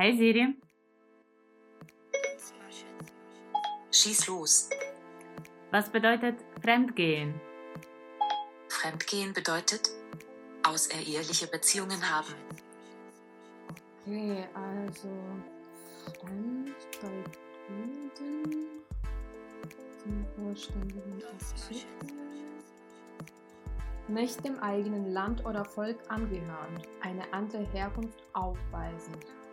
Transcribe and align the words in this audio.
Hey 0.00 0.16
Siri. 0.16 0.56
Schieß 3.92 4.28
los. 4.28 4.70
Was 5.70 5.90
bedeutet 5.90 6.36
Fremdgehen? 6.62 7.38
Fremdgehen 8.68 9.34
bedeutet 9.34 9.90
außereheliche 10.66 11.48
Beziehungen 11.48 12.00
haben. 12.10 12.34
Okay, 14.06 14.48
also 14.54 15.10
fremd 16.18 16.74
bei 17.02 17.24
Kunden 17.66 18.66
zum 19.98 20.24
vollständigen. 20.34 21.22
Nicht 24.08 24.42
dem 24.46 24.58
eigenen 24.60 25.12
Land 25.12 25.44
oder 25.44 25.66
Volk 25.66 25.98
angehören, 26.08 26.82
eine 27.02 27.30
andere 27.34 27.66
Herkunft 27.74 28.22
aufweisen, 28.32 29.14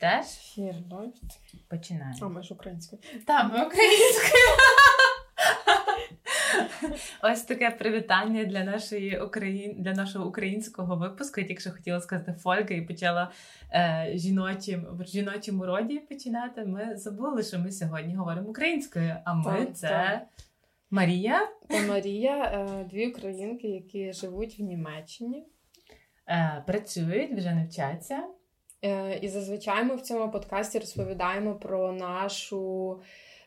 Теж 0.00 0.58
läuft. 0.58 1.38
починаємо. 1.68 2.18
А, 2.22 2.28
ми 2.28 2.42
ж 2.42 2.54
українською. 2.54 3.02
Там 3.26 3.52
ми 3.52 3.66
українською. 3.66 4.44
Ось 7.22 7.42
таке 7.42 7.70
привітання 7.70 8.44
для 8.44 8.64
нашої 8.64 9.20
Україн... 9.20 9.82
для 9.82 9.92
нашого 9.92 10.28
українського 10.28 10.96
випуску. 10.96 11.40
Я 11.40 11.46
тільки 11.46 11.60
що 11.60 11.70
хотіла 11.70 12.00
сказати 12.00 12.32
фолька 12.32 12.74
і 12.74 12.82
почала 12.82 13.30
е, 13.72 14.12
жіночим 14.14 14.86
в 14.90 15.04
жіночому 15.04 15.66
роді 15.66 15.98
починати. 15.98 16.64
Ми 16.64 16.96
забули, 16.96 17.42
що 17.42 17.58
ми 17.58 17.72
сьогодні 17.72 18.14
говоримо 18.16 18.48
українською. 18.48 19.16
А 19.24 19.34
ми 19.34 19.64
Так, 19.64 19.76
це 19.76 19.88
так. 19.88 20.22
Марія. 20.90 21.48
Та 21.68 21.82
Марія, 21.82 22.44
е, 22.44 22.84
дві 22.84 23.08
українки, 23.08 23.68
які 23.68 24.12
живуть 24.12 24.58
в 24.58 24.62
Німеччині. 24.62 25.46
Е, 26.28 26.64
працюють, 26.66 27.32
вже 27.32 27.54
не 27.54 27.66
вчаться. 27.66 28.14
Е, 28.14 28.37
І 29.20 29.28
зазвичай 29.28 29.84
ми 29.84 29.96
в 29.96 30.00
цьому 30.00 30.30
подкасті 30.30 30.78
розповідаємо 30.78 31.54
про 31.54 31.92
нашу. 31.92 33.00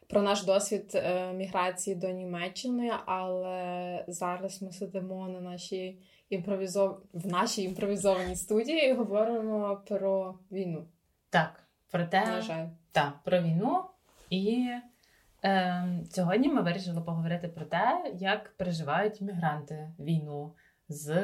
Про 0.08 0.22
наш 0.22 0.44
досвід 0.44 0.92
е, 0.96 1.34
міграції 1.34 1.96
до 1.96 2.10
Німеччини, 2.10 2.92
але 3.06 4.06
зараз 4.08 4.62
ми 4.62 4.72
сидимо 4.72 5.28
на 5.28 5.42
нашій 5.42 5.98
імпровізов... 6.30 7.02
в 7.14 7.28
нашій 7.28 7.64
імпровізованій 7.64 8.36
студії 8.36 8.90
і 8.90 8.94
говоримо 8.94 9.82
про 9.88 10.36
війну. 10.52 10.86
Так, 11.30 11.64
про 11.92 12.06
те, 12.06 12.26
На 12.26 12.42
жаль, 12.42 12.66
Так, 12.92 13.14
про 13.24 13.42
війну. 13.42 13.84
І 14.30 14.68
е, 15.44 15.84
сьогодні 16.12 16.48
ми 16.48 16.62
вирішили 16.62 17.02
поговорити 17.02 17.48
про 17.48 17.66
те, 17.66 18.12
як 18.16 18.58
переживають 18.58 19.22
мігранти 19.22 19.92
війну 20.00 20.54
з 20.90 21.24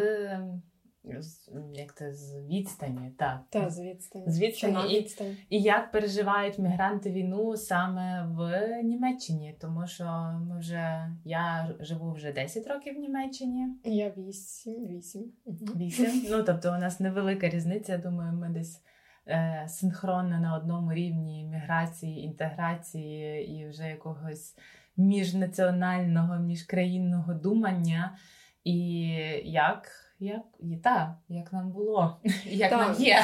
як 1.74 1.98
це 1.98 2.14
з 2.14 2.48
відстані. 2.50 3.12
Так. 3.18 3.42
та 3.50 3.70
з 3.70 3.80
відстані. 3.82 4.26
З 4.28 4.40
відстані 4.40 4.94
і- 4.94 5.00
відстані. 5.00 5.38
І 5.50 5.62
як 5.62 5.92
переживають 5.92 6.60
мігранти 6.60 7.12
війну 7.12 7.58
саме 7.58 8.28
в 8.32 8.68
Німеччині, 8.84 9.58
тому 9.62 9.88
що 9.88 10.06
ми 10.50 10.60
вже 10.60 11.12
я 11.26 11.76
живу 11.80 12.12
вже 12.12 12.32
10 12.32 12.68
років 12.68 12.96
в 12.96 13.00
Німеччині. 13.00 13.68
Я 13.84 14.14
вісім, 14.18 14.88
вісім. 14.88 15.32
Мгм. 15.46 15.58
Вісім. 15.76 16.24
Ну 16.32 16.44
тобто, 16.44 16.70
у 16.70 16.78
нас 16.78 17.00
невелика 17.00 17.50
різниця. 17.50 17.92
Я 17.92 17.98
думаю, 17.98 18.34
ми 18.34 18.50
десь 18.50 18.82
е, 19.28 19.66
синхронно 19.70 20.40
на 20.40 20.58
одному 20.58 20.94
рівні 20.94 21.46
міграції, 21.46 22.24
інтеграції 22.24 23.48
і 23.52 23.68
вже 23.68 23.88
якогось 23.88 24.56
міжнаціонального, 24.98 26.40
міжкраїнного 26.40 27.34
думання. 27.34 28.18
І 28.64 29.00
як, 29.44 29.90
як, 30.20 30.42
і 30.60 30.78
та, 30.78 31.18
як 31.30 31.54
нам 31.54 31.72
було, 31.72 32.18
як 32.46 32.70
Так. 32.70 32.80
нам 32.80 33.04
є. 33.04 33.20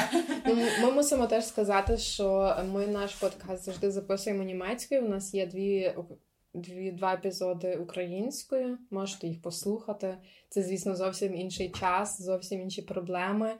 Ну, 0.46 0.56
Ми 0.82 0.92
мусимо 0.92 1.26
теж 1.26 1.44
сказати, 1.44 1.96
що 1.96 2.56
ми 2.72 2.86
наш 2.86 3.14
подкаст 3.14 3.64
завжди 3.64 3.90
записуємо 3.90 4.42
німецькою. 4.42 5.04
У 5.04 5.08
нас 5.08 5.34
є 5.34 5.46
дві, 5.46 5.94
дві 6.54 6.92
два 6.92 7.14
епізоди 7.14 7.76
українською. 7.76 8.78
Можете 8.90 9.26
їх 9.26 9.42
послухати. 9.42 10.16
Це, 10.48 10.62
звісно, 10.62 10.96
зовсім 10.96 11.34
інший 11.34 11.70
час, 11.70 12.22
зовсім 12.22 12.60
інші 12.60 12.82
проблеми. 12.82 13.54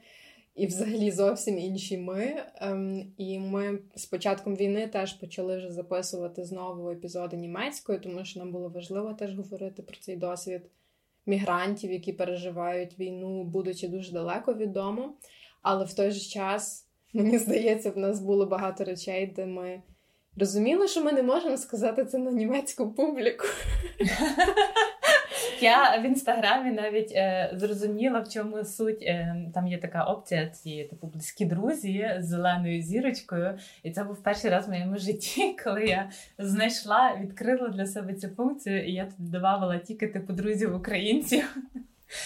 І 0.54 0.66
взагалі 0.66 1.10
зовсім 1.10 1.58
інші 1.58 1.98
ми. 1.98 2.42
Ем, 2.54 3.12
і 3.18 3.38
ми 3.38 3.78
з 3.94 4.06
початком 4.06 4.56
війни 4.56 4.86
теж 4.86 5.12
почали 5.12 5.56
вже 5.56 5.70
записувати 5.70 6.44
знову 6.44 6.90
епізоди 6.90 7.36
німецькою, 7.36 8.00
тому 8.00 8.24
що 8.24 8.40
нам 8.40 8.52
було 8.52 8.68
важливо 8.68 9.14
теж 9.14 9.36
говорити 9.36 9.82
про 9.82 9.96
цей 10.00 10.16
досвід 10.16 10.62
мігрантів, 11.26 11.92
які 11.92 12.12
переживають 12.12 12.98
війну, 12.98 13.44
будучи 13.44 13.88
дуже 13.88 14.12
далеко 14.12 14.54
від 14.54 14.72
дому. 14.72 15.16
Але 15.62 15.84
в 15.84 15.92
той 15.92 16.10
же 16.10 16.20
час, 16.20 16.88
мені 17.12 17.38
здається, 17.38 17.90
в 17.90 17.98
нас 17.98 18.20
було 18.20 18.46
багато 18.46 18.84
речей, 18.84 19.26
де 19.26 19.46
ми 19.46 19.82
розуміли, 20.36 20.88
що 20.88 21.04
ми 21.04 21.12
не 21.12 21.22
можемо 21.22 21.56
сказати 21.56 22.04
це 22.04 22.18
на 22.18 22.30
німецьку 22.30 22.92
публіку. 22.92 23.44
Я 25.60 25.98
в 25.98 26.06
інстаграмі 26.06 26.70
навіть 26.72 27.12
е, 27.12 27.50
зрозуміла, 27.54 28.20
в 28.20 28.28
чому 28.28 28.64
суть. 28.64 29.02
Е, 29.02 29.36
там 29.54 29.66
є 29.66 29.78
така 29.78 30.04
опція, 30.04 30.46
ці 30.46 30.84
типу 30.84 31.06
близькі 31.06 31.44
друзі 31.44 32.16
з 32.18 32.26
зеленою 32.26 32.82
зірочкою. 32.82 33.58
І 33.82 33.90
це 33.90 34.04
був 34.04 34.22
перший 34.22 34.50
раз 34.50 34.66
в 34.66 34.70
моєму 34.70 34.98
житті, 34.98 35.56
коли 35.64 35.84
я 35.84 36.10
знайшла, 36.38 37.16
відкрила 37.20 37.68
для 37.68 37.86
себе 37.86 38.14
цю 38.14 38.28
функцію, 38.28 38.84
і 38.84 38.92
я 38.92 39.04
тут 39.04 39.30
додавала 39.30 39.78
тільки 39.78 40.08
типу 40.08 40.32
друзів 40.32 40.76
українців. 40.76 41.56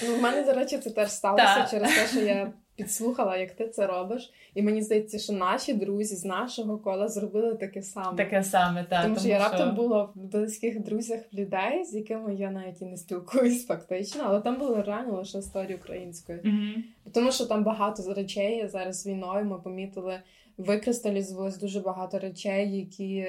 Ну, 0.06 0.14
в 0.14 0.22
мене, 0.22 0.42
до 0.42 0.52
речі, 0.52 0.78
це 0.78 0.90
теж 0.90 1.10
сталося 1.10 1.66
через 1.70 1.94
те, 1.94 2.06
що 2.06 2.20
я 2.20 2.52
підслухала, 2.78 3.36
як 3.36 3.52
ти 3.52 3.68
це 3.68 3.86
робиш. 3.86 4.32
І 4.54 4.62
мені 4.62 4.82
здається, 4.82 5.18
що 5.18 5.32
наші 5.32 5.74
друзі 5.74 6.16
з 6.16 6.24
нашого 6.24 6.78
кола 6.78 7.08
зробили 7.08 7.54
таке 7.54 7.82
саме. 7.82 8.16
Таке 8.16 8.42
саме, 8.42 8.84
так. 8.84 9.02
тому, 9.02 9.16
що 9.16 9.28
я 9.28 9.38
раптом 9.38 9.74
була 9.74 10.02
в 10.02 10.12
близьких 10.14 10.80
друзях 10.84 11.20
людей, 11.34 11.84
з 11.84 11.94
якими 11.94 12.34
я 12.34 12.50
навіть 12.50 12.82
і 12.82 12.84
не 12.84 12.96
спілкуюсь 12.96 13.66
фактично, 13.66 14.22
але 14.26 14.40
там 14.40 14.58
були 14.58 14.82
реально 14.82 15.16
лише 15.16 15.38
історії 15.38 15.76
українською. 15.76 16.40
Мгм. 16.44 16.84
Тому 17.12 17.32
що 17.32 17.46
там 17.46 17.64
багато 17.64 18.14
речей 18.14 18.68
зараз 18.68 19.02
з 19.02 19.06
війною 19.06 19.44
ми 19.44 19.58
помітили, 19.58 20.20
викристалізувалось 20.58 21.58
дуже 21.58 21.80
багато 21.80 22.18
речей, 22.18 22.76
які 22.76 23.26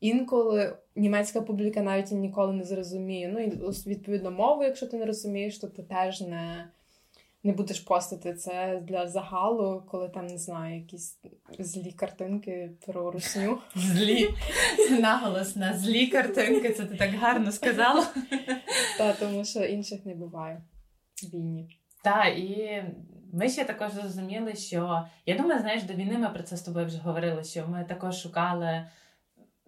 інколи 0.00 0.76
німецька 0.96 1.40
публіка 1.40 1.82
навіть 1.82 2.12
ніколи 2.12 2.52
не 2.52 2.64
зрозуміє. 2.64 3.30
Ну 3.34 3.40
і 3.40 3.50
відповідно 3.86 4.30
мову, 4.30 4.64
якщо 4.64 4.86
ти 4.86 4.96
не 4.96 5.06
розумієш, 5.06 5.58
то 5.58 5.66
ти 5.66 5.82
теж 5.82 6.20
не, 6.20 6.68
не 7.42 7.52
будеш 7.52 7.80
постити 7.80 8.34
це 8.34 8.82
для 8.82 9.08
загалу, 9.08 9.82
коли 9.90 10.08
там 10.08 10.26
не 10.26 10.38
знаю, 10.38 10.76
якісь 10.76 11.18
злі 11.58 11.92
картинки 11.92 12.70
про 12.86 13.10
русню. 13.10 13.58
Злі. 13.74 14.28
Наголос 15.00 15.56
на 15.56 15.76
злі 15.76 16.06
картинки, 16.06 16.72
це 16.72 16.84
ти 16.84 16.96
так 16.96 17.10
гарно 17.10 17.52
сказала. 17.52 18.06
Та 18.98 19.12
тому 19.12 19.44
що 19.44 19.64
інших 19.64 20.06
не 20.06 20.14
буває 20.14 20.62
в 21.22 21.34
війні. 21.34 21.78
Так, 22.04 22.38
і 22.38 22.82
ми 23.32 23.48
ще 23.48 23.64
також 23.64 23.92
зрозуміли, 23.92 24.54
що 24.54 25.06
я 25.26 25.36
думаю, 25.36 25.60
знаєш, 25.60 25.82
до 25.82 25.94
війни 25.94 26.18
ми 26.18 26.28
про 26.28 26.42
це 26.42 26.56
з 26.56 26.62
тобою 26.62 26.86
вже 26.86 26.98
говорили, 26.98 27.44
що 27.44 27.66
ми 27.68 27.84
також 27.88 28.16
шукали. 28.22 28.86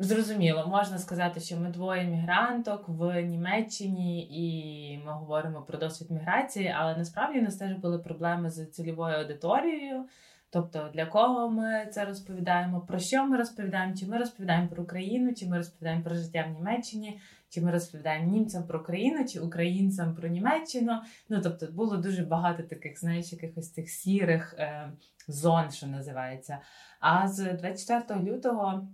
Зрозуміло, 0.02 0.66
можна 0.68 0.98
сказати, 0.98 1.40
що 1.40 1.56
ми 1.56 1.70
двоє 1.70 2.04
мігранток 2.04 2.84
в 2.88 3.22
Німеччині, 3.22 4.28
і 4.30 4.98
ми 4.98 5.12
говоримо 5.12 5.62
про 5.62 5.78
досвід 5.78 6.10
міграції, 6.10 6.74
але 6.76 6.96
насправді 6.96 7.38
у 7.38 7.42
нас 7.42 7.56
теж 7.56 7.72
були 7.72 7.98
проблеми 7.98 8.50
з 8.50 8.66
цільовою 8.66 9.16
аудиторією. 9.16 10.04
Тобто, 10.50 10.90
для 10.94 11.06
кого 11.06 11.50
ми 11.50 11.88
це 11.92 12.04
розповідаємо, 12.04 12.80
про 12.80 12.98
що 12.98 13.24
ми 13.24 13.36
розповідаємо, 13.36 13.94
чи 13.96 14.06
ми 14.06 14.18
розповідаємо 14.18 14.68
про 14.68 14.82
Україну, 14.82 15.34
чи 15.34 15.46
ми 15.46 15.56
розповідаємо 15.56 16.04
про 16.04 16.14
життя 16.14 16.44
в 16.48 16.52
Німеччині, 16.52 17.20
чи 17.48 17.60
ми 17.60 17.70
розповідаємо 17.70 18.32
німцям 18.32 18.66
про 18.66 18.80
Україну, 18.80 19.24
чи 19.24 19.40
українцям 19.40 20.14
про 20.14 20.28
Німеччину. 20.28 20.92
Ну 21.28 21.40
тобто 21.42 21.66
було 21.66 21.96
дуже 21.96 22.24
багато 22.24 22.62
таких, 22.62 23.00
знаєш, 23.00 23.32
якихось 23.32 23.68
тих 23.68 23.90
сірих 23.90 24.54
е, 24.58 24.92
зон, 25.28 25.70
що 25.70 25.86
називається. 25.86 26.58
А 27.00 27.28
з 27.28 27.52
24 27.52 28.20
лютого 28.20 28.88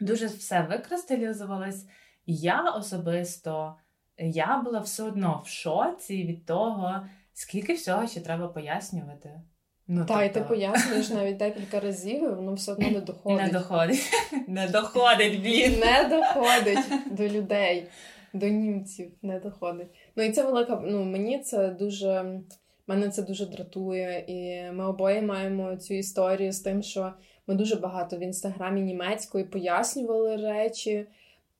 дуже 0.00 0.26
все 0.26 0.62
викристалізувалось, 0.62 1.86
я 2.26 2.70
особисто 2.70 3.74
я 4.20 4.62
була 4.64 4.80
все 4.80 5.02
одно 5.02 5.42
в 5.44 5.48
шоці 5.48 6.24
від 6.24 6.46
того, 6.46 7.06
скільки 7.32 7.74
всього 7.74 8.06
ще 8.06 8.20
треба 8.20 8.48
пояснювати. 8.48 9.40
Ну, 9.86 10.00
Та, 10.00 10.06
тобто... 10.06 10.24
і 10.24 10.28
ти 10.28 10.40
пояснюєш 10.40 11.10
навіть 11.10 11.36
декілька 11.36 11.80
разів, 11.80 12.34
воно 12.34 12.54
все 12.54 12.72
одно 12.72 12.90
не 12.90 13.00
доходить. 13.00 13.52
Не 13.52 13.58
доходить. 13.58 14.10
Не 14.48 14.68
доходить, 14.68 15.40
блін. 15.40 15.80
Не 15.80 16.08
доходить 16.08 17.14
до 17.16 17.28
людей, 17.28 17.88
до 18.32 18.48
німців 18.48 19.12
не 19.22 19.40
доходить. 19.40 19.88
Ну 20.16 20.22
і 20.22 20.32
це 20.32 20.44
велика. 20.44 20.82
Ну 20.84 21.04
мені 21.04 21.38
це 21.38 21.68
дуже. 21.68 22.40
Мене 22.86 23.08
це 23.08 23.22
дуже 23.22 23.46
дратує, 23.46 24.24
і 24.26 24.72
ми 24.72 24.86
обоє 24.86 25.22
маємо 25.22 25.76
цю 25.76 25.94
історію 25.94 26.52
з 26.52 26.60
тим, 26.60 26.82
що 26.82 27.12
ми 27.46 27.54
дуже 27.54 27.76
багато 27.76 28.16
в 28.16 28.20
інстаграмі 28.20 28.80
німецької 28.80 29.44
пояснювали 29.44 30.36
речі, 30.36 31.06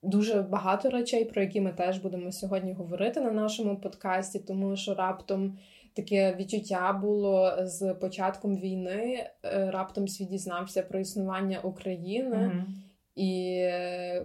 дуже 0.03 0.41
багато 0.41 0.89
речей, 0.89 1.25
про 1.25 1.41
які 1.41 1.61
ми 1.61 1.71
теж 1.71 1.97
будемо 1.97 2.31
сьогодні 2.31 2.73
говорити 2.73 3.21
на 3.21 3.31
нашому 3.31 3.77
подкасті, 3.77 4.39
тому 4.39 4.75
що 4.75 4.93
раптом 4.93 5.57
таке 5.93 6.35
відчуття 6.35 6.93
було 7.01 7.53
з 7.59 7.93
початком 7.93 8.57
війни. 8.57 9.29
Е, 9.45 9.71
раптом 9.71 10.07
світ 10.07 10.29
дізнався 10.29 10.81
про 10.81 10.99
існування 10.99 11.59
України, 11.59 12.35
mm-hmm. 12.35 12.63
і 13.15 13.65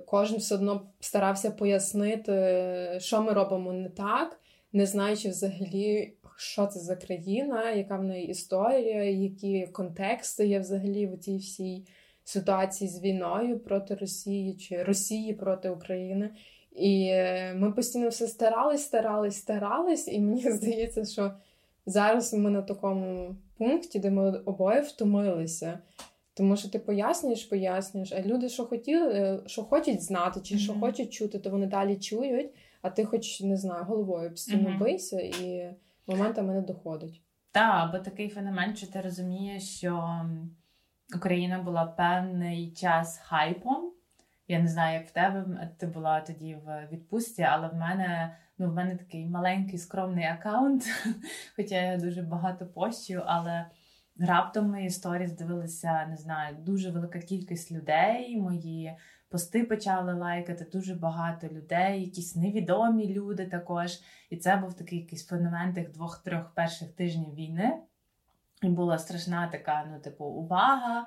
кожен 0.06 0.38
все 0.38 0.54
одно 0.54 0.82
старався 1.00 1.50
пояснити, 1.50 2.32
що 2.98 3.22
ми 3.22 3.32
робимо 3.32 3.72
не 3.72 3.88
так, 3.88 4.40
не 4.72 4.86
знаючи 4.86 5.28
взагалі. 5.28 6.12
Що 6.36 6.66
це 6.66 6.80
за 6.80 6.96
країна, 6.96 7.70
яка 7.70 7.96
в 7.96 8.04
неї 8.04 8.28
історія, 8.28 9.04
які 9.04 9.66
контексти 9.66 10.46
є 10.46 10.58
взагалі 10.58 11.06
в 11.06 11.18
цій 11.18 11.36
всій 11.36 11.86
ситуації 12.24 12.90
з 12.90 13.02
війною 13.02 13.58
проти 13.58 13.94
Росії 13.94 14.54
чи 14.54 14.82
Росії 14.82 15.32
проти 15.32 15.70
України. 15.70 16.30
І 16.72 17.12
ми 17.54 17.72
постійно 17.72 18.08
все 18.08 18.28
старались, 18.28 18.82
старались, 18.82 19.36
старались, 19.36 20.08
і 20.08 20.20
мені 20.20 20.50
здається, 20.52 21.04
що 21.04 21.32
зараз 21.86 22.34
ми 22.34 22.50
на 22.50 22.62
такому 22.62 23.36
пункті, 23.58 23.98
де 23.98 24.10
ми 24.10 24.38
обоє 24.38 24.80
втомилися. 24.80 25.78
Тому 26.34 26.56
що 26.56 26.68
ти 26.68 26.78
пояснюєш, 26.78 27.44
пояснюєш, 27.44 28.12
а 28.12 28.22
люди, 28.22 28.48
що 28.48 28.64
хотіли, 28.64 29.12
е, 29.12 29.40
що 29.46 29.62
хочуть 29.62 30.02
знати, 30.02 30.40
чи 30.40 30.54
mm-hmm. 30.54 30.58
що 30.58 30.72
хочуть 30.72 31.12
чути, 31.12 31.38
то 31.38 31.50
вони 31.50 31.66
далі 31.66 31.96
чують, 31.96 32.50
а 32.82 32.90
ти 32.90 33.04
хоч 33.04 33.40
не 33.40 33.56
знаю, 33.56 33.84
головою 33.84 34.30
постійно 34.30 34.68
mm-hmm. 34.68 34.78
бийся, 34.78 35.20
і 35.20 35.70
моментами 36.06 36.54
не 36.54 36.60
доходить. 36.60 37.22
Так, 37.52 37.92
бо 37.92 37.98
такий 37.98 38.28
феномен, 38.28 38.76
що 38.76 38.86
ти 38.86 39.00
розумієш, 39.00 39.76
що 39.76 40.24
Україна 41.16 41.62
була 41.62 41.86
певний 41.86 42.70
час 42.72 43.18
хайпом. 43.18 43.92
Я 44.48 44.58
не 44.58 44.68
знаю, 44.68 44.94
як 44.94 45.08
в 45.08 45.10
тебе 45.10 45.70
ти 45.78 45.86
була 45.86 46.20
тоді 46.20 46.54
в 46.54 46.88
відпустці, 46.92 47.42
але 47.42 47.68
в 47.68 47.74
мене 47.74 48.36
ну, 48.58 48.70
в 48.70 48.74
мене 48.74 48.96
такий 48.96 49.26
маленький 49.26 49.78
скромний 49.78 50.24
аккаунт, 50.24 50.84
хоча 51.56 51.82
я 51.82 51.96
дуже 51.96 52.22
багато 52.22 52.66
пощу, 52.66 53.22
але 53.26 53.66
раптом 54.18 54.70
мої 54.70 54.86
історії 54.86 55.28
здивилися, 55.28 56.06
не 56.06 56.16
знаю, 56.16 56.56
дуже 56.60 56.90
велика 56.90 57.18
кількість 57.18 57.72
людей. 57.72 58.36
Мої 58.36 58.96
пости 59.28 59.64
почали 59.64 60.14
лайкати, 60.14 60.64
дуже 60.72 60.94
багато 60.94 61.48
людей, 61.48 62.02
якісь 62.02 62.36
невідомі 62.36 63.14
люди 63.14 63.46
також. 63.46 64.00
І 64.30 64.36
це 64.36 64.56
був 64.56 64.74
такий 64.74 64.98
якийсь 64.98 65.26
феномен 65.26 65.74
тих 65.74 65.92
двох-трьох 65.92 66.54
перших 66.54 66.92
тижнів 66.92 67.34
війни. 67.34 67.78
І 68.62 68.68
була 68.68 68.98
страшна 68.98 69.48
така, 69.48 69.84
ну, 69.92 70.00
типу, 70.00 70.24
увага, 70.24 71.06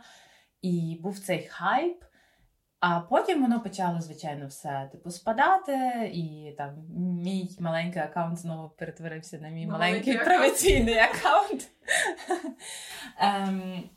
і 0.61 0.99
був 1.03 1.19
цей 1.19 1.47
хайп. 1.47 2.03
А 2.79 2.99
потім 2.99 3.41
воно 3.41 3.61
почало, 3.61 4.01
звичайно, 4.01 4.47
все 4.47 4.89
типу 4.91 5.11
спадати, 5.11 6.11
і 6.13 6.55
там 6.57 6.69
мій 6.97 7.57
маленький 7.59 8.01
аккаунт 8.01 8.37
знову 8.37 8.69
перетворився 8.69 9.37
на 9.37 9.49
мій 9.49 9.67
маленький, 9.67 10.13
маленький 10.13 10.25
проваційний 10.25 10.97
аккаунт. 10.97 11.67
ем, 13.19 13.89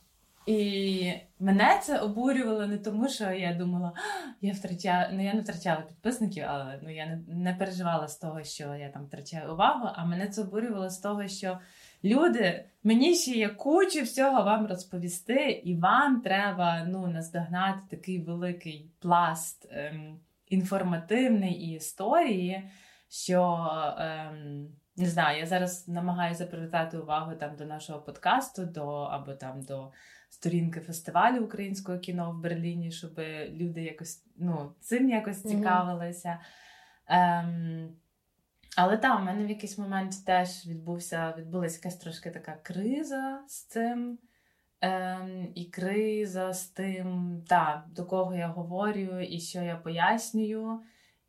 і 0.46 1.12
мене 1.38 1.80
це 1.82 1.98
обурювало 1.98 2.66
не 2.66 2.78
тому, 2.78 3.08
що 3.08 3.30
я 3.30 3.54
думала, 3.54 3.92
я 4.40 4.52
втрачала, 4.52 5.10
ну 5.12 5.24
я 5.24 5.34
не 5.34 5.40
втрачала 5.40 5.80
підписників, 5.80 6.44
але 6.48 6.78
ну 6.82 6.94
я 6.94 7.06
не, 7.06 7.20
не 7.28 7.54
переживала 7.54 8.08
з 8.08 8.16
того, 8.16 8.44
що 8.44 8.74
я 8.74 8.88
там 8.88 9.04
втрачаю 9.06 9.52
увагу. 9.52 9.88
А 9.94 10.04
мене 10.04 10.28
це 10.28 10.42
обурювало 10.42 10.90
з 10.90 10.98
того, 10.98 11.28
що 11.28 11.58
люди, 12.04 12.64
мені 12.84 13.14
ще 13.14 13.30
є 13.30 13.48
кучу 13.48 14.02
всього 14.02 14.42
вам 14.42 14.66
розповісти, 14.66 15.62
і 15.64 15.76
вам 15.76 16.20
треба 16.20 16.84
ну, 16.84 17.06
наздогнати 17.06 17.80
такий 17.90 18.22
великий 18.22 18.90
пласт 19.00 19.68
ем, 19.70 20.20
інформативний 20.48 21.52
і 21.52 21.74
історії, 21.74 22.70
що. 23.08 23.68
Ем, 23.98 24.68
не 24.96 25.06
знаю, 25.06 25.38
я 25.38 25.46
зараз 25.46 25.88
намагаюся 25.88 26.46
привертати 26.46 26.98
увагу 26.98 27.32
там 27.34 27.56
до 27.56 27.64
нашого 27.64 28.00
подкасту, 28.00 28.64
до 28.64 28.88
або 28.88 29.32
там 29.32 29.62
до 29.62 29.92
сторінки 30.32 30.80
фестивалю 30.80 31.44
українського 31.44 31.98
кіно 31.98 32.32
в 32.32 32.40
Берліні, 32.40 32.90
щоб 32.90 33.20
люди 33.50 33.82
якось 33.82 34.24
ну, 34.36 34.74
цим 34.80 35.08
якось 35.08 35.42
цікавилися. 35.42 36.28
Mm-hmm. 36.28 37.40
Ем, 37.44 37.96
але 38.76 38.96
так, 38.96 39.20
у 39.20 39.22
мене 39.22 39.46
в 39.46 39.48
якийсь 39.48 39.78
момент 39.78 40.24
теж 40.26 40.66
відбувся, 40.66 41.34
відбулася 41.38 41.76
якась 41.76 41.96
трошки 41.96 42.30
така 42.30 42.58
криза 42.62 43.44
з 43.48 43.64
цим. 43.64 44.18
Ем, 44.80 45.52
І 45.54 45.64
криза 45.64 46.52
з 46.52 46.66
тим, 46.66 47.38
та, 47.48 47.84
до 47.90 48.06
кого 48.06 48.34
я 48.34 48.48
говорю 48.48 49.20
і 49.20 49.40
що 49.40 49.62
я 49.62 49.76
пояснюю. 49.76 50.80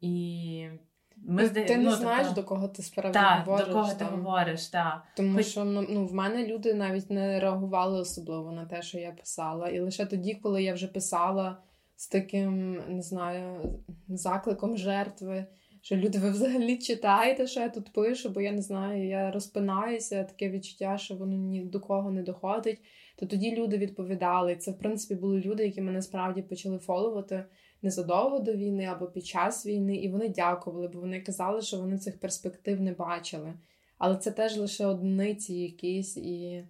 І 0.02 0.70
ми 1.18 1.50
Ти, 1.50 1.66
ти 1.66 1.78
не 1.78 1.84
ну, 1.84 1.92
знаєш, 1.92 2.28
тобто... 2.28 2.42
до 2.42 2.48
кого 2.48 2.68
ти 2.68 2.84
справді 2.84 3.20
та, 3.20 3.44
говориш. 3.46 3.68
До 3.68 3.74
кого 3.74 3.88
там. 3.88 3.98
ти 3.98 4.06
говориш, 4.06 4.68
так. 4.68 5.04
Тому 5.16 5.38
Хоч... 5.38 5.46
що 5.46 5.64
ну, 5.64 5.86
ну, 5.90 6.06
в 6.06 6.14
мене 6.14 6.48
люди 6.48 6.74
навіть 6.74 7.10
не 7.10 7.40
реагували 7.40 8.00
особливо 8.00 8.52
на 8.52 8.66
те, 8.66 8.82
що 8.82 9.00
я 9.00 9.12
писала. 9.12 9.70
І 9.70 9.80
лише 9.80 10.06
тоді, 10.06 10.36
коли 10.36 10.64
я 10.64 10.74
вже 10.74 10.88
писала 10.88 11.58
з 11.96 12.08
таким, 12.08 12.82
не 12.90 13.02
знаю, 13.02 13.80
закликом 14.08 14.78
жертви 14.78 15.46
що 15.84 15.96
люди, 15.96 16.20
ви 16.20 16.30
взагалі 16.30 16.78
читаєте, 16.78 17.48
що 17.48 17.60
я 17.60 17.70
тут 17.70 17.94
пишу, 17.94 18.30
бо 18.30 18.42
я 18.42 18.52
не 18.52 18.62
знаю, 18.62 19.08
я 19.08 19.32
розпинаюся, 19.32 20.24
таке 20.24 20.50
відчуття, 20.50 20.98
що 20.98 21.16
воно 21.16 21.36
ні 21.36 21.62
до 21.62 21.80
кого 21.80 22.12
не 22.12 22.24
доходить. 22.24 22.80
То 23.16 23.26
тоді 23.26 23.56
люди 23.56 23.78
відповідали. 23.78 24.56
Це, 24.56 24.72
в 24.72 24.78
принципі, 24.78 25.22
були 25.22 25.40
люди, 25.40 25.64
які 25.66 25.82
мене 25.82 26.02
справді 26.02 26.42
почали 26.42 26.78
фоловати 26.78 27.46
незадовго 27.84 28.40
до 28.40 28.54
війни 28.54 28.86
або 28.86 29.06
під 29.06 29.26
час 29.26 29.66
війни, 29.66 29.96
і 29.96 30.10
вони 30.10 30.30
дякували, 30.30 30.88
бо 30.88 31.00
вони 31.00 31.22
казали, 31.22 31.62
що 31.62 31.78
вони 31.78 31.98
цих 31.98 32.20
перспектив 32.20 32.82
не 32.82 32.92
бачили. 32.94 33.54
Але 33.98 34.18
це 34.18 34.32
теж 34.32 34.58
лише 34.58 34.86
одиниці 34.86 35.54
якісь 35.54 36.18
і 36.18 36.64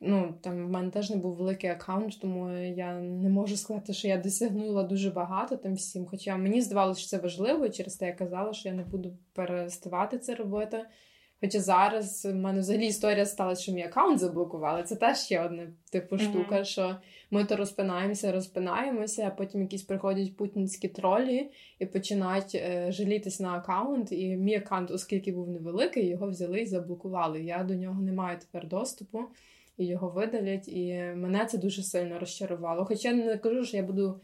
ну, 0.00 0.34
там 0.40 0.66
в 0.66 0.70
мене 0.70 0.90
теж 0.90 1.10
не 1.10 1.16
був 1.16 1.34
великий 1.34 1.70
аккаунт, 1.70 2.20
тому 2.20 2.50
я 2.58 3.00
не 3.00 3.28
можу 3.28 3.56
сказати, 3.56 3.92
що 3.92 4.08
я 4.08 4.18
досягнула 4.18 4.82
дуже 4.82 5.10
багато 5.10 5.56
там 5.56 5.74
всім. 5.74 6.06
Хоча 6.06 6.36
мені 6.36 6.60
здавалося, 6.60 7.00
що 7.00 7.08
це 7.08 7.18
важливо, 7.18 7.66
і 7.66 7.70
через 7.70 7.96
те 7.96 8.06
я 8.06 8.12
казала, 8.12 8.52
що 8.52 8.68
я 8.68 8.74
не 8.74 8.84
буду 8.84 9.16
переставати 9.32 10.18
це 10.18 10.34
робити. 10.34 10.84
Хоча 11.40 11.60
зараз 11.60 12.24
в 12.24 12.34
мене 12.34 12.60
взагалі 12.60 12.86
історія 12.86 13.26
сталася, 13.26 13.62
що 13.62 13.72
мій 13.72 13.82
аккаунт 13.82 14.18
заблокували. 14.18 14.82
Це 14.82 14.96
теж 14.96 15.18
ще 15.18 15.44
одна 15.44 15.66
типу 15.92 16.16
mm-hmm. 16.16 16.30
штука, 16.30 16.64
що 16.64 16.96
ми 17.30 17.44
то 17.44 17.56
розпинаємося, 17.56 18.32
розпинаємося, 18.32 19.26
а 19.26 19.30
потім 19.30 19.62
якісь 19.62 19.82
приходять 19.82 20.36
путінські 20.36 20.88
тролі 20.88 21.50
і 21.78 21.86
починають 21.86 22.54
е, 22.54 22.92
жалітись 22.92 23.40
на 23.40 23.52
аккаунт. 23.52 24.12
І 24.12 24.36
мій 24.36 24.54
аккаунт, 24.54 24.90
оскільки 24.90 25.32
був 25.32 25.48
невеликий, 25.48 26.06
його 26.06 26.28
взяли 26.28 26.60
і 26.60 26.66
заблокували. 26.66 27.42
Я 27.42 27.64
до 27.64 27.74
нього 27.74 28.02
не 28.02 28.12
маю 28.12 28.38
тепер 28.38 28.68
доступу 28.68 29.20
і 29.76 29.86
його 29.86 30.08
видалять. 30.08 30.68
І 30.68 30.94
мене 31.16 31.46
це 31.46 31.58
дуже 31.58 31.82
сильно 31.82 32.18
розчарувало. 32.18 32.84
Хоча 32.84 33.12
не 33.12 33.38
кажу, 33.38 33.64
що 33.64 33.76
я 33.76 33.82
буду. 33.82 34.20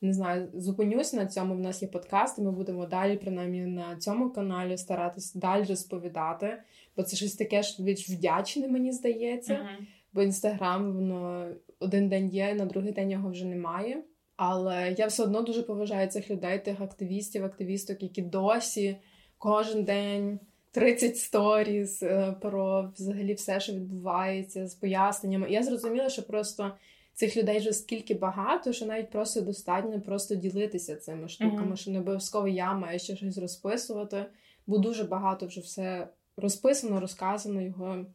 Не 0.00 0.12
знаю, 0.12 0.48
зупинюсь 0.54 1.12
на 1.12 1.26
цьому. 1.26 1.54
В 1.54 1.58
нас 1.58 1.82
є 1.82 1.88
подкаст, 1.88 2.38
і 2.38 2.42
ми 2.42 2.52
будемо 2.52 2.86
далі, 2.86 3.16
принаймні, 3.16 3.66
на 3.66 3.96
цьому 3.96 4.30
каналі 4.30 4.78
старатись 4.78 5.34
далі 5.34 5.64
розповідати, 5.64 6.62
бо 6.96 7.02
це 7.02 7.16
щось 7.16 7.34
таке 7.34 7.62
ж 7.62 7.82
більш 7.82 8.10
вдячне, 8.10 8.68
мені 8.68 8.92
здається. 8.92 9.54
Uh-huh. 9.54 9.86
Бо 10.12 10.22
інстаграм 10.22 10.92
воно 10.92 11.48
один 11.80 12.08
день 12.08 12.28
є, 12.28 12.54
на 12.54 12.64
другий 12.64 12.92
день 12.92 13.10
його 13.10 13.30
вже 13.30 13.44
немає. 13.44 14.02
Але 14.36 14.94
я 14.98 15.06
все 15.06 15.22
одно 15.22 15.42
дуже 15.42 15.62
поважаю 15.62 16.08
цих 16.08 16.30
людей, 16.30 16.64
тих 16.64 16.80
активістів, 16.80 17.44
активісток, 17.44 18.02
які 18.02 18.22
досі 18.22 18.96
кожен 19.38 19.84
день 19.84 20.40
30 20.70 21.16
сторіс 21.16 22.02
е, 22.02 22.34
про 22.40 22.92
взагалі 22.96 23.34
все, 23.34 23.60
що 23.60 23.72
відбувається 23.72 24.66
з 24.66 24.74
поясненнями. 24.74 25.50
І 25.50 25.52
я 25.52 25.62
зрозуміла, 25.62 26.08
що 26.08 26.22
просто 26.22 26.72
цих 27.18 27.36
людей 27.36 27.58
вже 27.58 27.72
скільки 27.72 28.14
багато, 28.14 28.72
що 28.72 28.86
навіть 28.86 29.10
просто 29.10 29.40
достатньо 29.40 30.00
просто 30.00 30.34
ділитися 30.34 30.96
цими 30.96 31.28
штуками, 31.28 31.72
mm-hmm. 31.72 31.76
що 31.76 31.90
не 31.90 31.98
обов'язково 32.00 32.48
я 32.48 32.74
маю 32.74 32.98
ще 32.98 33.16
щось 33.16 33.38
розписувати, 33.38 34.26
бо 34.66 34.78
дуже 34.78 35.04
багато 35.04 35.46
вже 35.46 35.60
все 35.60 36.08
розписано, 36.36 37.00
розказано, 37.00 37.62
його 37.62 38.06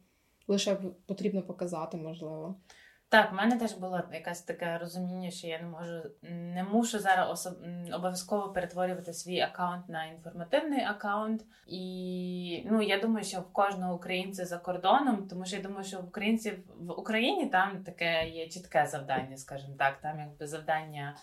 лише 0.48 0.76
потрібно 1.06 1.42
показати, 1.42 1.96
можливо. 1.96 2.56
Так, 3.14 3.32
в 3.32 3.34
мене 3.34 3.56
теж 3.56 3.72
було 3.72 4.02
якесь 4.12 4.42
таке 4.42 4.78
розуміння, 4.78 5.30
що 5.30 5.46
я 5.46 5.58
не 5.58 5.66
можу 5.66 6.02
не 6.22 6.64
мушу 6.64 6.98
зараз 6.98 7.30
особ... 7.30 7.54
обов'язково 7.92 8.52
перетворювати 8.52 9.12
свій 9.12 9.40
аккаунт 9.40 9.88
на 9.88 10.04
інформативний 10.04 10.84
аккаунт. 10.84 11.42
І 11.66 12.66
ну 12.70 12.82
я 12.82 13.00
думаю, 13.00 13.24
що 13.24 13.40
в 13.40 13.52
кожного 13.52 13.94
українця 13.94 14.44
за 14.44 14.58
кордоном, 14.58 15.28
тому 15.28 15.44
що 15.44 15.56
я 15.56 15.62
думаю, 15.62 15.84
що 15.84 16.00
в 16.00 16.04
українців 16.04 16.58
в 16.76 16.90
Україні 16.90 17.46
там 17.46 17.84
таке 17.84 18.28
є 18.28 18.48
чітке 18.48 18.86
завдання, 18.86 19.36
скажімо 19.36 19.74
так. 19.78 20.00
Там 20.00 20.18
якби 20.20 20.46
завдання 20.46 21.16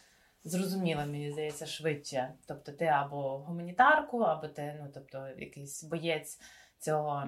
зрозуміле, 0.44 1.06
мені 1.06 1.32
здається, 1.32 1.66
швидше. 1.66 2.34
Тобто, 2.48 2.72
ти 2.72 2.86
або 2.86 3.38
гуманітарку, 3.38 4.20
або 4.20 4.48
ти, 4.48 4.80
ну 4.82 4.90
тобто, 4.94 5.28
якийсь 5.38 5.84
боєць 5.84 6.40
цього 6.80 7.24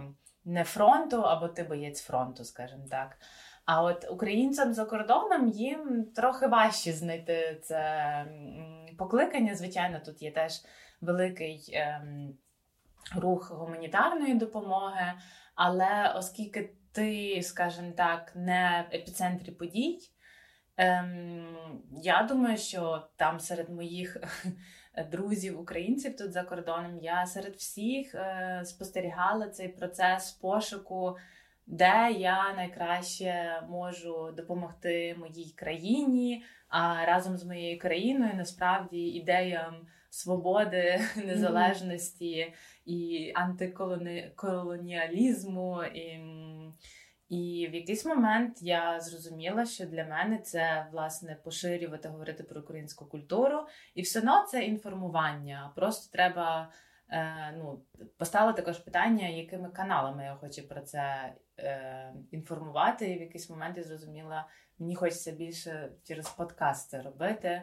не 0.45 0.63
фронту, 0.63 1.21
або 1.21 1.47
ти 1.47 1.63
боєць 1.63 2.01
фронту, 2.01 2.45
скажімо 2.45 2.85
так. 2.89 3.17
А 3.65 3.83
от 3.83 4.07
українцям 4.11 4.73
за 4.73 4.85
кордоном 4.85 5.47
їм 5.47 6.05
трохи 6.15 6.47
важче 6.47 6.93
знайти 6.93 7.59
це 7.63 8.25
покликання. 8.97 9.55
Звичайно, 9.55 9.99
тут 10.05 10.21
є 10.21 10.31
теж 10.31 10.61
великий 11.01 11.69
ем, 11.73 12.33
рух 13.15 13.51
гуманітарної 13.51 14.33
допомоги, 14.33 15.13
але 15.55 16.13
оскільки 16.15 16.73
ти, 16.91 17.41
скажімо 17.43 17.91
так, 17.97 18.31
не 18.35 18.87
в 18.91 18.95
епіцентрі 18.95 19.51
подій, 19.51 19.99
ем, 20.77 21.57
я 21.91 22.23
думаю, 22.23 22.57
що 22.57 23.07
там 23.15 23.39
серед 23.39 23.69
моїх 23.69 24.17
друзів, 25.11 25.59
українців 25.59 26.15
тут 26.17 26.31
за 26.31 26.43
кордоном, 26.43 26.97
я 27.01 27.25
серед 27.25 27.55
всіх 27.55 28.15
е, 28.15 28.61
спостерігала 28.65 29.49
цей 29.49 29.67
процес 29.67 30.31
пошуку 30.31 31.15
де 31.67 32.15
я 32.17 32.53
найкраще 32.53 33.61
можу 33.69 34.31
допомогти 34.37 35.15
моїй 35.19 35.53
країні, 35.57 36.43
а 36.67 37.05
разом 37.05 37.37
з 37.37 37.45
моєю 37.45 37.79
країною 37.79 38.31
насправді 38.35 38.97
ідеям 38.97 39.87
свободи, 40.13 41.01
незалежності 41.25 42.53
і 42.85 43.31
антиколоніалізму. 43.35 45.83
І, 45.83 46.19
і 47.29 47.67
в 47.71 47.75
якийсь 47.75 48.05
момент 48.05 48.61
я 48.61 48.99
зрозуміла, 48.99 49.65
що 49.65 49.85
для 49.85 50.05
мене 50.05 50.37
це 50.37 50.87
власне 50.91 51.37
поширювати, 51.43 52.09
говорити 52.09 52.43
про 52.43 52.61
українську 52.61 53.05
культуру, 53.05 53.65
і 53.95 54.01
все 54.01 54.19
одно 54.19 54.45
це 54.51 54.63
інформування. 54.63 55.71
Просто 55.75 56.11
треба. 56.11 56.71
Е, 57.09 57.55
ну, 57.57 57.81
Поставила 58.17 58.53
також 58.53 58.77
питання, 58.77 59.27
якими 59.27 59.69
каналами 59.69 60.23
я 60.23 60.35
хочу 60.35 60.67
про 60.67 60.81
це 60.81 61.33
е, 61.63 62.13
інформувати. 62.31 63.11
І 63.11 63.17
в 63.17 63.21
якийсь 63.21 63.49
момент 63.49 63.77
я 63.77 63.83
зрозуміла, 63.83 64.47
мені 64.79 64.95
хочеться 64.95 65.31
більше 65.31 65.91
через 66.03 66.29
подкаст 66.29 66.89
це 66.89 67.01
робити. 67.01 67.61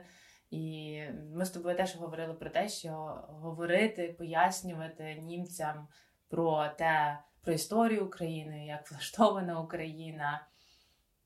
І 0.50 1.02
ми 1.34 1.44
з 1.44 1.50
тобою 1.50 1.76
теж 1.76 1.96
говорили 1.96 2.34
про 2.34 2.50
те, 2.50 2.68
що 2.68 2.90
говорити, 3.28 4.14
пояснювати 4.18 5.14
німцям 5.14 5.88
про 6.28 6.68
те, 6.68 7.18
про 7.42 7.52
історію 7.52 8.06
України, 8.06 8.66
як 8.66 8.90
влаштована 8.90 9.60
Україна, 9.60 10.46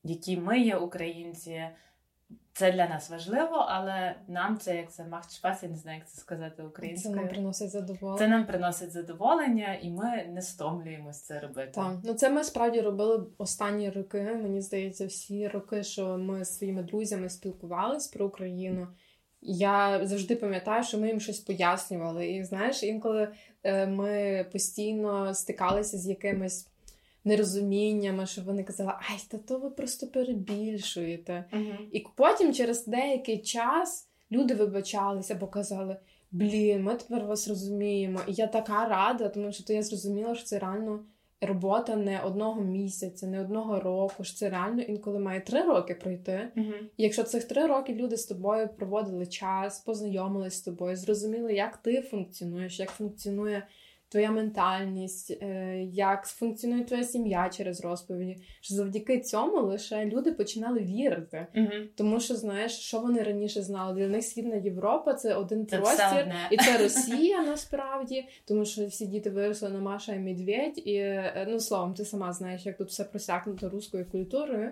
які 0.03 0.37
ми 0.37 0.59
є 0.59 0.75
українці. 0.75 1.69
Це 2.53 2.71
для 2.71 2.87
нас 2.87 3.09
важливо, 3.09 3.65
але 3.69 4.15
нам 4.27 4.57
це 4.57 4.75
як 4.75 4.91
це 4.91 5.05
махтшпас, 5.05 5.63
я 5.63 5.69
не 5.69 5.75
знаю, 5.75 5.97
як 5.97 6.09
це 6.09 6.21
сказати 6.21 6.63
українською. 6.63 7.15
Це 7.15 7.21
нам 7.21 7.29
приносить 7.29 7.69
задоволення. 7.69 8.19
Це 8.19 8.27
нам 8.27 8.45
приносить 8.45 8.91
задоволення, 8.91 9.73
і 9.81 9.89
ми 9.89 10.25
не 10.29 10.41
стомлюємось 10.41 11.21
це 11.21 11.39
робити. 11.39 11.71
Так, 11.75 11.97
ну 12.03 12.13
це 12.13 12.29
ми 12.29 12.43
справді 12.43 12.81
робили 12.81 13.27
останні 13.37 13.89
роки. 13.89 14.21
Мені 14.21 14.61
здається, 14.61 15.05
всі 15.05 15.47
роки, 15.47 15.83
що 15.83 16.17
ми 16.17 16.45
з 16.45 16.57
своїми 16.57 16.83
друзями 16.83 17.29
спілкувались 17.29 18.07
про 18.07 18.25
Україну. 18.25 18.87
Я 19.41 20.07
завжди 20.07 20.35
пам'ятаю, 20.35 20.83
що 20.83 20.97
ми 20.97 21.07
їм 21.07 21.19
щось 21.19 21.39
пояснювали. 21.39 22.27
І 22.27 22.43
знаєш, 22.43 22.83
інколи 22.83 23.27
е, 23.63 23.87
ми 23.87 24.45
постійно 24.51 25.33
стикалися 25.33 25.97
з 25.97 26.07
якимись 26.07 26.67
нерозуміннями, 27.25 28.25
що 28.25 28.41
вони 28.41 28.63
казали, 28.63 28.91
ай, 28.91 29.19
та 29.31 29.37
то 29.37 29.59
ви 29.59 29.69
просто 29.69 30.07
перебільшуєте. 30.07 31.45
Uh-huh. 31.53 31.77
І 31.91 32.05
потім, 32.15 32.53
через 32.53 32.87
деякий 32.87 33.41
час, 33.41 34.09
люди 34.31 34.53
вибачалися 34.53 35.33
або 35.33 35.47
казали, 35.47 35.97
блін, 36.31 36.83
ми 36.83 36.95
тепер 36.95 37.25
вас 37.25 37.47
розуміємо. 37.47 38.19
І 38.27 38.33
я 38.33 38.47
така 38.47 38.87
рада, 38.87 39.29
тому 39.29 39.51
що 39.51 39.63
то 39.63 39.73
я 39.73 39.83
зрозуміла, 39.83 40.35
що 40.35 40.45
це 40.45 40.59
реально. 40.59 41.05
Робота 41.41 41.95
не 41.95 42.21
одного 42.21 42.61
місяця, 42.61 43.27
не 43.27 43.41
одного 43.41 43.79
року. 43.79 44.23
що 44.23 44.35
Це 44.35 44.49
реально 44.49 44.81
інколи 44.81 45.19
має 45.19 45.41
три 45.41 45.61
роки 45.61 45.95
пройти. 45.95 46.51
Uh-huh. 46.57 46.79
І 46.97 47.03
якщо 47.03 47.23
цих 47.23 47.43
три 47.43 47.67
роки 47.67 47.93
люди 47.93 48.17
з 48.17 48.25
тобою 48.25 48.69
проводили 48.77 49.25
час, 49.25 49.79
познайомились 49.79 50.53
з 50.53 50.61
тобою, 50.61 50.95
зрозуміли, 50.95 51.53
як 51.53 51.77
ти 51.77 52.01
функціонуєш, 52.01 52.79
як 52.79 52.89
функціонує 52.89 53.67
твоя 54.09 54.31
ментальність, 54.31 55.37
е, 55.41 55.81
як 55.91 56.25
функціонує 56.25 56.83
твоя 56.83 57.03
сім'я 57.03 57.49
через 57.49 57.81
розповіді. 57.81 58.37
Що 58.61 58.75
завдяки 58.75 59.19
цьому 59.19 59.61
лише 59.61 60.05
люди 60.05 60.31
починали 60.31 60.79
вірити. 60.79 61.47
uh 61.55 61.87
Тому 61.95 62.19
що 62.19 62.35
знаєш, 62.35 62.71
що 62.71 62.99
вони 62.99 63.23
раніше 63.23 63.61
знали? 63.61 63.93
Для 63.93 64.07
них 64.07 64.23
Східна 64.23 64.55
Європа 64.55 65.13
це 65.13 65.35
один 65.35 65.67
це 65.67 65.77
простір, 65.77 66.33
і 66.51 66.57
це 66.57 66.77
Росія 66.77 67.41
насправді, 67.41 68.25
тому 68.45 68.65
що 68.65 68.85
всі 68.85 69.05
діти 69.05 69.29
виросли 69.29 69.69
на 69.69 69.79
Маша 69.79 70.13
і 70.13 70.19
Медведь, 70.19 70.77
і 70.85 70.95
е, 70.95 71.47
ну 71.49 71.59
словом, 71.59 71.93
ти 71.93 72.05
сама 72.05 72.33
знаєш, 72.33 72.65
як 72.65 72.77
тут 72.77 72.89
все 72.89 73.03
просякнуто 73.03 73.69
руською 73.69 74.05
культурою. 74.05 74.71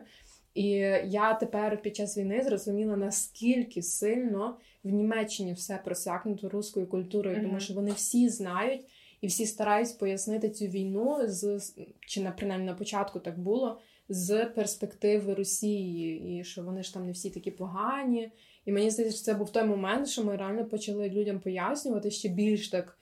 І 0.54 0.70
я 1.06 1.34
тепер 1.34 1.82
під 1.82 1.96
час 1.96 2.18
війни 2.18 2.42
зрозуміла, 2.44 2.98
наскільки 2.98 3.82
сильно 3.82 4.58
в 4.84 4.90
Німеччині 4.90 5.54
все 5.54 5.80
просякнуто 5.86 6.50
руською 6.50 6.88
культурою, 6.88 7.38
mm-hmm. 7.38 7.44
тому 7.44 7.60
що 7.60 7.74
вони 7.74 7.92
всі 7.92 8.30
знають, 8.30 8.86
і 9.24 9.28
всі 9.28 9.46
стараються 9.46 9.98
пояснити 10.00 10.50
цю 10.50 10.66
війну 10.66 11.18
з 11.24 11.62
чи 12.00 12.22
на 12.22 12.32
принаймні 12.32 12.66
на 12.66 12.74
початку 12.74 13.20
так 13.20 13.40
було 13.40 13.80
з 14.10 14.46
перспективи 14.46 15.34
Росії, 15.34 16.40
і 16.40 16.44
що 16.44 16.64
вони 16.64 16.84
ж 16.84 16.94
там 16.94 17.06
не 17.06 17.12
всі 17.12 17.30
такі 17.30 17.52
погані. 17.52 18.32
І 18.66 18.72
мені 18.72 18.90
здається, 18.90 19.18
що 19.18 19.26
це 19.26 19.34
був 19.34 19.50
той 19.50 19.64
момент, 19.64 20.08
що 20.08 20.24
ми 20.24 20.36
реально 20.36 20.66
почали 20.66 21.10
людям 21.10 21.40
пояснювати 21.40 22.12
ще 22.12 22.30
більш 22.30 22.70
так. 22.70 22.98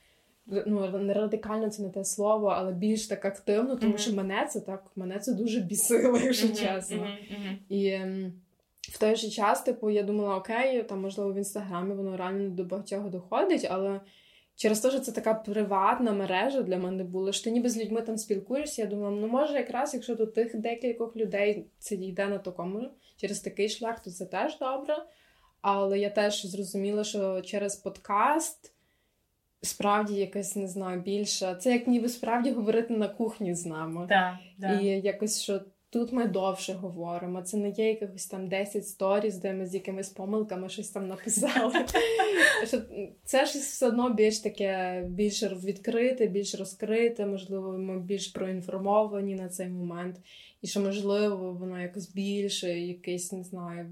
Ну, 0.46 1.00
не 1.00 1.14
радикально 1.14 1.70
це 1.70 1.84
не 1.84 1.90
те 1.90 2.06
слово, 2.06 2.48
але 2.48 2.72
більш 2.72 3.08
так 3.08 3.26
активно, 3.26 3.76
тому 3.76 3.94
mm-hmm. 3.94 3.98
що 3.98 4.14
мене 4.14 4.48
це 4.52 4.60
так, 4.60 4.92
мене 4.96 5.20
це 5.20 5.34
дуже 5.34 5.60
бісило, 5.60 6.18
якщо 6.18 6.48
mm-hmm. 6.48 6.76
чесно. 6.76 6.98
Mm-hmm. 6.98 7.58
І 7.70 7.88
ем, 7.88 8.34
в 8.82 9.00
той 9.00 9.16
же 9.16 9.30
час, 9.30 9.64
типу, 9.64 9.90
я 9.90 10.04
думала, 10.04 10.36
окей, 10.36 10.84
там, 10.84 11.02
можливо, 11.02 11.34
в 11.34 11.38
інстаграмі 11.38 11.94
воно 11.94 12.18
реально 12.18 12.50
до 12.50 12.64
багатьох 12.64 13.10
доходить, 13.10 13.68
але 13.70 14.02
Через 14.56 14.80
те, 14.80 14.90
що 14.90 15.00
це 15.00 15.12
така 15.12 15.34
приватна 15.34 16.12
мережа 16.12 16.62
для 16.62 16.78
мене 16.78 17.04
була, 17.04 17.32
що 17.32 17.44
ти 17.44 17.52
ніби 17.52 17.70
з 17.70 17.78
людьми 17.78 18.02
там 18.02 18.18
спілкуєшся. 18.18 18.82
Я 18.82 18.88
думала, 18.88 19.12
ну 19.12 19.28
може, 19.28 19.54
якраз 19.54 19.94
якщо 19.94 20.16
до 20.16 20.26
тих 20.26 20.60
декількох 20.60 21.16
людей 21.16 21.66
це 21.80 21.96
йде 21.96 22.28
на 22.28 22.38
такому 22.38 22.90
через 23.18 23.40
такий 23.40 23.70
шлях, 23.70 24.00
то 24.00 24.12
це 24.12 24.26
теж 24.26 24.60
добре. 24.60 25.06
Але 25.62 26.00
я 26.00 26.10
теж 26.10 26.46
зрозуміла, 26.46 27.04
що 27.04 27.42
через 27.42 27.76
подкаст 27.76 28.74
справді 29.62 30.16
якось 30.16 30.56
не 30.56 30.68
знаю 30.68 31.02
більше. 31.02 31.56
Це 31.56 31.72
як 31.72 31.88
ніби 31.88 32.10
справді 32.10 32.52
говорити 32.52 32.94
на 32.94 33.08
кухні 33.08 33.56
з 33.56 33.66
нами. 33.66 34.06
Да, 34.10 34.40
да. 34.58 34.80
І 34.80 34.86
якось 34.86 35.42
що 35.42 35.62
Тут 35.92 36.12
ми 36.12 36.28
довше 36.28 36.74
говоримо. 36.74 37.42
Це 37.42 37.58
не 37.58 37.70
є 37.70 37.88
якихось 37.88 38.28
там 38.28 38.48
10 38.48 38.88
сторіс, 38.88 39.36
де 39.36 39.54
ми 39.54 39.66
з 39.66 39.74
якимись 39.74 40.10
помилками 40.10 40.70
щось 40.70 40.90
там 40.90 41.08
написали. 41.08 41.74
Це 43.24 43.46
ж 43.46 43.60
все 43.60 43.88
одно 43.88 44.14
більш 44.14 44.40
таке, 44.40 45.04
більш 45.10 45.44
відкрите, 45.44 46.28
більш 46.28 46.56
розкрите, 46.56 47.26
можливо, 47.26 47.78
ми 47.78 48.00
більш 48.00 48.28
проінформовані 48.28 49.36
на 49.36 49.50
цей 49.50 49.70
момент. 49.70 50.18
І 50.62 50.68
що, 50.68 50.80
можливо, 50.80 51.54
воно 51.54 51.82
якось 51.82 52.14
більше, 52.14 52.80
якийсь, 52.80 53.32
не 53.32 53.44
знаю, 53.44 53.92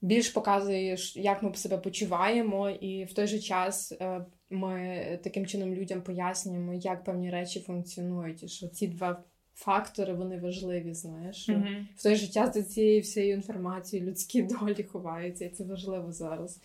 більш 0.00 0.28
показує, 0.28 0.96
як 1.14 1.42
ми 1.42 1.54
себе 1.54 1.78
почуваємо, 1.78 2.70
і 2.70 3.04
в 3.04 3.12
той 3.12 3.26
же 3.26 3.38
час 3.38 3.92
е, 3.92 4.24
ми 4.50 5.04
таким 5.22 5.46
чином 5.46 5.74
людям 5.74 6.02
пояснюємо, 6.02 6.74
як 6.74 7.04
певні 7.04 7.30
речі 7.30 7.60
функціонують, 7.60 8.42
і 8.42 8.48
що 8.48 8.68
ці 8.68 8.86
два 8.86 9.24
фактори 9.58 10.14
вони 10.14 10.38
важливі, 10.38 10.94
знаєш. 10.94 11.48
Mm-hmm. 11.48 11.86
В 11.96 12.02
той 12.02 12.16
же 12.16 12.28
час 12.28 12.54
до 12.54 12.62
цієї 12.62 13.00
всієї 13.00 13.32
інформації 13.32 14.02
людські 14.02 14.42
долі 14.60 14.82
ховаються, 14.82 15.44
і 15.44 15.48
це 15.48 15.64
важливо 15.64 16.12
зараз. 16.12 16.60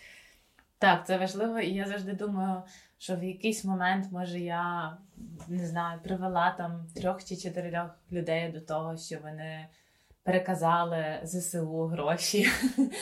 Так, 0.77 1.07
це 1.07 1.17
важливо, 1.17 1.59
і 1.59 1.73
я 1.73 1.85
завжди 1.85 2.13
думаю, 2.13 2.61
що 2.97 3.15
в 3.15 3.23
якийсь 3.23 3.65
момент, 3.65 4.11
може, 4.11 4.39
я 4.39 4.97
не 5.47 5.67
знаю, 5.67 5.99
привела 6.03 6.55
там 6.57 6.87
трьох 6.95 7.23
чи 7.23 7.35
чотирьох 7.35 7.89
людей 8.11 8.51
до 8.51 8.61
того, 8.61 8.97
що 8.97 9.17
вони 9.23 9.67
переказали 10.23 11.19
ЗСУ 11.23 11.85
гроші. 11.85 12.47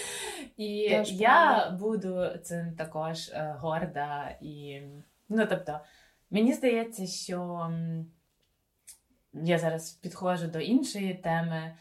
І 0.57 0.89
Теж 0.89 1.12
я 1.12 1.29
правда. 1.29 1.77
буду 1.77 2.27
цим 2.43 2.74
також 2.77 3.29
е, 3.29 3.55
горда. 3.60 4.38
І, 4.41 4.81
ну, 5.29 5.45
тобто, 5.50 5.79
мені 6.29 6.53
здається, 6.53 7.07
що 7.07 7.69
я 9.33 9.57
зараз 9.57 9.91
підходжу 9.91 10.45
до 10.47 10.59
іншої 10.59 11.13
теми. 11.13 11.75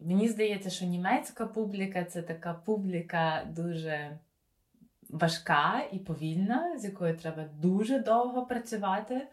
Мені 0.00 0.28
здається, 0.28 0.70
що 0.70 0.84
німецька 0.84 1.46
публіка 1.46 2.04
це 2.04 2.22
така 2.22 2.54
публіка 2.54 3.46
дуже 3.50 4.18
важка 5.10 5.82
і 5.92 5.98
повільна, 5.98 6.78
з 6.78 6.84
якою 6.84 7.16
треба 7.16 7.44
дуже 7.44 7.98
довго 7.98 8.46
працювати. 8.46 9.28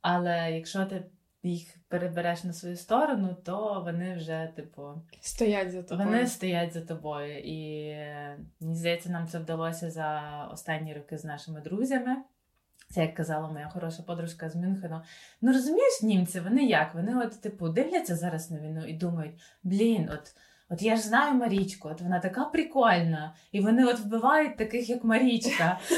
Але 0.00 0.52
якщо 0.52 0.84
ти 0.84 1.04
їх 1.42 1.76
перебереш 1.88 2.44
на 2.44 2.52
свою 2.52 2.76
сторону, 2.76 3.36
то 3.44 3.82
вони 3.84 4.14
вже, 4.14 4.52
типу, 4.56 5.02
Стоять 5.20 5.72
за 5.72 5.82
тобою. 5.82 6.08
вони 6.08 6.26
стоять 6.26 6.72
за 6.72 6.80
тобою. 6.80 7.38
І 7.38 7.88
е, 7.88 8.38
мені 8.60 8.74
здається, 8.74 9.10
нам 9.10 9.26
це 9.26 9.38
вдалося 9.38 9.90
за 9.90 10.22
останні 10.52 10.94
роки 10.94 11.18
з 11.18 11.24
нашими 11.24 11.60
друзями. 11.60 12.16
Це 12.88 13.02
як 13.02 13.14
казала 13.14 13.48
моя 13.48 13.68
хороша 13.68 14.02
подружка 14.02 14.50
з 14.50 14.56
Мюнхену. 14.56 15.00
Ну 15.40 15.52
розумієш, 15.52 16.02
німці, 16.02 16.40
вони 16.40 16.64
як? 16.64 16.94
Вони 16.94 17.16
от, 17.16 17.40
типу, 17.40 17.68
дивляться 17.68 18.16
зараз 18.16 18.50
на 18.50 18.60
війну 18.60 18.86
і 18.86 18.92
думають: 18.92 19.34
блін, 19.62 20.10
от. 20.12 20.34
От 20.68 20.82
я 20.82 20.96
ж 20.96 21.02
знаю 21.02 21.34
Марічку, 21.34 21.88
от 21.88 22.00
вона 22.00 22.20
така 22.20 22.44
прикольна, 22.44 23.34
і 23.52 23.60
вони 23.60 23.84
от 23.84 24.00
вбивають 24.00 24.56
таких, 24.56 24.88
як 24.88 25.04
Марічка. 25.04 25.78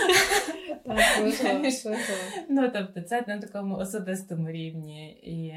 Ну, 2.48 2.70
тобто, 2.74 3.00
це 3.00 3.24
на 3.26 3.38
такому 3.38 3.76
особистому 3.76 4.50
рівні. 4.50 5.10
І 5.10 5.54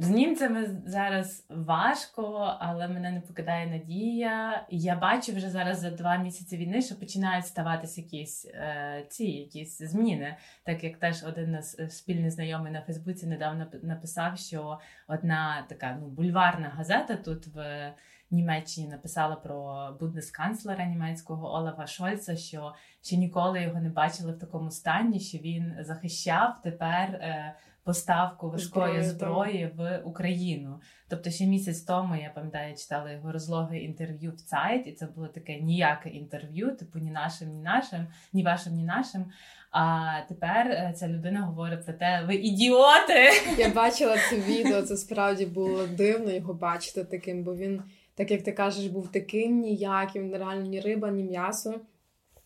з 0.00 0.10
німцями 0.10 0.82
зараз 0.86 1.46
важко, 1.48 2.56
але 2.60 2.88
мене 2.88 3.10
не 3.10 3.20
покидає 3.20 3.66
надія. 3.66 4.66
Я 4.70 4.96
бачу 4.96 5.32
вже 5.32 5.50
зараз 5.50 5.80
за 5.80 5.90
два 5.90 6.16
місяці 6.16 6.56
війни, 6.56 6.82
що 6.82 6.98
починають 6.98 7.46
ставатися 7.46 8.00
якісь 8.00 8.46
е, 8.46 9.06
ці 9.08 9.24
якісь 9.24 9.78
зміни. 9.78 10.36
Так 10.64 10.84
як 10.84 10.96
теж 10.96 11.24
один 11.24 11.50
наш 11.50 11.64
е, 11.78 11.90
спільний 11.90 12.30
знайомий 12.30 12.72
на 12.72 12.80
Фейсбуці 12.80 13.26
недавно 13.26 13.66
написав, 13.82 14.38
що 14.38 14.78
одна 15.08 15.66
така 15.68 15.98
ну, 16.00 16.06
бульварна 16.06 16.68
газета 16.68 17.16
тут 17.16 17.46
в. 17.46 17.92
Німеччині 18.32 18.88
написала 18.88 19.36
про 19.36 19.90
бундесканцлера 20.00 20.84
німецького 20.84 21.54
Олафа 21.54 21.86
Шольца, 21.86 22.36
що 22.36 22.74
ще 23.02 23.16
ніколи 23.16 23.62
його 23.62 23.80
не 23.80 23.88
бачили 23.88 24.32
в 24.32 24.38
такому 24.38 24.70
стані, 24.70 25.20
що 25.20 25.38
він 25.38 25.74
захищав 25.80 26.62
тепер 26.62 27.08
е, 27.08 27.54
поставку 27.90 28.50
важкої 28.50 29.02
Зброї, 29.02 29.72
в 29.76 30.02
Україну. 30.04 30.80
Тобто 31.08 31.30
ще 31.30 31.46
місяць 31.46 31.80
тому 31.80 32.16
я 32.16 32.32
пам'ятаю, 32.34 32.76
читала 32.76 33.12
його 33.12 33.32
розлоге 33.32 33.78
інтерв'ю 33.78 34.30
в 34.30 34.34
Zeit, 34.34 34.82
і 34.86 34.92
це 34.92 35.06
було 35.06 35.26
таке 35.26 35.60
ніяке 35.60 36.08
інтерв'ю, 36.08 36.76
типу 36.76 36.98
ні 36.98 37.10
нашим, 37.10 37.48
ні 37.48 37.62
нашим, 37.62 38.06
ні 38.32 38.42
вашим, 38.42 38.74
ні 38.74 38.84
нашим. 38.84 39.24
А 39.70 40.10
тепер 40.28 40.66
е, 40.66 40.94
ця 40.96 41.08
людина 41.08 41.40
говорить 41.40 41.84
про 41.84 41.94
те, 41.94 42.24
ви 42.26 42.34
ідіоти! 42.34 43.30
Я 43.58 43.68
бачила 43.68 44.16
це 44.30 44.36
відео, 44.36 44.82
це 44.82 44.96
справді 44.96 45.46
було 45.46 45.86
дивно 45.86 46.30
його 46.30 46.54
бачити 46.54 47.04
таким, 47.04 47.44
бо 47.44 47.56
він, 47.56 47.82
так 48.14 48.30
як 48.30 48.42
ти 48.42 48.52
кажеш, 48.52 48.86
був 48.86 49.12
таким 49.12 49.60
ніяким, 49.60 50.34
реально 50.34 50.66
ні 50.66 50.80
риба, 50.80 51.10
ні 51.10 51.24
м'ясо. 51.24 51.80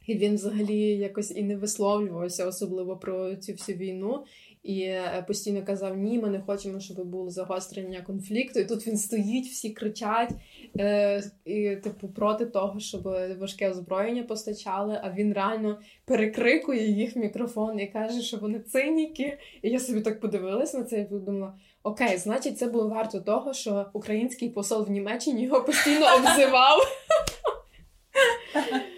І 0.07 0.15
він 0.15 0.35
взагалі 0.35 0.81
якось 0.81 1.31
і 1.37 1.43
не 1.43 1.57
висловлювався, 1.57 2.47
особливо 2.47 2.97
про 2.97 3.37
цю 3.37 3.53
всю 3.53 3.79
війну. 3.79 4.25
І 4.65 4.81
е, 4.81 5.25
постійно 5.27 5.65
казав: 5.65 5.97
ні, 5.97 6.19
ми 6.19 6.31
не 6.31 6.41
хочемо, 6.41 6.81
щоб 6.81 7.07
було 7.07 7.31
загострення 7.31 8.03
конфлікту. 8.03 8.61
І 8.61 8.65
тут 8.65 8.87
він 8.87 8.99
стоїть, 8.99 9.47
всі 9.47 9.71
кричать, 9.71 10.31
е, 10.79 11.23
і, 11.45 11.77
типу, 11.77 12.09
проти 12.09 12.47
того, 12.47 12.81
щоб 12.81 13.03
важке 13.41 13.71
озброєння 13.71 14.23
постачали. 14.23 15.01
А 15.03 15.11
він 15.11 15.33
реально 15.33 15.79
перекрикує 16.05 16.91
їх 16.91 17.17
мікрофон 17.17 17.81
і 17.81 17.87
каже, 17.87 18.23
що 18.23 18.37
вони 18.37 18.61
циніки. 18.61 19.39
І 19.63 19.71
я 19.71 19.81
собі 19.81 20.01
так 20.01 20.21
подивилась 20.21 20.75
на 20.75 20.85
це 20.85 21.01
і 21.01 21.05
подумала: 21.05 21.55
окей, 21.83 22.17
значить, 22.17 22.59
це 22.59 22.67
було 22.67 22.89
варто 22.89 23.21
того, 23.21 23.53
що 23.53 23.87
український 23.93 24.49
посол 24.49 24.85
в 24.85 24.91
Німеччині 24.91 25.43
його 25.43 25.65
постійно 25.65 26.07
обзивав. 26.17 26.79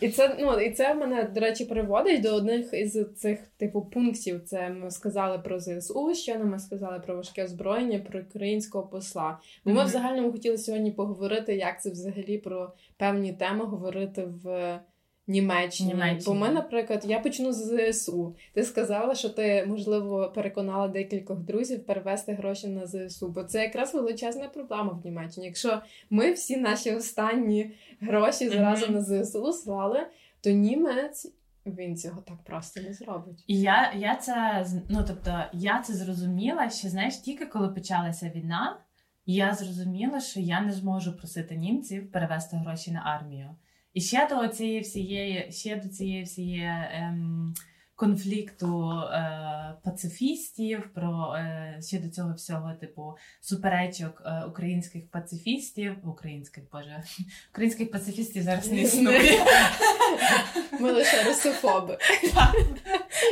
І 0.00 0.08
це, 0.08 0.36
ну, 0.40 0.60
і 0.60 0.70
це 0.70 0.94
мене, 0.94 1.22
до 1.34 1.40
речі, 1.40 1.64
приводить 1.64 2.22
до 2.22 2.34
одних 2.34 2.74
із 2.74 2.98
цих 3.16 3.38
типу 3.56 3.82
пунктів. 3.82 4.44
Це 4.44 4.70
ми 4.70 4.90
сказали 4.90 5.38
про 5.38 5.60
ЗСУ, 5.60 6.14
ще 6.14 6.38
ми 6.38 6.58
сказали 6.58 7.00
про 7.00 7.16
важке 7.16 7.44
озброєння, 7.44 7.98
про 7.98 8.20
українського 8.20 8.86
посла. 8.86 9.38
Ми 9.64 9.72
ми 9.72 9.78
Мгм. 9.78 9.86
в 9.88 9.90
загальному 9.90 10.32
хотіли 10.32 10.58
сьогодні 10.58 10.90
поговорити, 10.90 11.56
як 11.56 11.82
це 11.82 11.90
взагалі 11.90 12.38
про 12.38 12.72
певні 12.96 13.32
теми 13.32 13.64
говорити 13.64 14.28
в 14.44 14.78
Німеччині. 15.26 15.88
Німеччині. 15.88 16.22
Бо 16.26 16.34
ми, 16.34 16.48
наприклад, 16.48 17.04
я 17.06 17.20
почну 17.20 17.52
з 17.52 17.92
ЗСУ. 17.92 18.36
Ти 18.54 18.64
сказала, 18.64 19.14
що 19.14 19.28
ти, 19.28 19.64
можливо, 19.68 20.32
переконала 20.34 20.88
декількох 20.88 21.38
друзів 21.38 21.86
перевести 21.86 22.32
гроші 22.32 22.68
на 22.68 22.86
ЗСУ, 22.86 23.28
бо 23.28 23.44
це 23.44 23.62
якраз 23.62 23.94
величезна 23.94 24.48
проблема 24.48 24.92
в 24.92 25.04
Німеччині. 25.04 25.46
Якщо 25.46 25.82
ми 26.10 26.32
всі 26.32 26.56
наші 26.56 26.94
останні 26.94 27.70
гроші 28.00 28.48
зразу 28.48 28.92
на 28.92 29.02
ЗСУ 29.02 29.52
слали, 29.52 30.06
то 30.40 30.50
німець 30.50 31.32
він 31.66 31.96
цього 31.96 32.20
так 32.20 32.36
просто 32.44 32.80
не 32.80 32.92
зробить. 32.92 33.44
І 33.46 33.60
я, 33.60 33.92
я 33.96 34.14
це 34.16 34.66
ну 34.88 35.04
тобто 35.08 35.44
я 35.52 35.82
це 35.82 35.92
зрозуміла 35.92 36.70
ще 36.70 36.88
знаєш 36.88 37.16
тільки 37.16 37.46
коли 37.46 37.68
почалася 37.68 38.32
війна. 38.34 38.80
Я 39.28 39.54
зрозуміла, 39.54 40.20
що 40.20 40.40
я 40.40 40.60
не 40.60 40.72
зможу 40.72 41.16
просити 41.16 41.56
німців 41.56 42.12
перевести 42.12 42.56
гроші 42.56 42.90
на 42.90 43.00
армію. 43.00 43.56
І 43.96 44.00
ще 44.00 44.28
до 44.30 44.48
цієї 44.48 44.80
всієї, 44.80 45.52
ще 45.52 45.76
до 45.76 45.88
цієї 45.88 46.22
всієї 46.22 46.72
ем, 46.92 47.54
конфлікту 47.94 48.90
е, 48.90 49.74
пацифістів, 49.84 50.90
про 50.94 51.34
е, 51.36 51.78
ще 51.82 51.98
до 51.98 52.08
цього 52.08 52.34
всього, 52.34 52.72
типу, 52.80 53.16
суперечок 53.40 54.22
е, 54.26 54.44
українських 54.44 55.10
пацифістів, 55.10 56.08
українських 56.08 56.64
боже, 56.72 57.02
українських 57.50 57.90
пацифістів 57.90 58.42
зараз 58.42 58.70
не 58.70 58.80
існує. 58.80 59.20
Ми 60.80 60.92
лише 60.92 61.24
русофоби. 61.24 61.98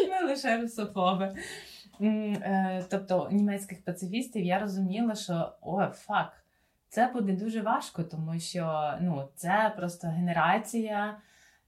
Ми 0.08 0.28
лише 0.28 0.56
русофоби. 0.56 1.34
Е, 2.00 2.84
Тобто 2.90 3.28
німецьких 3.32 3.84
пацифістів 3.84 4.44
я 4.44 4.58
розуміла, 4.58 5.14
що 5.14 5.52
о, 5.62 5.86
фак, 5.86 6.43
це 6.94 7.06
буде 7.06 7.32
дуже 7.32 7.62
важко, 7.62 8.04
тому 8.04 8.40
що 8.40 8.94
ну, 9.00 9.28
це 9.34 9.72
просто 9.76 10.08
генерація. 10.08 11.18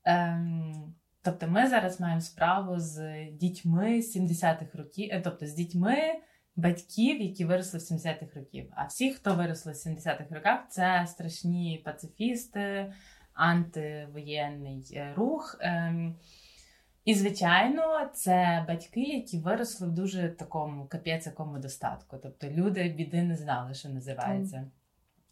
Ем, 0.05 0.95
тобто 1.23 1.49
ми 1.49 1.67
зараз 1.67 2.01
маємо 2.01 2.21
справу 2.21 2.75
з 2.79 3.27
дітьми 3.33 3.97
70-х 3.97 4.79
років, 4.79 5.09
е, 5.13 5.21
тобто 5.21 5.47
з 5.47 5.55
дітьми 5.55 5.97
батьків, 6.57 7.23
які 7.23 7.45
виросли 7.45 7.79
в 7.79 7.83
70-х 7.83 8.37
років. 8.37 8.73
А 8.77 8.85
всі, 8.85 9.13
хто 9.13 9.35
виросли 9.35 9.73
в 9.73 9.75
70-х 9.75 10.35
роках, 10.35 10.61
це 10.69 11.05
страшні 11.07 11.83
пацифісти, 11.85 12.93
антивоєнний 13.35 14.93
е, 14.95 15.15
рух. 15.17 15.59
Ем, 15.61 16.17
і, 17.05 17.15
звичайно, 17.15 18.11
це 18.15 18.65
батьки, 18.69 19.03
які 19.03 19.39
виросли 19.39 19.89
в 19.89 19.91
дуже 19.91 20.29
такому 20.29 20.87
капець 20.87 21.27
якому 21.27 21.59
достатку. 21.59 22.17
Тобто 22.23 22.49
люди 22.51 22.89
біди 22.89 23.23
не 23.23 23.37
знали, 23.37 23.75
що 23.75 23.89
називається. 23.89 24.67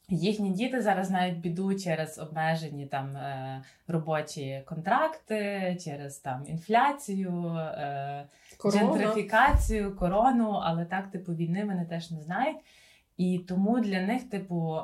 Їхні 0.08 0.50
діти 0.50 0.82
зараз 0.82 1.06
знають 1.06 1.40
біду 1.40 1.74
через 1.74 2.18
обмежені 2.18 2.86
там 2.86 3.16
е, 3.16 3.62
робочі 3.88 4.62
контракти, 4.66 5.76
через 5.84 6.18
там 6.18 6.44
інфляцію, 6.46 7.46
е, 7.56 8.26
Корона. 8.58 8.80
джентрифікацію, 8.80 9.96
корону, 9.96 10.50
але 10.50 10.84
так, 10.84 11.10
типу, 11.10 11.34
війни 11.34 11.64
вони 11.64 11.84
теж 11.84 12.10
не 12.10 12.22
знають. 12.22 12.56
І 13.16 13.38
тому 13.38 13.80
для 13.80 14.02
них, 14.02 14.30
типу, 14.30 14.78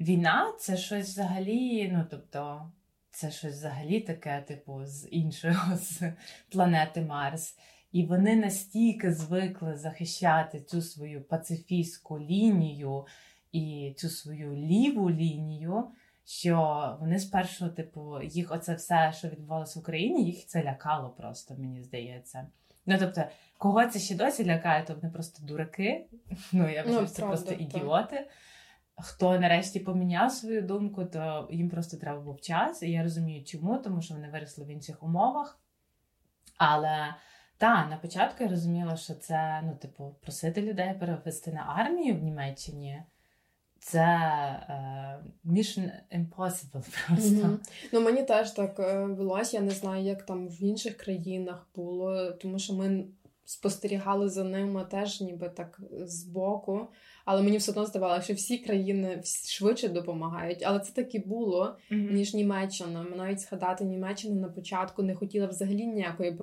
війна 0.00 0.52
це 0.58 0.76
щось 0.76 1.08
взагалі, 1.08 1.90
ну 1.92 2.06
тобто, 2.10 2.70
це 3.10 3.30
щось 3.30 3.54
взагалі 3.54 4.00
таке, 4.00 4.44
типу, 4.48 4.80
з 4.84 5.08
іншого 5.10 5.76
з 5.76 6.12
планети 6.52 7.00
Марс. 7.00 7.56
І 7.92 8.06
вони 8.06 8.36
настільки 8.36 9.12
звикли 9.12 9.76
захищати 9.76 10.60
цю 10.60 10.82
свою 10.82 11.22
пацифістську 11.22 12.18
лінію 12.18 13.06
і 13.52 13.94
цю 13.98 14.08
свою 14.08 14.54
ліву 14.54 15.10
лінію, 15.10 15.84
що 16.24 16.96
вони 17.00 17.18
спершу, 17.18 17.68
типу, 17.68 18.22
їх 18.22 18.52
оце 18.52 18.74
все, 18.74 19.12
що 19.16 19.28
відбувалося 19.28 19.78
в 19.78 19.82
Україні, 19.82 20.24
їх 20.24 20.46
це 20.46 20.64
лякало 20.64 21.10
просто, 21.10 21.54
мені 21.58 21.82
здається. 21.82 22.46
Ну, 22.86 22.96
тобто, 22.98 23.24
кого 23.58 23.86
це 23.86 23.98
ще 23.98 24.14
досі 24.14 24.46
лякає, 24.46 24.84
то 24.84 24.94
вони 24.94 25.10
просто 25.10 25.46
дураки. 25.46 26.06
Ну, 26.52 26.68
я 26.70 26.82
вважаю, 26.82 27.00
Ну, 27.00 27.06
це 27.06 27.16
правда, 27.16 27.36
просто 27.36 27.50
так. 27.50 27.60
ідіоти. 27.60 28.28
Хто 29.02 29.38
нарешті 29.38 29.80
поміняв 29.80 30.32
свою 30.32 30.62
думку, 30.62 31.04
то 31.04 31.48
їм 31.50 31.70
просто 31.70 31.96
треба 31.96 32.20
був 32.20 32.40
час. 32.40 32.82
І 32.82 32.90
я 32.90 33.02
розумію, 33.02 33.44
чому, 33.44 33.78
тому 33.78 34.02
що 34.02 34.14
вони 34.14 34.28
виросли 34.28 34.64
в 34.64 34.68
інших 34.68 35.02
умовах. 35.02 35.60
Але 36.56 37.14
Та, 37.58 37.86
на 37.86 37.96
початку 37.96 38.44
я 38.44 38.50
розуміла, 38.50 38.96
що 38.96 39.14
це, 39.14 39.60
ну, 39.64 39.74
типу, 39.76 40.16
просити 40.22 40.62
людей 40.62 40.94
перевести 40.94 41.52
на 41.52 41.60
армію 41.60 42.14
в 42.16 42.22
Німеччині. 42.22 43.02
Це 43.82 44.00
е, 44.00 45.24
Mission 45.44 45.90
Impossible 46.16 46.70
просто. 47.06 47.28
Mm-hmm. 47.28 47.58
Ну 47.92 48.00
мені 48.00 48.22
теж 48.22 48.50
так 48.50 48.80
е, 48.80 49.04
велось. 49.04 49.54
Я 49.54 49.60
не 49.60 49.70
знаю, 49.70 50.04
як 50.04 50.26
там 50.26 50.48
в 50.48 50.62
інших 50.62 50.96
країнах 50.96 51.68
було, 51.74 52.30
тому 52.30 52.58
що 52.58 52.74
ми 52.74 53.04
спостерігали 53.44 54.28
за 54.28 54.44
ними 54.44 54.86
теж, 54.90 55.20
ніби 55.20 55.48
так 55.48 55.80
збоку. 55.92 56.88
Але 57.24 57.42
мені 57.42 57.58
все 57.58 57.70
одно 57.70 57.86
здавалося, 57.86 58.22
що 58.22 58.34
всі 58.34 58.58
країни 58.58 59.22
швидше 59.48 59.88
допомагають. 59.88 60.62
Але 60.66 60.80
це 60.80 60.92
так 60.92 61.14
і 61.14 61.18
було, 61.18 61.76
mm-hmm. 61.90 62.12
ніж 62.12 62.34
Німеччина. 62.34 63.02
Ми 63.02 63.16
навіть 63.16 63.40
згадати 63.40 63.84
Німеччина 63.84 64.34
на 64.34 64.48
початку 64.48 65.02
не 65.02 65.14
хотіла 65.14 65.46
взагалі 65.46 65.86
ніякої 65.86 66.38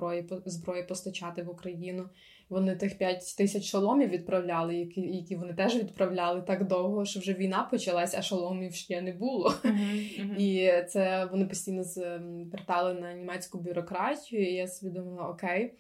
зброї 0.46 0.84
постачати 0.84 1.44
в 1.44 1.50
Україну. 1.50 2.10
Вони 2.50 2.76
тих 2.76 2.98
5 2.98 3.36
тисяч 3.38 3.72
шоломів 3.72 4.10
відправляли, 4.10 4.76
які 4.76 5.02
які 5.02 5.36
вони 5.36 5.54
теж 5.54 5.76
відправляли 5.76 6.42
так 6.42 6.68
довго, 6.68 7.06
що 7.06 7.20
вже 7.20 7.34
війна 7.34 7.68
почалась, 7.72 8.16
а 8.16 8.22
шоломів 8.22 8.74
ще 8.74 9.02
не 9.02 9.14
було. 9.14 9.54
Mm-hmm. 9.64 10.36
І 10.38 10.84
це 10.90 11.28
вони 11.32 11.46
постійно 11.46 11.84
звертали 11.84 12.94
на 12.94 13.14
німецьку 13.14 13.58
бюрократію. 13.58 14.50
І 14.50 14.54
я 14.54 14.68
собі 14.68 14.92
думала, 14.92 15.30
окей 15.30 15.74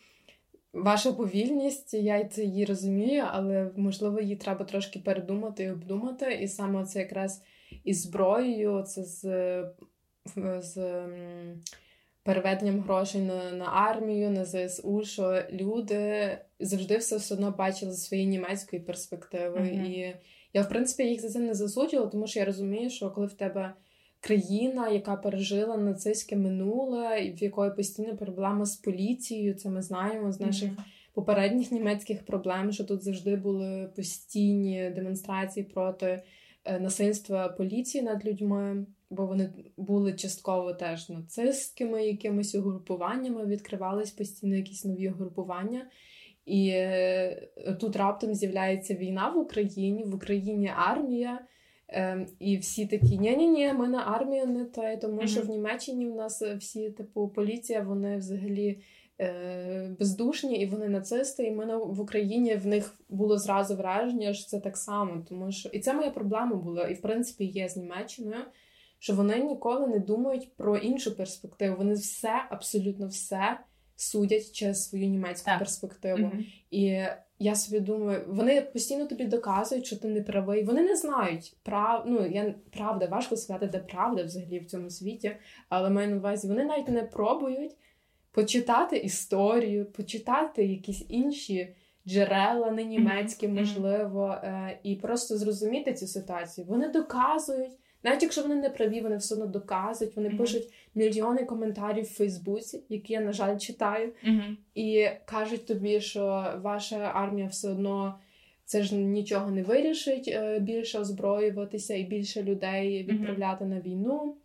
ваша 0.73 1.13
повільність, 1.13 1.93
я 1.93 2.25
це 2.25 2.43
її 2.43 2.65
розумію, 2.65 3.23
але 3.27 3.71
можливо 3.75 4.19
її 4.19 4.35
треба 4.35 4.65
трошки 4.65 4.99
передумати 4.99 5.63
і 5.63 5.71
обдумати. 5.71 6.33
І 6.41 6.47
саме 6.47 6.85
це 6.85 6.99
якраз 6.99 7.43
із 7.83 8.01
зброєю, 8.01 8.83
це 8.83 9.03
з 9.03 9.21
з 10.59 11.05
переведенням 12.27 12.81
грошей 12.81 13.21
на 13.21 13.51
на 13.51 13.65
армію, 13.65 14.31
на 14.31 14.45
ЗСУ, 14.45 15.03
що 15.03 15.43
люди 15.51 16.37
завжди 16.59 16.97
все 16.97 17.17
все 17.17 17.33
одно 17.33 17.51
бачили 17.57 17.91
з 17.91 18.03
своєї 18.03 18.27
німецької 18.27 18.81
перспективи. 18.81 19.59
Mm-hmm. 19.59 19.85
І 19.85 20.15
я, 20.53 20.61
в 20.61 20.69
принципі, 20.69 21.03
їх 21.03 21.21
за 21.21 21.29
це 21.29 21.39
не 21.39 21.53
засуджувала, 21.53 22.09
тому 22.09 22.27
що 22.27 22.39
я 22.39 22.45
розумію, 22.45 22.89
що 22.89 23.11
коли 23.11 23.27
в 23.27 23.33
тебе 23.33 23.73
країна, 24.19 24.89
яка 24.89 25.15
пережила 25.15 25.77
нацистське 25.77 26.35
минуле, 26.35 27.19
і 27.19 27.31
в 27.31 27.43
якої 27.43 27.71
постійно 27.71 28.17
проблема 28.17 28.65
з 28.65 28.75
поліцією. 28.75 29.53
Це 29.53 29.69
ми 29.69 29.81
знаємо 29.81 30.31
з 30.31 30.39
наших 30.39 30.69
mm-hmm. 30.69 31.13
попередніх 31.13 31.71
німецьких 31.71 32.25
проблем, 32.25 32.71
що 32.71 32.83
тут 32.83 33.03
завжди 33.03 33.35
були 33.35 33.89
постійні 33.95 34.91
демонстрації 34.95 35.65
проти 35.65 36.23
е, 36.65 36.79
насильства 36.79 37.49
поліції 37.49 38.03
над 38.03 38.25
людьми, 38.25 38.85
бо 39.09 39.25
вони 39.25 39.49
були 39.77 40.13
частково 40.13 40.73
теж 40.73 41.09
нацистськими 41.09 42.05
якимись 42.05 42.55
угрупуваннями, 42.55 43.45
відкривались 43.45 44.11
постійно 44.11 44.55
якісь 44.55 44.85
нові 44.85 45.09
угрупування. 45.09 45.89
І 46.45 46.69
е, 46.69 47.49
тут 47.79 47.95
раптом 47.95 48.33
з'являється 48.33 48.93
війна 48.93 49.29
в 49.29 49.37
Україні, 49.37 50.03
в 50.03 50.15
Україні 50.15 50.71
армія. 50.75 51.39
Ем, 51.89 52.27
І 52.39 52.57
всі 52.57 52.85
такі 52.85 53.17
ні-ні-ні, 53.17 53.73
ми 53.73 53.87
на 53.87 54.03
армію 54.03 54.47
не 54.47 54.65
те, 54.65 54.97
тому 54.97 55.21
mm-hmm. 55.21 55.27
що 55.27 55.41
в 55.41 55.49
Німеччині 55.49 56.09
в 56.09 56.15
нас 56.15 56.41
всі, 56.41 56.89
типу, 56.89 57.27
поліція, 57.27 57.81
вони 57.81 58.17
взагалі 58.17 58.79
е, 59.21 59.95
бездушні 59.99 60.59
і 60.61 60.65
вони 60.65 60.89
нацисти. 60.89 61.43
І 61.43 61.51
ми 61.51 61.65
на, 61.65 61.77
в 61.77 62.01
Україні 62.01 62.55
в 62.55 62.67
них 62.67 62.99
було 63.09 63.37
зразу 63.37 63.75
враження, 63.75 64.33
що 64.33 64.45
це 64.45 64.59
так 64.59 64.77
само. 64.77 65.25
Тому 65.29 65.51
що 65.51 65.69
і 65.69 65.79
це 65.79 65.93
моя 65.93 66.11
проблема 66.11 66.55
була, 66.55 66.87
і 66.87 66.93
в 66.93 67.01
принципі 67.01 67.45
є 67.45 67.69
з 67.69 67.77
Німеччиною. 67.77 68.43
Що 68.99 69.13
вони 69.13 69.39
ніколи 69.39 69.87
не 69.87 69.99
думають 69.99 70.55
про 70.55 70.77
іншу 70.77 71.17
перспективу. 71.17 71.77
Вони 71.77 71.93
все, 71.93 72.45
абсолютно 72.49 73.07
все 73.07 73.59
судять 73.95 74.51
через 74.51 74.89
свою 74.89 75.07
німецьку 75.07 75.45
так. 75.45 75.59
перспективу. 75.59 76.17
Mm-hmm. 76.17 76.45
І 76.71 77.05
я 77.39 77.55
собі 77.55 77.79
думаю, 77.79 78.23
вони 78.27 78.61
постійно 78.61 79.05
тобі 79.05 79.25
доказують, 79.25 79.85
що 79.85 79.97
ти 79.97 80.07
не 80.07 80.21
правий. 80.21 80.63
Вони 80.63 80.81
не 80.81 80.95
знають 80.95 81.55
прав. 81.63 82.03
Ну 82.07 82.25
я 82.25 82.55
правда, 82.71 83.05
важко 83.05 83.37
сказати, 83.37 83.67
де 83.67 83.79
правда 83.79 84.23
взагалі 84.23 84.59
в 84.59 84.65
цьому 84.65 84.89
світі, 84.89 85.35
але 85.69 85.89
маю 85.89 86.09
на 86.09 86.17
увазі, 86.17 86.47
вони 86.47 86.65
навіть 86.65 86.87
не 86.87 87.03
пробують 87.03 87.75
почитати 88.31 88.97
історію, 88.97 89.85
почитати 89.85 90.65
якісь 90.65 91.05
інші 91.09 91.75
джерела, 92.07 92.71
не 92.71 92.83
німецькі, 92.83 93.47
можливо, 93.47 94.27
е, 94.43 94.79
і 94.83 94.95
просто 94.95 95.37
зрозуміти 95.37 95.93
цю 95.93 96.07
ситуацію. 96.07 96.67
Вони 96.67 96.87
доказують. 96.89 97.73
Навіть 98.07 98.23
якщо 98.23 98.41
вони 98.41 98.55
не 98.55 98.69
праві, 98.69 99.01
вони 99.01 99.17
все 99.17 99.35
одно 99.35 99.47
доказують, 99.47 100.15
вони 100.15 100.29
mm-hmm. 100.29 100.37
пишуть 100.37 100.73
мільйони 100.95 101.45
коментарів 101.45 102.05
в 102.05 102.13
Фейсбуці, 102.13 102.83
які 102.89 103.13
я, 103.13 103.21
на 103.21 103.33
жаль, 103.33 103.57
читаю, 103.57 104.11
mm-hmm. 104.27 104.55
і 104.75 105.09
кажуть 105.25 105.65
тобі, 105.65 106.01
що 106.01 106.53
ваша 106.61 107.11
армія 107.13 107.47
все 107.47 107.69
одно 107.69 108.19
це 108.65 108.83
ж 108.83 108.95
нічого 108.95 109.51
не 109.51 109.63
вирішить 109.63 110.27
е, 110.27 110.59
більше 110.59 110.99
озброюватися 110.99 111.95
і 111.95 112.03
більше 112.03 112.43
людей 112.43 113.03
відправляти 113.03 113.65
mm-hmm. 113.65 113.67
на 113.67 113.81
війну, 113.81 114.35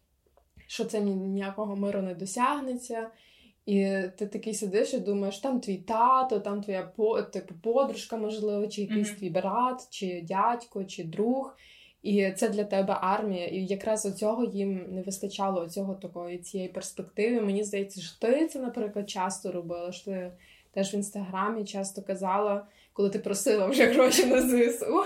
що 0.67 0.85
це 0.85 1.01
ніякого 1.01 1.77
миру 1.77 2.03
не 2.03 2.15
досягнеться. 2.15 3.11
І 3.67 3.97
ти 4.19 4.27
такий 4.27 4.55
сидиш 4.55 4.95
і 4.95 4.99
думаєш, 4.99 5.39
там 5.39 5.61
твій 5.61 5.77
тато, 5.77 6.41
там 6.41 6.63
твоя 6.63 6.83
типу, 7.33 7.55
подружка, 7.63 8.17
можливо, 8.17 8.67
чи 8.67 8.83
якийсь 8.83 9.11
твій 9.11 9.31
брат, 9.31 9.87
чи 9.91 10.25
дядько, 10.29 10.85
чи 10.85 11.05
друг. 11.05 11.57
І 12.03 12.33
це 12.33 12.49
для 12.49 12.65
тебе 12.65 12.99
армія. 13.01 13.47
І 13.47 13.65
якраз 13.65 14.07
у 14.07 14.11
цього 14.11 14.45
їм 14.45 14.87
не 14.91 15.03
вистачало 15.03 15.69
цього 15.69 15.95
такої 15.95 16.39
цієї 16.39 16.69
перспективи. 16.69 17.41
Мені 17.41 17.65
здається, 17.65 18.01
що 18.01 18.19
ти 18.19 18.47
це, 18.47 18.59
наприклад, 18.59 19.11
часто 19.11 19.53
робила. 19.53 19.93
що 19.93 20.05
ти 20.05 20.33
Теж 20.73 20.95
в 20.95 20.97
інстаграмі 20.97 21.65
часто 21.65 22.03
казала, 22.03 22.67
коли 22.93 23.11
ти 23.11 23.19
просила 23.19 23.67
вже 23.67 23.87
гроші 23.87 24.27
на 24.27 24.43
ЗСУ, 24.43 25.05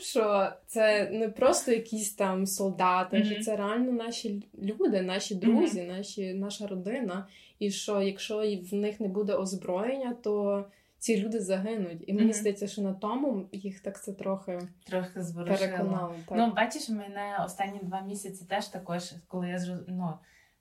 що 0.00 0.48
це 0.66 1.10
не 1.10 1.28
просто 1.28 1.72
якісь 1.72 2.12
там 2.12 2.46
солдати, 2.46 3.16
mm-hmm. 3.16 3.24
що 3.34 3.42
це 3.42 3.56
реально 3.56 3.92
наші 3.92 4.42
люди, 4.62 5.02
наші 5.02 5.34
друзі, 5.34 5.80
mm-hmm. 5.80 5.96
наші, 5.96 6.34
наша 6.34 6.66
родина. 6.66 7.26
І 7.58 7.70
що 7.70 8.02
якщо 8.02 8.38
в 8.72 8.74
них 8.74 9.00
не 9.00 9.08
буде 9.08 9.34
озброєння, 9.34 10.16
то 10.22 10.64
ці 10.98 11.22
люди 11.22 11.40
загинуть. 11.40 12.04
І 12.06 12.12
мені 12.12 12.30
mm-hmm. 12.30 12.34
здається, 12.34 12.66
що 12.66 12.82
на 12.82 12.92
тому 12.92 13.48
їх 13.52 13.80
так 13.80 14.04
це 14.04 14.12
трохи 14.12 14.58
трохи 14.86 15.22
зворушило. 15.22 16.14
Ну, 16.30 16.52
бачиш, 16.56 16.88
мене 16.88 17.38
останні 17.44 17.80
два 17.82 18.00
місяці 18.00 18.44
теж 18.44 18.66
також, 18.66 19.14
коли 19.28 19.48
я 19.48 19.84
ну, 19.88 20.14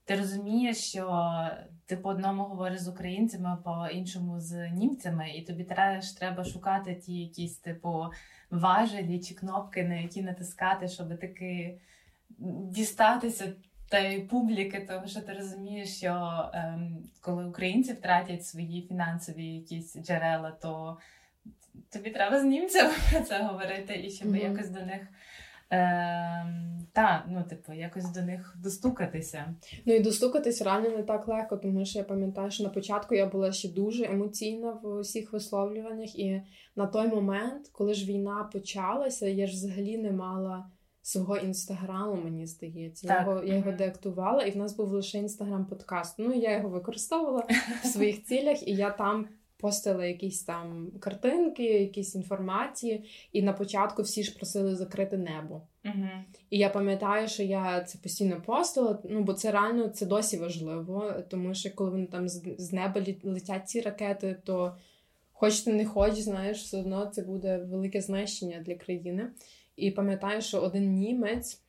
ти 0.06 0.16
розумієш, 0.16 0.78
що 0.78 1.36
ти 1.86 1.98
по 1.98 2.10
одному 2.10 2.44
говориш 2.44 2.82
з 2.82 2.88
українцями, 2.88 3.58
по 3.64 3.88
іншому 3.92 4.40
з 4.40 4.70
німцями, 4.70 5.30
і 5.30 5.42
тобі 5.42 5.64
теж 5.64 6.12
треба 6.12 6.44
шукати 6.44 6.96
ті 6.96 7.14
якісь 7.14 7.58
типу 7.58 8.06
важелі 8.52 9.20
чи 9.20 9.34
кнопки, 9.34 9.84
на 9.84 9.96
які 9.96 10.22
натискати, 10.22 10.88
щоб 10.88 11.20
таки 11.20 11.80
дістатися 12.70 13.54
та 13.90 14.00
й 14.00 14.22
публіки, 14.22 14.86
тому 14.90 15.08
що 15.08 15.22
ти 15.22 15.34
розумієш, 15.34 15.98
що 15.98 16.46
ем, 16.54 16.98
коли 17.22 17.46
українці 17.46 17.94
втратять 17.94 18.46
свої 18.46 18.82
фінансові 18.82 19.46
якісь 19.46 19.98
джерела, 19.98 20.52
то 20.52 20.98
тобі 21.90 22.10
треба 22.10 22.40
з 22.40 22.44
німцями 22.44 22.94
про 23.12 23.22
це 23.22 23.44
говорити 23.44 24.02
і 24.06 24.10
щоб 24.10 24.28
mm-hmm. 24.28 24.52
якось 24.52 24.70
до 24.70 24.80
них. 24.80 25.02
Ем, 25.70 26.88
та, 26.94 27.26
ну, 27.30 27.44
типу, 27.44 27.74
якось 27.74 28.12
до 28.12 28.22
них 28.22 28.56
достукатися. 28.64 29.56
Ну 29.86 29.94
і 29.94 30.00
достукатись 30.00 30.62
реально 30.62 30.90
не 30.90 31.04
так 31.04 31.28
легко, 31.28 31.58
тому 31.58 31.86
що 31.86 32.00
я 32.00 32.06
пам'ятаю, 32.06 32.52
що 32.52 32.64
на 32.64 32.70
початку 32.70 33.16
я 33.16 33.26
була 33.26 33.52
ще 33.52 33.70
дуже 33.70 34.06
емоційна 34.06 34.72
в 34.72 34.88
усіх 34.88 35.34
висловлюваннях, 35.34 36.20
і 36.20 36.42
на 36.76 36.88
той 36.88 37.08
момент, 37.08 37.68
коли 37.72 37.94
ж 37.94 38.06
війна 38.06 38.50
почалася, 38.54 39.28
я 39.28 39.48
ж 39.48 39.54
взагалі 39.54 39.98
не 39.98 40.12
мала 40.12 40.66
свого 41.06 41.38
інстаграму, 41.38 42.16
мені 42.24 42.46
здається. 42.48 43.08
Так. 43.08 43.18
Я 43.18 43.34
його 43.34 43.44
я 43.44 43.56
його 43.56 43.72
деактувала, 43.72 44.44
і 44.44 44.52
в 44.52 44.58
нас 44.58 44.76
був 44.76 44.92
лише 44.92 45.18
інстаграм-подкаст. 45.18 46.16
Ну, 46.18 46.34
я 46.34 46.58
його 46.58 46.70
використовувала 46.70 47.48
в 47.84 47.86
своїх 47.86 48.24
цілях, 48.24 48.68
і 48.68 48.72
я 48.72 48.90
там 48.90 49.28
постила 49.58 50.06
якісь 50.06 50.44
там 50.44 50.92
картинки, 51.00 51.64
якісь 51.64 52.16
інформації, 52.16 53.04
і 53.32 53.42
на 53.42 53.54
початку 53.54 54.02
всі 54.02 54.24
ж 54.24 54.36
просили 54.36 54.76
закрити 54.76 55.18
небо. 55.18 55.62
uh 55.86 56.10
І 56.50 56.58
я 56.58 56.70
пам'ятаю, 56.70 57.28
що 57.28 57.44
я 57.44 57.84
це 57.84 57.98
постійно 57.98 58.42
постила, 58.42 59.00
ну 59.10 59.24
бо 59.24 59.34
це 59.34 59.52
реально 59.52 59.88
це 59.88 60.06
досі 60.06 60.38
важливо, 60.38 61.14
тому 61.30 61.54
що 61.54 61.76
коли 61.76 61.90
вони 61.90 62.06
там 62.06 62.30
з 62.58 62.74
неба 62.74 63.02
летять 63.24 63.70
ці 63.70 63.82
ракети, 63.82 64.38
то 64.44 64.78
хоч 65.34 65.60
ти 65.60 65.74
не 65.74 65.86
хоч, 65.86 66.14
знаєш, 66.14 66.62
все 66.62 66.80
одно 66.80 67.06
це 67.06 67.22
буде 67.22 67.58
велике 67.58 68.02
знищення 68.02 68.60
для 68.60 68.76
країни. 68.76 69.32
І 69.76 69.92
пам'ятаю, 69.92 70.42
що 70.42 70.60
один 70.60 70.94
німець 70.94 71.62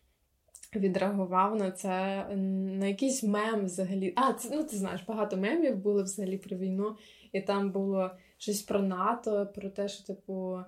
відреагував 0.74 1.56
на 1.56 1.70
це 1.70 2.26
на 2.36 2.86
якийсь 2.86 3.22
мем 3.22 3.64
взагалі. 3.64 4.12
А, 4.16 4.32
це 4.32 4.56
ну 4.56 4.64
ти 4.64 4.76
знаєш, 4.76 5.00
багато 5.08 5.36
мемів 5.36 5.76
було 5.76 6.02
взагалі 6.02 6.38
про 6.38 6.56
війну, 6.56 6.96
і 7.32 7.40
там 7.40 7.70
було 7.70 8.10
щось 8.38 8.62
про 8.62 8.82
НАТО, 8.82 9.52
про 9.54 9.70
те, 9.70 9.88
що, 9.88 10.04
типу, 10.04 10.58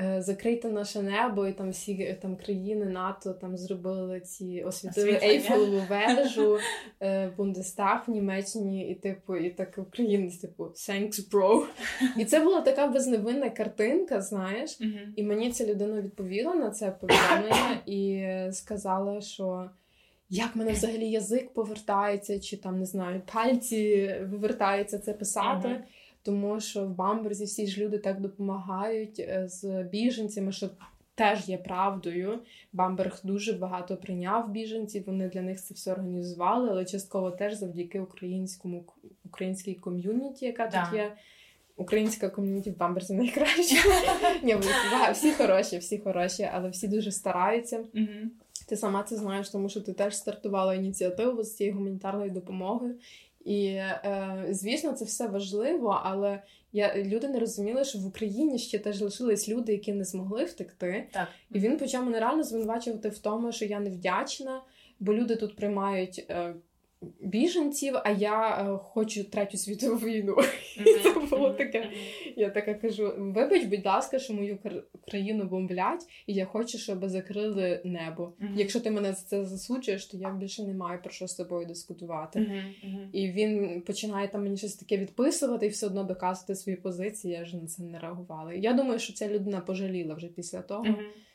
е, 0.00 0.22
закрийте 0.22 0.68
наше 0.68 1.02
небо, 1.02 1.46
і 1.46 1.52
там 1.52 1.70
всі 1.70 1.92
е, 1.92 2.14
там 2.22 2.36
країни 2.36 2.86
НАТО 2.86 3.32
там 3.32 3.56
зробили 3.56 4.20
ці 4.20 4.62
освітили. 4.66 5.18
Ейфелеву 5.22 5.82
вежу, 5.90 6.58
е, 7.02 7.28
Бундестаг 7.36 8.04
в 8.06 8.10
Німеччині, 8.10 8.90
і 8.90 8.94
типу, 8.94 9.36
і 9.36 9.50
так 9.50 9.78
українець, 9.78 10.36
типу, 10.36 10.64
thanks, 10.64 11.30
bro. 11.30 11.64
І 12.16 12.24
це 12.24 12.40
була 12.40 12.60
така 12.60 12.86
безневинна 12.86 13.50
картинка, 13.50 14.20
знаєш. 14.20 14.78
І 15.16 15.22
мені 15.22 15.52
ця 15.52 15.66
людина 15.66 16.00
відповіла 16.00 16.54
на 16.54 16.70
це 16.70 16.90
повідомлення 16.90 17.80
і 17.86 18.26
сказала, 18.52 19.20
що 19.20 19.70
як 20.30 20.56
мене 20.56 20.72
взагалі 20.72 21.10
язик 21.10 21.54
повертається, 21.54 22.40
чи 22.40 22.56
там 22.56 22.78
не 22.78 22.86
знаю, 22.86 23.22
пальці 23.32 24.14
вивертаються 24.22 24.98
це 24.98 25.12
писати. 25.12 25.68
Мгм. 25.68 25.82
Тому 26.28 26.60
що 26.60 26.84
в 26.84 26.94
Бамберзі 26.94 27.44
всі 27.44 27.66
ж 27.66 27.80
люди 27.80 27.98
так 27.98 28.20
допомагають 28.20 29.20
е, 29.20 29.48
з 29.48 29.82
біженцями, 29.82 30.52
що 30.52 30.68
теж 31.14 31.48
є 31.48 31.58
правдою. 31.58 32.38
Бамберг 32.72 33.20
дуже 33.24 33.52
багато 33.52 33.96
прийняв 33.96 34.50
біженців. 34.50 35.04
Вони 35.06 35.28
для 35.28 35.42
них 35.42 35.62
це 35.62 35.74
все 35.74 35.92
організували, 35.92 36.70
але 36.70 36.84
частково 36.84 37.30
теж 37.30 37.54
завдяки 37.54 38.00
українському 38.00 38.84
українській 39.24 39.74
ком'юніті, 39.74 40.46
яка 40.46 40.66
Да. 40.66 40.84
тут 40.84 40.98
є. 40.98 41.12
Українська 41.76 42.28
ком'юніті 42.28 42.70
в 42.70 42.76
Бамберзі 42.76 43.14
найкраща. 43.14 43.76
Ні, 44.42 44.56
всі 45.12 45.32
хороші, 45.32 45.78
всі 45.78 45.98
хороші, 45.98 46.48
але 46.52 46.68
всі 46.68 46.88
дуже 46.88 47.12
стараються. 47.12 47.84
Ти 48.68 48.76
сама 48.76 49.02
це 49.02 49.16
знаєш, 49.16 49.50
тому 49.50 49.68
що 49.68 49.80
ти 49.80 49.92
теж 49.92 50.16
стартувала 50.16 50.74
ініціативу 50.74 51.42
з 51.42 51.56
цієї 51.56 51.74
гуманітарної 51.74 52.30
допомоги. 52.30 52.94
І 53.48 53.66
е, 53.66 54.46
звісно, 54.50 54.92
це 54.92 55.04
все 55.04 55.26
важливо, 55.26 56.00
але 56.04 56.42
я 56.72 56.94
люди 56.96 57.28
не 57.28 57.38
розуміли, 57.38 57.84
що 57.84 57.98
в 57.98 58.06
Україні 58.06 58.58
ще 58.58 58.78
теж 58.78 59.00
лишились 59.00 59.48
люди, 59.48 59.72
які 59.72 59.92
не 59.92 60.04
змогли 60.04 60.44
втекти. 60.44 61.08
Так. 61.12 61.28
І 61.50 61.58
він 61.58 61.78
почав 61.78 62.04
мене 62.04 62.20
реально 62.20 62.42
звинувачувати 62.42 63.08
в 63.08 63.18
тому, 63.18 63.52
що 63.52 63.64
я 63.64 63.80
невдячна, 63.80 64.62
бо 65.00 65.14
люди 65.14 65.36
тут 65.36 65.56
приймають 65.56 66.26
е, 66.30 66.54
біженців, 67.20 67.94
а 68.04 68.10
я 68.10 68.48
е, 68.48 68.78
хочу 68.78 69.24
третю 69.24 69.56
світову 69.56 69.96
війну. 69.96 70.36
Це 71.02 71.36
було 71.36 71.50
таке. 71.50 71.90
Я 72.36 72.50
така 72.50 72.74
кажу: 72.74 73.12
вибач, 73.18 73.64
будь 73.64 73.86
ласка, 73.86 74.18
що 74.18 74.34
мою 74.34 74.58
країну 75.10 75.44
бомблять, 75.44 76.04
і 76.26 76.34
я 76.34 76.46
хочу, 76.46 76.78
щоб 76.78 77.08
закрили 77.08 77.80
небо. 77.84 78.32
Мгм. 78.38 78.54
Якщо 78.56 78.80
ти 78.80 78.90
мене 78.90 79.12
за 79.12 79.22
це 79.22 79.44
засуджуєш, 79.44 80.06
то 80.06 80.16
я 80.16 80.30
більше 80.30 80.62
не 80.62 80.74
маю 80.74 81.02
про 81.02 81.10
що 81.10 81.26
з 81.26 81.34
тобою 81.34 81.66
дискутувати. 81.66 82.64
І 83.12 83.30
він 83.30 83.80
починає 83.80 84.28
там 84.28 84.42
мені 84.42 84.56
щось 84.56 84.76
таке 84.76 84.96
відписувати 84.96 85.66
і 85.66 85.68
все 85.68 85.86
одно 85.86 86.04
доказувати 86.04 86.54
свої 86.54 86.76
позиції. 86.76 87.34
Я 87.34 87.44
ж 87.44 87.56
на 87.56 87.66
це 87.66 87.82
не 87.82 87.98
реагувала. 87.98 88.52
Я 88.52 88.72
думаю, 88.72 88.98
що 88.98 89.12
ця 89.12 89.28
людина 89.28 89.60
пожаліла 89.60 90.14
вже 90.14 90.26
після 90.26 90.62
того, 90.62 90.86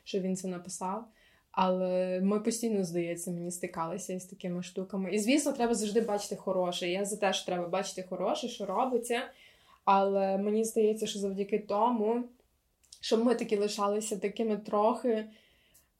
що 0.03 0.19
він 0.19 0.35
це 0.35 0.47
написав. 0.47 1.07
Але 1.53 2.21
ми 2.23 2.39
постійно, 2.39 2.83
здається, 2.83 3.31
мені 3.31 3.51
стикалися 3.51 4.13
із 4.13 4.25
такими 4.25 4.63
штуками. 4.63 5.11
І 5.11 5.19
звісно, 5.19 5.51
треба 5.51 5.73
завжди 5.73 6.01
бачити 6.01 6.35
хороше. 6.35 6.89
Я 6.89 7.05
за 7.05 7.17
те, 7.17 7.33
що 7.33 7.45
треба 7.45 7.67
бачити 7.67 8.03
хороше, 8.09 8.47
що 8.47 8.65
робиться. 8.65 9.21
Але 9.85 10.37
мені 10.37 10.63
здається, 10.63 11.07
що 11.07 11.19
завдяки 11.19 11.59
тому, 11.59 12.23
що 13.01 13.17
ми 13.17 13.35
такі 13.35 13.57
лишалися 13.57 14.17
такими 14.17 14.57
трохи 14.57 15.25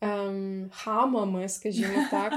ем, 0.02 0.70
хамами, 0.74 1.50
скажімо 1.50 2.06
так. 2.12 2.34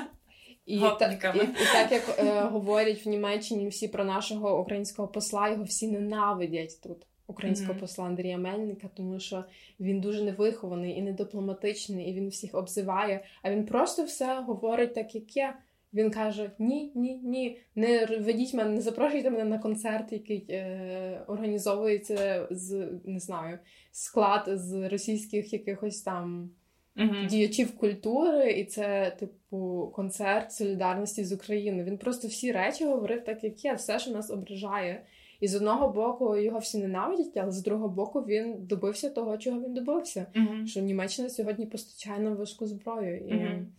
І, 0.67 0.81
та, 0.99 1.33
і, 1.35 1.39
і 1.39 1.67
так 1.73 1.93
як 1.93 2.19
е, 2.19 2.41
говорять 2.41 3.07
в 3.07 3.09
Німеччині 3.09 3.69
всі 3.69 3.89
про 3.89 4.05
нашого 4.05 4.61
українського 4.61 5.09
посла, 5.09 5.49
його 5.49 5.65
всі 5.65 5.89
ненавидять 5.89 6.81
тут. 6.83 7.07
Українського 7.27 7.73
Мгм. 7.73 7.81
посла 7.81 8.05
Андрія 8.05 8.39
Мельника, 8.39 8.89
тому 8.95 9.21
що 9.21 9.45
він 9.81 10.01
дуже 10.01 10.25
невихований 10.25 10.99
і 10.99 11.03
недипломатичний, 11.03 12.11
і 12.11 12.15
він 12.15 12.29
всіх 12.29 12.55
обзиває. 12.55 13.25
А 13.43 13.51
він 13.51 13.67
просто 13.67 14.05
все 14.05 14.41
говорить 14.41 14.95
так, 14.95 15.15
як 15.15 15.37
є. 15.37 15.55
Він 15.95 16.11
каже: 16.11 16.51
ні, 16.59 16.93
ні, 16.95 17.21
ні, 17.25 17.59
не 17.75 18.07
ведіть 18.07 18.55
мене, 18.55 18.71
не 18.71 18.81
запрошуйте 18.81 19.31
мене 19.31 19.45
на 19.45 19.59
концерт, 19.59 20.13
який 20.13 20.47
е, 20.51 21.25
організовується 21.27 22.49
з 22.51 22.89
не 23.05 23.21
знаю, 23.21 23.59
склад 23.93 24.45
з 24.49 24.89
російських 24.89 25.53
якихось 25.53 26.03
там 26.03 26.51
Мгм. 26.99 27.27
діячів 27.27 27.77
культури, 27.77 28.53
і 28.53 28.65
це, 28.65 29.17
типу, 29.19 29.93
концерт 29.95 30.53
солідарності 30.53 31.25
з 31.25 31.33
Україною. 31.33 31.85
Він 31.85 31.99
просто 31.99 32.29
всі 32.29 32.53
речі 32.53 32.85
говорив 32.85 33.25
так, 33.25 33.45
як 33.45 33.65
є, 33.65 33.75
все, 33.75 33.99
що 33.99 34.11
нас 34.11 34.31
ображає. 34.31 35.03
І 35.41 35.49
з 35.49 35.55
одного 35.55 35.89
боку 35.89 36.37
його 36.37 36.59
всі 36.59 36.79
ненавидять, 36.79 37.37
але 37.37 37.51
з 37.51 37.63
другого 37.63 37.89
боку 37.89 38.21
він 38.21 38.67
добився 38.67 39.11
того, 39.11 39.39
чого 39.39 39.61
він 39.61 39.75
добився. 39.75 40.27
Мгм. 40.35 40.67
Що 40.67 40.81
Німеччина 40.81 41.29
сьогодні 41.29 41.67
постачає 41.67 42.21
нам 42.21 42.37
важку 42.37 42.67
зброю. 42.67 43.19
І 43.19 43.35
Мгм. 43.35 43.73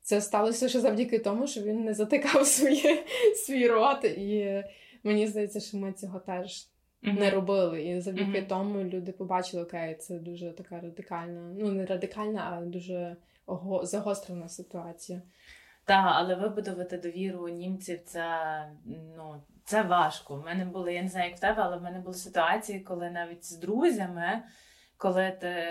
це 0.00 0.20
сталося 0.20 0.68
ще 0.68 0.80
завдяки 0.80 1.18
тому, 1.18 1.46
що 1.46 1.60
він 1.62 1.84
не 1.84 1.94
затикав 1.94 2.46
своє, 2.46 3.04
свій 3.46 3.68
рот. 3.68 4.04
І 4.04 4.64
мені 5.04 5.26
здається, 5.26 5.60
що 5.60 5.76
ми 5.76 5.92
цього 5.92 6.18
теж 6.18 6.68
Мгм. 7.02 7.16
не 7.16 7.30
робили. 7.30 7.84
І 7.84 8.00
завдяки 8.00 8.38
Мгм. 8.38 8.46
тому 8.48 8.82
люди 8.84 9.12
побачили, 9.12 9.62
окей, 9.62 9.94
це 9.94 10.18
дуже 10.18 10.50
така 10.52 10.80
радикальна, 10.80 11.54
ну 11.58 11.72
не 11.72 11.86
радикальна, 11.86 12.58
а 12.58 12.64
дуже 12.64 13.16
ого- 13.46 13.86
загострена 13.86 14.48
ситуація. 14.48 15.22
Так, 15.84 16.04
але 16.14 16.34
вибудувати 16.34 16.98
довіру 16.98 17.48
німців 17.48 17.98
це 18.04 18.24
ну 19.16 19.34
це 19.64 19.82
важко. 19.82 20.36
В 20.36 20.44
мене 20.44 20.64
були, 20.64 20.94
я 20.94 21.02
не 21.02 21.08
знаю, 21.08 21.28
як 21.28 21.38
в 21.38 21.40
тебе, 21.40 21.62
але 21.62 21.76
в 21.76 21.82
мене 21.82 21.98
були 21.98 22.14
ситуації, 22.14 22.80
коли 22.80 23.10
навіть 23.10 23.44
з 23.44 23.56
друзями, 23.56 24.42
коли 24.96 25.30
ти 25.40 25.64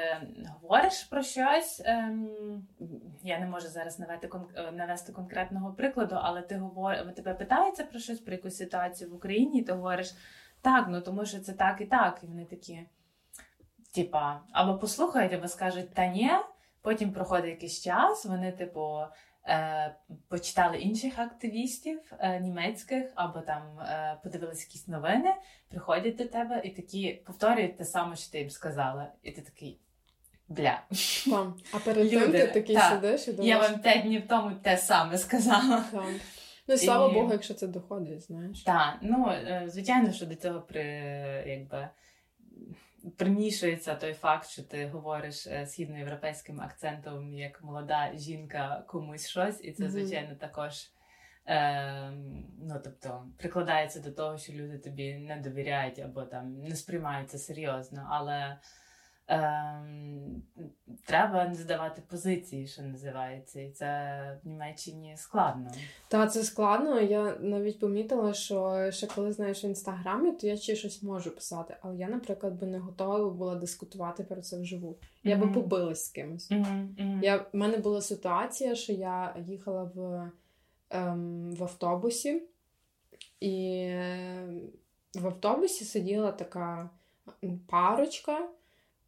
говориш 0.61 1.03
про 1.03 1.23
щось, 1.23 1.81
ем, 1.85 2.29
я 3.23 3.39
не 3.39 3.45
можу 3.45 3.67
зараз 3.67 3.99
навести, 3.99 4.29
е, 4.55 4.71
навести 4.71 5.11
конкретного 5.13 5.73
прикладу, 5.73 6.17
але 6.21 6.41
ти 6.41 6.55
говор... 6.55 7.13
тебе 7.15 7.33
питаються 7.33 7.83
про 7.83 7.99
щось, 7.99 8.19
про 8.19 8.33
якусь 8.33 8.57
ситуацію 8.57 9.11
в 9.11 9.15
Україні, 9.15 9.59
і 9.59 9.63
ти 9.63 9.73
говориш 9.73 10.13
так, 10.61 10.85
ну 10.89 11.01
тому 11.01 11.25
що 11.25 11.39
це 11.39 11.53
так 11.53 11.81
і 11.81 11.85
так. 11.85 12.19
І 12.23 12.27
вони 12.27 12.45
такі, 12.45 12.87
типа, 13.95 14.41
або 14.51 14.77
послухають, 14.77 15.33
або 15.33 15.47
скажуть 15.47 15.93
та 15.93 16.07
ні. 16.07 16.31
Потім 16.81 17.13
проходить 17.13 17.49
якийсь 17.49 17.81
час, 17.81 18.25
вони, 18.25 18.51
типу, 18.51 18.99
почитали 20.27 20.77
інших 20.77 21.19
активістів 21.19 21.99
е, 22.19 22.39
німецьких, 22.39 23.11
або 23.15 23.39
там 23.39 23.79
е, 23.79 24.17
подивилися 24.23 24.65
якісь 24.67 24.87
новини, 24.87 25.35
приходять 25.69 26.15
до 26.15 26.25
тебе 26.25 26.61
і 26.63 26.69
такі 26.69 27.21
повторюють 27.25 27.77
те 27.77 27.85
саме, 27.85 28.15
що 28.15 28.31
ти 28.31 28.39
їм 28.39 28.49
сказала. 28.49 29.11
І 29.23 29.31
ти 29.31 29.41
такий 29.41 29.79
бля. 30.47 30.81
Там. 31.25 31.55
А 31.73 31.79
перед 31.79 32.09
тим 32.09 32.31
ти 32.31 32.47
такий 32.47 32.75
так. 32.75 32.93
сидиш 32.93 33.27
і 33.27 33.47
Я 33.47 33.59
вам 33.59 33.79
п'ять 33.79 34.01
днів 34.03 34.27
тому 34.27 34.55
те 34.61 34.77
саме 34.77 35.17
сказала. 35.17 35.83
там. 35.91 36.19
Ну 36.67 36.75
і 36.75 36.77
слава 36.77 37.11
І- 37.11 37.13
Богу, 37.13 37.31
якщо 37.31 37.53
це 37.53 37.67
доходить, 37.67 38.21
знаєш. 38.21 38.63
Так, 38.63 38.97
ну 39.01 39.29
е, 39.29 39.63
звичайно, 39.67 40.13
що 40.13 40.25
до 40.25 40.35
цього 40.35 40.61
при 40.61 40.83
якби. 41.47 41.89
Примішується 43.17 43.95
той 43.95 44.13
факт, 44.13 44.47
що 44.49 44.63
ти 44.63 44.87
говориш 44.87 45.47
е, 45.47 45.65
східноєвропейським 45.65 46.61
акцентом 46.61 47.33
як 47.33 47.63
молода 47.63 48.11
жінка 48.15 48.83
комусь 48.87 49.27
щось, 49.27 49.63
і 49.63 49.71
це, 49.71 49.89
звичайно, 49.89 50.35
також 50.35 50.73
е, 51.47 52.11
ну, 52.61 52.81
тобто, 52.83 53.27
прикладається 53.37 53.99
до 53.99 54.11
того, 54.11 54.37
що 54.37 54.53
люди 54.53 54.77
тобі 54.77 55.15
не 55.15 55.37
довіряють 55.37 55.99
або 55.99 56.23
там 56.23 56.61
не 56.61 56.75
сприймаються 56.75 57.37
серйозно. 57.37 58.07
Але 58.09 58.57
е, 59.29 59.83
треба 61.05 61.47
не 61.47 61.55
здавати 61.55 62.01
позиції, 62.07 62.67
що 62.67 62.81
називається, 62.81 63.61
і 63.61 63.71
це 63.71 64.39
в 64.43 64.47
Німеччині 64.47 65.13
складно. 65.17 65.71
Та 66.07 66.27
це 66.27 66.43
складно. 66.43 66.99
Я 66.99 67.35
навіть 67.39 67.79
помітила, 67.79 68.33
що 68.33 68.87
ще 68.91 69.07
коли 69.07 69.31
знаєш 69.31 69.63
в 69.63 69.65
інстаграмі, 69.65 70.31
то 70.31 70.47
я 70.47 70.57
ще 70.57 70.75
щось 70.75 71.03
можу 71.03 71.31
писати. 71.35 71.77
Але 71.81 71.95
я, 71.97 72.07
наприклад, 72.07 72.59
би 72.59 72.67
не 72.67 72.79
готова 72.79 73.29
була 73.29 73.55
дискутувати 73.55 74.23
про 74.23 74.41
це 74.41 74.59
вживу. 74.59 74.97
Я 75.23 75.37
би 75.37 75.45
Мгм. 75.45 75.53
побилась 75.53 76.05
з 76.05 76.09
кимось. 76.09 76.51
Мгм, 76.51 76.95
мгм. 76.99 77.19
Я, 77.23 77.37
в 77.37 77.45
мене 77.53 77.77
була 77.77 78.01
ситуація, 78.01 78.75
що 78.75 78.93
я 78.93 79.35
їхала 79.47 79.83
в, 79.95 80.31
ем, 80.89 81.55
в 81.55 81.63
автобусі, 81.63 82.43
і 83.39 83.75
е, 83.89 84.47
в 85.15 85.27
автобусі 85.27 85.85
сиділа 85.85 86.31
така 86.31 86.89
парочка. 87.69 88.49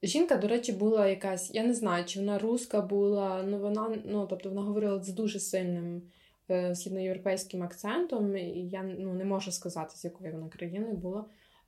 Жінка, 0.06 0.38
до 0.38 0.48
речі, 0.48 0.72
була 0.72 1.08
якась, 1.08 1.56
я 1.56 1.64
не 1.64 1.74
знаю, 1.74 2.06
чи 2.06 2.20
вона 2.20 2.40
руска 2.40 2.82
була, 2.82 3.44
ну 3.44 3.60
вона, 3.60 3.98
ну, 4.06 4.28
тобто 4.30 4.50
вона 4.50 4.62
говорила 4.62 5.04
з 5.04 5.10
дуже 5.10 5.40
сильним 5.40 6.02
е, 6.50 6.76
східноєвропейським 6.76 7.64
акцентом, 7.64 8.38
і 8.38 8.70
я 8.70 8.84
ну, 8.84 9.14
не 9.14 9.26
можу 9.26 9.52
сказати, 9.52 9.96
з 9.96 10.06
якої 10.06 10.32
вона 10.32 10.50
країни 10.50 10.94
була. 10.94 11.26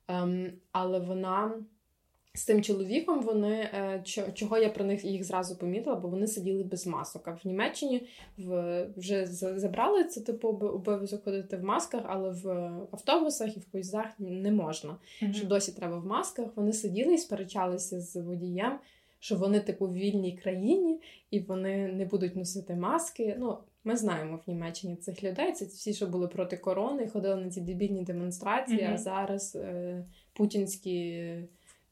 Ем, 0.08 0.52
але 0.72 0.98
вона 0.98 1.54
з 2.34 2.44
тим 2.44 2.62
чоловіком 2.62 3.20
вони 3.22 3.54
е, 3.54 4.02
чого 4.34 4.58
я 4.58 4.68
про 4.68 4.84
них 4.84 5.04
їх 5.04 5.24
зразу 5.24 5.56
помітила, 5.56 5.96
бо 5.96 6.08
вони 6.08 6.26
сиділи 6.26 6.64
без 6.64 6.86
масок. 6.86 7.28
А 7.28 7.30
в 7.30 7.40
Німеччині 7.44 8.06
вже 8.96 9.26
забрали 9.26 10.04
це 10.04 10.20
типу 10.20 10.48
об- 10.48 10.62
обов'язок 10.62 11.24
ходити 11.24 11.56
в 11.56 11.64
масках, 11.64 12.02
але 12.06 12.30
в 12.30 12.48
автобусах 12.90 13.56
і 13.56 13.60
в 13.60 13.64
поїздах 13.64 14.06
не 14.18 14.52
можна. 14.52 14.96
Мгм. 15.22 15.34
Що 15.34 15.46
досі 15.46 15.72
треба 15.72 15.98
в 15.98 16.06
масках. 16.06 16.46
Вони 16.56 16.72
сиділи 16.72 17.14
і 17.14 17.18
сперечалися 17.18 18.00
з 18.00 18.16
водієм. 18.22 18.78
що 19.20 19.36
вони, 19.36 19.60
типу, 19.60 19.86
в 19.86 19.92
вільній 19.94 20.36
країні 20.42 21.00
і 21.30 21.40
вони 21.40 21.88
не 21.88 22.04
будуть 22.04 22.36
носити 22.36 22.74
маски. 22.74 23.36
Ну, 23.38 23.58
ми 23.84 23.96
знаємо 23.96 24.40
в 24.46 24.50
Німеччині 24.50 24.96
цих 24.96 25.24
людей. 25.24 25.52
Це 25.52 25.64
всі, 25.64 25.94
що 25.94 26.06
були 26.06 26.28
проти 26.28 26.56
корони, 26.56 27.08
ходили 27.08 27.36
на 27.36 27.50
ці 27.50 27.60
дебільні 27.60 28.02
демонстрації, 28.04 28.82
Мгм. 28.84 28.94
а 28.94 28.98
зараз 28.98 29.56
е, 29.56 30.04
путінські 30.32 31.24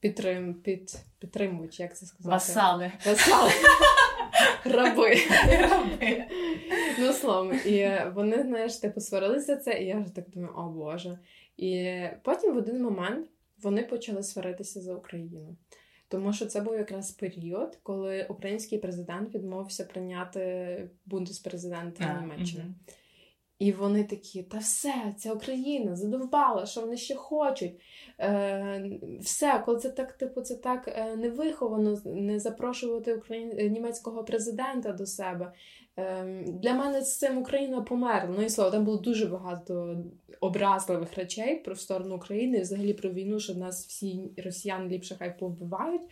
підтрим, 0.00 0.54
під, 0.54 0.98
підтримують, 1.18 1.80
як 1.80 1.96
це 1.96 2.06
сказати? 2.06 2.32
Васали. 2.32 2.92
Васали. 3.06 3.50
Раби. 4.64 5.16
Раби. 5.60 6.24
Ну, 6.98 7.12
словом, 7.12 7.60
і 7.66 7.90
вони, 8.14 8.42
знаєш, 8.42 8.76
типу, 8.76 9.00
сварилися 9.00 9.56
це, 9.56 9.82
і 9.82 9.86
я 9.86 9.98
вже 9.98 10.14
так 10.14 10.30
думаю, 10.30 10.54
о 10.56 10.68
Боже. 10.68 11.18
І 11.56 12.00
потім 12.22 12.54
в 12.54 12.56
один 12.56 12.82
момент 12.82 13.26
вони 13.62 13.82
почали 13.82 14.22
сваритися 14.22 14.80
за 14.80 14.94
Україну. 14.94 15.56
Тому 16.08 16.32
що 16.32 16.46
це 16.46 16.60
був 16.60 16.74
якраз 16.74 17.10
період, 17.10 17.78
коли 17.82 18.26
український 18.28 18.78
президент 18.78 19.34
відмовився 19.34 19.84
прийняти 19.84 20.90
бундеспрезидента 21.06 22.20
Німеччини. 22.20 22.62
мгм. 22.64 22.74
І 23.58 23.72
вони 23.72 24.04
такі, 24.04 24.42
та 24.42 24.58
все, 24.58 25.14
ця 25.16 25.32
Україна 25.32 25.96
задовбала, 25.96 26.66
що 26.66 26.80
вони 26.80 26.96
ще 26.96 27.14
хочуть. 27.14 27.80
Е, 28.20 29.00
все, 29.20 29.62
коли 29.66 29.78
це 29.78 29.90
так, 29.90 30.12
типу, 30.12 30.40
це 30.40 30.54
так 30.54 30.88
е, 30.88 31.16
невиховано 31.16 31.98
не 32.04 32.40
запрошувати 32.40 33.14
Україн... 33.14 33.52
е, 33.58 33.68
німецького 33.68 34.24
президента 34.24 34.92
до 34.92 35.06
себе. 35.06 35.52
Е, 35.98 36.44
для 36.46 36.74
мене 36.74 37.02
з 37.02 37.18
цим 37.18 37.38
Україна 37.38 37.80
померла. 37.82 38.34
Ну 38.38 38.44
і 38.44 38.48
слово, 38.48 38.70
там 38.70 38.84
було 38.84 38.96
дуже 38.96 39.26
багато 39.26 40.04
образливих 40.40 41.14
речей 41.14 41.56
про 41.56 41.76
сторону 41.76 42.16
України, 42.16 42.58
і 42.58 42.62
взагалі 42.62 42.92
про 42.92 43.10
війну, 43.10 43.40
що 43.40 43.54
нас 43.54 43.86
всі 43.86 44.30
росіяни 44.44 44.88
ліпше 44.88 45.16
хай 45.18 45.38
повбивають. 45.38 46.02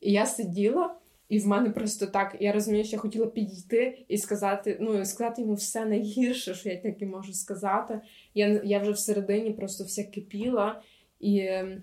І 0.00 0.12
я 0.12 0.26
сиділа. 0.26 0.94
І 1.28 1.38
в 1.38 1.46
мене 1.46 1.70
просто 1.70 2.06
так, 2.06 2.36
я 2.40 2.52
розумію, 2.52 2.84
що 2.84 2.96
я 2.96 3.00
хотіла 3.00 3.26
підійти 3.26 4.04
і 4.08 4.18
сказати, 4.18 4.76
ну 4.80 5.04
сказати 5.04 5.42
йому 5.42 5.54
все 5.54 5.84
найгірше, 5.84 6.54
що 6.54 6.68
я 6.68 6.76
тільки 6.76 7.06
можу 7.06 7.32
сказати. 7.32 8.00
Я 8.34 8.60
я 8.64 8.78
вже 8.78 8.90
всередині 8.90 9.50
просто 9.50 9.84
вся 9.84 10.04
кипіла, 10.04 10.82
і 11.20 11.38
е, 11.38 11.82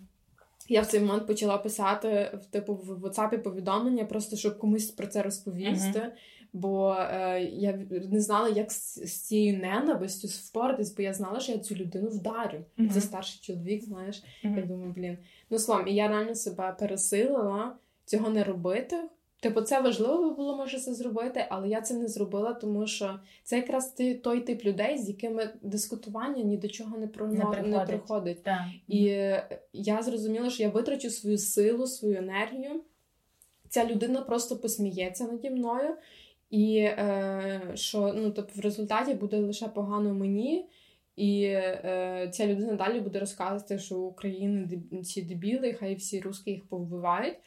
я 0.69 0.81
в 0.81 0.85
цей 0.85 0.99
момент 0.99 1.27
почала 1.27 1.57
писати 1.57 2.39
в 2.41 2.45
типу 2.45 2.73
в 2.73 3.05
WhatsApp 3.05 3.37
повідомлення, 3.37 4.05
просто 4.05 4.35
щоб 4.35 4.57
комусь 4.57 4.91
про 4.91 5.07
це 5.07 5.21
розповісти. 5.21 6.11
Бо 6.53 6.95
е, 6.99 7.43
я 7.43 7.79
не 7.89 8.21
знала, 8.21 8.49
як 8.49 8.71
з, 8.71 8.93
з 8.93 9.21
цією 9.21 9.59
ненавистю 9.59 10.27
впоратись, 10.27 10.95
бо 10.95 11.03
я 11.03 11.13
знала, 11.13 11.39
що 11.39 11.51
я 11.51 11.57
цю 11.57 11.75
людину 11.75 12.09
вдарю. 12.09 12.59
Мгм. 12.77 12.89
Це 12.89 13.01
старший 13.01 13.39
чоловік, 13.41 13.83
знаєш. 13.83 14.23
Мгм. 14.43 14.57
Я 14.57 14.65
думаю, 14.65 14.93
блін. 14.95 15.17
Ну 15.49 15.59
словом, 15.59 15.87
і 15.87 15.95
я 15.95 16.07
реально 16.07 16.35
себе 16.35 16.75
пересилила 16.79 17.75
цього 18.05 18.29
не 18.29 18.43
робити. 18.43 18.97
Типу, 19.43 19.61
це 19.61 19.81
важливо 19.81 20.29
би 20.29 20.35
було 20.35 20.57
може 20.57 20.79
це 20.79 20.93
зробити, 20.93 21.45
але 21.49 21.69
я 21.69 21.81
це 21.81 21.93
не 21.93 22.07
зробила, 22.07 22.53
тому 22.53 22.87
що 22.87 23.19
це 23.43 23.55
якраз 23.55 23.95
той 24.23 24.39
тип 24.39 24.65
людей, 24.65 24.97
з 24.97 25.07
якими 25.09 25.49
дискутування 25.61 26.43
ні 26.43 26.57
до 26.57 26.67
чого 26.67 26.97
не 26.97 27.07
про 27.07 27.27
Не 27.27 27.33
не 27.33 27.45
приходить. 27.45 27.87
приходить. 27.87 28.43
Так. 28.43 28.61
І 28.87 28.99
я 29.73 30.01
зрозуміла, 30.03 30.49
що 30.49 30.63
я 30.63 30.69
витрачу 30.69 31.09
свою 31.09 31.37
силу, 31.37 31.87
свою 31.87 32.17
енергію. 32.17 32.83
Ця 33.69 33.85
людина 33.85 34.21
просто 34.21 34.57
посміється 34.57 35.27
наді 35.27 35.49
мною, 35.49 35.95
і 36.49 36.77
е, 36.77 37.61
що 37.73 38.13
ну, 38.15 38.31
тобто, 38.31 38.51
в 38.55 38.59
результаті 38.59 39.13
буде 39.13 39.37
лише 39.37 39.67
погано 39.67 40.13
мені. 40.13 40.69
І 41.15 41.43
е, 41.43 42.29
ця 42.33 42.47
людина 42.47 42.73
далі 42.73 42.99
буде 42.99 43.19
розказувати, 43.19 43.79
що 43.79 43.99
України 43.99 44.81
ці 45.03 45.21
дебіли, 45.21 45.73
хай 45.73 45.95
всі 45.95 46.21
русські 46.21 46.51
їх 46.51 46.65
повбивають. 46.65 47.37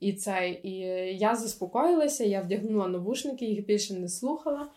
І 0.00 0.12
це, 0.12 0.58
і 0.62 0.70
я 1.18 1.34
заспокоїлася, 1.34 2.24
я 2.24 2.40
вдягнула 2.40 2.88
навушники, 2.88 3.44
їх 3.44 3.66
більше 3.66 3.94
не 3.94 4.08
слухала. 4.08 4.68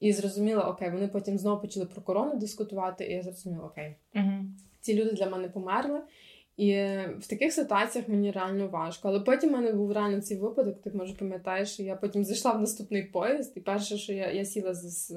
І 0.00 0.12
зрозуміла, 0.12 0.62
окей, 0.62 0.90
вони 0.90 1.08
потім 1.08 1.38
знову 1.38 1.60
почали 1.60 1.86
про 1.86 2.02
корону 2.02 2.36
дискутувати, 2.36 3.04
і 3.04 3.12
я 3.12 3.22
зрозуміла, 3.22 3.64
окей, 3.64 3.94
Мгм. 4.14 4.56
ці 4.80 4.94
люди 4.94 5.12
для 5.12 5.26
мене 5.28 5.48
померли. 5.48 6.00
І 6.56 6.72
в 7.18 7.26
таких 7.28 7.52
ситуаціях 7.52 8.08
мені 8.08 8.30
реально 8.30 8.68
важко. 8.68 9.08
Але 9.08 9.20
потім 9.20 9.50
в 9.50 9.52
мене 9.52 9.72
був 9.72 9.92
реально 9.92 10.20
цей 10.20 10.36
випадок, 10.36 10.82
ти 10.82 10.90
може 10.94 11.14
пам'ятаєш, 11.14 11.72
що 11.72 11.82
я 11.82 11.96
потім 11.96 12.24
зайшла 12.24 12.52
в 12.52 12.60
наступний 12.60 13.02
поїзд, 13.02 13.52
і 13.56 13.60
перше, 13.60 13.98
що 13.98 14.12
я, 14.12 14.30
я 14.30 14.44
сіла 14.44 14.74
з, 14.74 15.10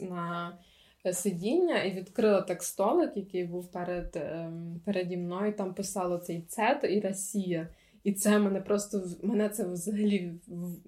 на, 0.00 0.58
на 1.04 1.12
сидіння 1.12 1.82
і 1.82 1.94
відкрила 1.94 2.40
так 2.40 2.62
столик, 2.62 3.16
який 3.16 3.44
був 3.44 3.72
перед, 3.72 4.16
ем, 4.16 4.80
переді 4.84 5.16
мною. 5.16 5.52
Там 5.52 5.74
писало 5.74 6.18
цей 6.18 6.42
цет 6.42 6.78
і 6.90 7.00
Росія. 7.00 7.68
І 8.04 8.12
це 8.12 8.38
мене 8.38 8.60
просто 8.60 9.04
мене 9.22 9.48
це 9.48 9.66
взагалі 9.66 10.34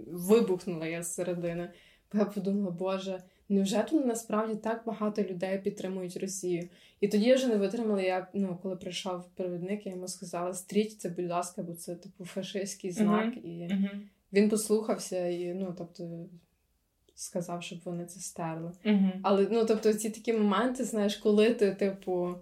вибухнуло 0.07 0.87
я 0.87 1.03
зсередини. 1.03 1.71
Бо 2.13 2.19
я 2.19 2.25
подумала, 2.25 2.71
Боже, 2.71 3.23
невже 3.49 3.83
тут 3.83 4.07
насправді 4.07 4.55
так 4.55 4.83
багато 4.87 5.23
людей 5.23 5.59
підтримують 5.59 6.17
Росію? 6.17 6.69
І 7.01 7.09
тоді 7.09 7.25
я 7.25 7.35
вже 7.35 7.49
не 7.49 7.57
витримала. 7.57 8.03
Я 8.03 8.29
ну, 8.35 8.59
коли 8.63 8.77
прийшов 8.77 9.25
провідник, 9.35 9.87
я 9.87 9.93
йому 9.93 10.09
сказала: 10.09 10.55
стріть 10.55 11.01
це, 11.01 11.09
будь 11.09 11.31
ласка, 11.31 11.63
бо 11.63 11.75
це 11.75 11.95
типу 11.95 12.25
фашистський 12.25 12.91
знак. 12.91 13.35
І 13.45 13.69
Мгм. 13.71 14.03
він 14.33 14.49
послухався 14.49 15.27
і 15.27 15.55
ну, 15.55 15.75
тобто, 15.79 16.27
сказав, 17.15 17.63
щоб 17.63 17.79
вони 17.85 18.05
це 18.07 18.21
стерли. 18.21 18.73
Мгм. 18.85 19.13
Але 19.23 19.49
ну, 19.51 19.65
тобто, 19.65 19.93
ці 19.93 20.11
такі 20.11 20.33
моменти, 20.33 20.85
знаєш, 20.85 21.17
коли 21.17 21.55
ти, 21.55 21.75
типу, 21.75 22.35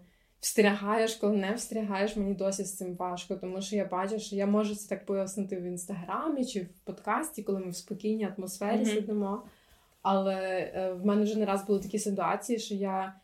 встрягаєш, 0.45 1.15
коли 1.15 1.37
не 1.37 1.55
встрягаєш, 1.55 2.17
мені 2.17 2.35
досі 2.35 2.65
з 2.65 2.77
цим 2.77 2.97
важко, 2.97 3.37
тому 3.37 3.63
що 3.63 3.77
я 3.77 3.85
бачу, 3.85 4.19
що 4.19 4.37
я 4.37 4.47
можу 4.47 4.75
це 4.75 4.89
так 4.89 5.07
пояснити 5.07 5.57
в 5.57 5.63
інстаграмі 5.63 6.47
чи 6.47 6.61
в 6.61 6.79
подкасті, 6.79 7.43
коли 7.43 7.61
ми 7.61 7.71
в 7.71 7.77
спокійній 7.77 8.29
атмосфері 8.37 8.77
Мгм. 8.77 8.87
сидимо. 8.87 9.43
Але 10.03 10.35
е, 10.75 10.93
в 10.93 11.07
мене 11.07 11.23
вже 11.23 11.39
не 11.39 11.45
раз 11.45 11.67
були 11.67 11.81
такі 11.81 11.99
ситуації, 11.99 12.59
що 12.59 12.75
я 12.75 13.15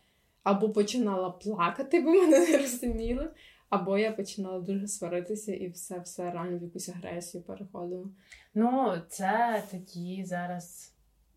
або 0.43 0.69
починала 0.69 1.29
плакати, 1.29 2.01
бо 2.01 2.09
мене 2.09 2.39
не 2.39 2.57
розуміли, 2.57 3.31
або 3.69 3.97
я 3.97 4.11
починала 4.11 4.59
дуже 4.59 4.87
сваритися 4.87 5.53
і 5.53 5.67
все, 5.67 5.99
все 5.99 6.31
реально 6.31 6.59
в 6.59 6.63
якусь 6.63 6.89
агресію 6.89 7.43
переходило. 7.43 8.09
Ну, 8.53 8.93
це 9.09 9.63
такі 9.71 10.23
зараз. 10.25 10.93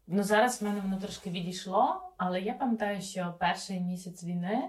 Ну, 0.06 0.22
зараз 0.22 0.62
в 0.62 0.64
мене 0.64 0.80
воно 0.80 0.98
трошки 0.98 1.30
відійшло, 1.30 2.12
але 2.16 2.40
я 2.40 2.54
пам'ятаю, 2.54 3.00
що 3.00 3.34
перший 3.40 3.80
місяць 3.80 4.24
війни 4.24 4.62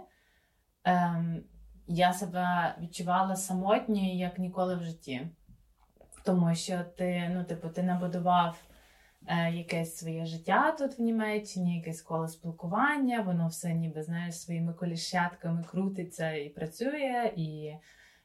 ем, 0.85 1.43
я 1.87 2.13
себе 2.13 2.75
відчувала 2.81 3.35
самотньою, 3.35 4.15
як 4.17 4.39
ніколи 4.39 4.75
в 4.75 4.83
житті. 4.83 5.27
Тому 6.23 6.55
що 6.55 6.83
ти, 6.97 7.31
ну, 7.33 7.43
типу, 7.43 7.69
ти 7.69 7.83
набудував 7.83 8.63
е, 9.27 9.51
якесь 9.51 9.95
своє 9.95 10.25
життя 10.25 10.71
тут 10.71 10.99
в 10.99 11.01
Німеччині, 11.01 11.77
якесь 11.77 12.01
коло 12.01 12.27
спілкування, 12.27 13.21
воно 13.21 13.47
все 13.47 13.73
ніби 13.73 14.03
знаєш 14.03 14.39
своїми 14.39 14.73
коліщатками 14.73 15.63
крутиться 15.63 16.31
і 16.31 16.49
працює. 16.49 17.33
І 17.35 17.73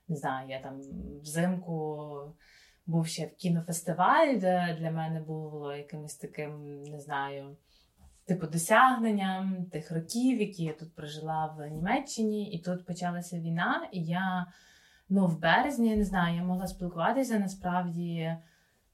не 0.08 0.16
знаю, 0.16 0.48
я 0.48 0.60
там 0.60 0.80
взимку 1.22 2.06
був 2.86 3.06
ще 3.06 3.26
в 3.26 3.36
кінофестиваль, 3.36 4.36
де 4.36 4.76
для 4.80 4.90
мене 4.90 5.20
було 5.20 5.74
якимось 5.74 6.14
таким, 6.14 6.82
не 6.82 7.00
знаю, 7.00 7.56
типу 8.30 8.46
досягненням 8.46 9.64
тих 9.64 9.92
років, 9.92 10.40
які 10.40 10.64
я 10.64 10.72
тут 10.72 10.94
прожила 10.94 11.46
в 11.46 11.68
Німеччині, 11.68 12.50
і 12.50 12.58
тут 12.58 12.86
почалася 12.86 13.38
війна, 13.38 13.88
і 13.92 14.04
я 14.04 14.46
ну, 15.08 15.26
в 15.26 15.40
березні, 15.40 15.90
я 15.90 15.96
не 15.96 16.04
знаю, 16.04 16.36
я 16.36 16.42
могла 16.42 16.66
спілкуватися 16.66 17.38
насправді 17.38 18.36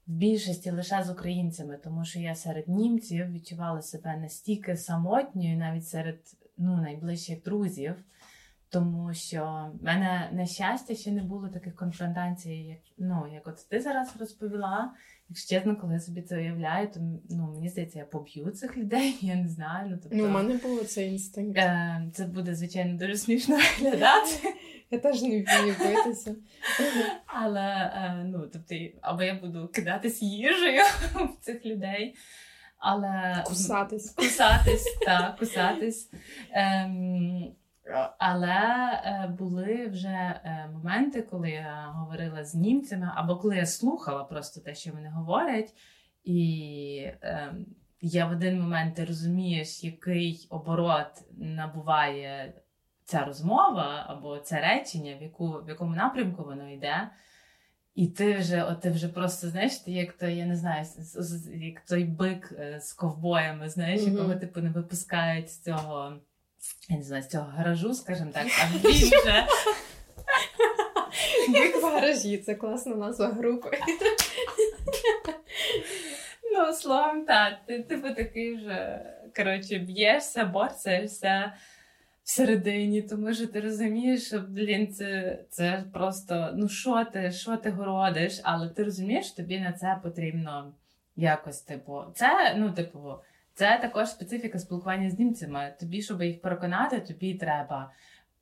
в 0.07 0.11
більшості 0.11 0.71
лише 0.71 1.03
з 1.03 1.09
українцями, 1.09 1.79
тому 1.83 2.05
що 2.05 2.19
я 2.19 2.35
серед 2.35 2.67
німців 2.67 3.31
відчувала 3.31 3.81
себе 3.81 4.17
настільки 4.17 4.77
самотньою, 4.77 5.57
навіть 5.57 5.87
серед 5.87 6.19
ну, 6.57 6.77
найближчих 6.77 7.43
друзів. 7.43 7.95
Тому 8.69 9.13
що 9.13 9.71
в 9.81 9.83
мене 9.83 10.29
на 10.33 10.45
щастя 10.45 10.95
ще 10.95 11.11
не 11.11 11.23
було 11.23 11.47
таких 11.49 11.75
конфронтацій, 11.75 12.53
як 12.53 12.79
ну 12.97 13.23
як 13.33 13.47
от 13.47 13.69
ти 13.69 13.79
зараз 13.79 14.15
розповіла. 14.19 14.93
Якщо 15.29 15.55
чесно, 15.55 15.75
коли 15.75 15.93
я 15.93 15.99
собі 15.99 16.21
це 16.21 16.37
уявляю, 16.37 16.87
то 16.87 16.99
ну 17.29 17.51
мені 17.53 17.69
здається, 17.69 17.99
я 17.99 18.05
поб'ю 18.05 18.51
цих 18.51 18.77
людей. 18.77 19.17
Я 19.21 19.35
не 19.35 19.49
знаю. 19.49 19.89
Ну 19.89 19.97
тобто 20.03 20.17
Ну, 20.17 20.25
у 20.25 20.29
мене 20.29 20.57
був 20.57 20.85
цей 20.85 21.09
інстинкт. 21.11 21.57
е, 21.57 22.01
це 22.13 22.25
буде 22.25 22.55
звичайно 22.55 22.97
дуже 22.97 23.17
смішно 23.17 23.55
виглядати. 23.79 24.53
Я 24.91 24.99
теж 24.99 25.21
не 25.21 25.27
вмію 25.29 25.75
битися. 25.79 26.35
Але 27.25 27.61
е, 27.95 28.23
ну 28.25 28.47
тобто, 28.53 28.75
або 29.01 29.23
я 29.23 29.33
буду 29.39 29.67
кидатись 29.67 30.21
їжею 30.21 30.81
в 31.13 31.45
цих 31.45 31.65
людей. 31.65 32.15
Але 32.77 33.43
Кусатись. 33.47 34.11
Кусатись, 34.11 34.97
так, 35.05 35.37
кусатись. 35.39 36.11
Ем, 36.51 37.51
але 38.17 38.47
е, 39.03 39.35
були 39.39 39.87
вже 39.87 40.07
е, 40.07 40.69
моменти, 40.73 41.21
коли 41.21 41.49
я 41.49 41.91
говорила 41.95 42.43
з 42.43 42.55
німцями, 42.55 43.11
або 43.15 43.37
коли 43.37 43.55
я 43.55 43.65
слухала 43.65 44.23
просто 44.23 44.61
те, 44.61 44.75
що 44.75 44.91
вони 44.91 45.09
говорять, 45.09 45.73
і 46.23 47.11
ем, 47.21 47.65
я 48.01 48.25
в 48.25 48.31
один 48.31 48.61
момент 48.61 48.95
ти 48.95 49.05
розумієш, 49.05 49.83
який 49.83 50.47
оборот 50.49 51.23
набуває 51.37 52.53
ця 53.03 53.25
розмова 53.25 54.05
або 54.07 54.39
це 54.39 54.61
речення, 54.61 55.17
в, 55.19 55.21
яку, 55.21 55.47
в 55.47 55.69
якому 55.69 55.95
напрямку 55.95 56.43
воно 56.43 56.71
йде. 56.71 57.09
І 57.95 58.07
ти 58.07 58.37
вже, 58.37 58.63
от 58.63 58.81
ти 58.81 58.89
вже 58.89 59.07
просто 59.07 59.49
знаєш, 59.49 59.77
ти 59.77 59.91
як 59.91 60.13
той, 60.13 60.35
я 60.35 60.45
не 60.45 60.55
знаю, 60.55 60.85
як 61.53 61.81
той 61.81 62.03
бик 62.03 62.53
е, 62.59 62.79
з 62.79 62.93
ковбоями, 62.93 63.69
знаєш, 63.69 64.01
mm-hmm. 64.01 64.11
якого 64.11 64.35
типу 64.35 64.61
не 64.61 64.69
випускають 64.69 65.49
з 65.49 65.63
цього, 65.63 66.19
я 66.89 66.97
не 66.97 67.03
знаю, 67.03 67.23
з 67.23 67.27
цього 67.27 67.45
гаражу, 67.55 67.93
скажімо 67.93 68.31
так, 68.33 68.47
а 68.61 68.77
вже. 68.87 69.47
Бик 71.49 71.81
в 71.81 71.85
гаражі, 71.85 72.37
це 72.37 72.55
класна 72.55 72.95
назва 72.95 73.27
групи. 73.27 73.71
Ну, 76.51 76.73
словом, 76.73 77.25
так, 77.25 77.53
ти 77.65 77.79
типу 77.79 78.09
такий 78.09 78.55
вже 78.55 79.05
коротше, 79.35 79.77
б'єшся, 79.77 80.45
борцаєшся 80.45 81.53
всередині, 82.23 83.01
тому 83.01 83.33
що 83.33 83.47
ти 83.47 83.59
розумієш, 83.59 84.27
що 84.27 84.39
блін, 84.39 84.93
це 84.93 85.39
це 85.49 85.83
просто 85.93 86.53
ну 86.55 86.69
що 86.69 87.05
ти, 87.13 87.31
що 87.31 87.57
ти 87.57 87.69
городиш, 87.69 88.39
але 88.43 88.69
ти 88.69 88.83
розумієш, 88.83 89.31
тобі 89.31 89.59
на 89.59 89.73
це 89.73 89.99
потрібно 90.03 90.73
якось, 91.15 91.61
типу, 91.61 92.03
це, 92.13 92.55
ну, 92.57 92.71
типу, 92.71 93.13
це 93.57 93.79
також 93.81 94.09
специфіка 94.09 94.59
спілкування 94.59 95.09
з 95.09 95.19
німцями. 95.19 95.73
Тобі, 95.79 96.01
щоб 96.01 96.21
їх 96.23 96.41
переконати, 96.41 96.99
тобі 96.99 97.33
треба 97.33 97.91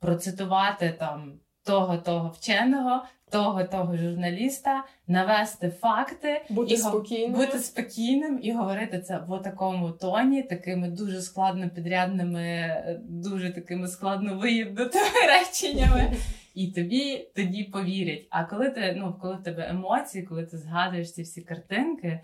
процитувати 0.00 0.96
там 0.98 1.32
того 1.64 1.96
того 1.96 2.28
вченого, 2.28 3.04
того 3.30 3.64
того 3.64 3.96
журналіста, 3.96 4.84
навести 5.06 5.70
факти, 5.70 6.42
бути 6.50 6.74
і 6.74 6.76
спокійним 6.76 7.32
бути 7.32 7.58
спокійним 7.58 8.38
і 8.42 8.52
говорити 8.52 8.98
це 8.98 9.18
в 9.28 9.42
такому 9.42 9.90
тоні, 9.90 10.42
такими 10.42 10.88
дуже 10.88 11.22
складно 11.22 11.70
підрядними, 11.70 12.76
дуже 13.08 13.50
такими 13.50 13.88
складно 13.88 14.38
виїбнутими 14.38 15.04
реченнями. 15.28 16.12
І 16.54 16.66
тобі 16.66 17.28
тоді 17.36 17.64
повірять. 17.64 18.26
А 18.30 18.44
коли 18.44 18.70
ти 18.70 18.94
ну 18.96 19.18
коли 19.20 19.34
в 19.34 19.42
тебе 19.42 19.68
емоції, 19.68 20.24
коли 20.24 20.46
ти 20.46 20.58
згадуєш 20.58 21.12
ці 21.12 21.22
всі 21.22 21.42
картинки, 21.42 22.20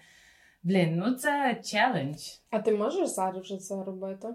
блін, 0.63 0.97
ну 0.97 1.15
це 1.15 1.61
челендж. 1.65 2.19
А 2.51 2.59
ти 2.59 2.73
можеш 2.73 3.09
зараз 3.09 3.43
вже 3.43 3.57
це 3.57 3.85
робити? 3.85 4.29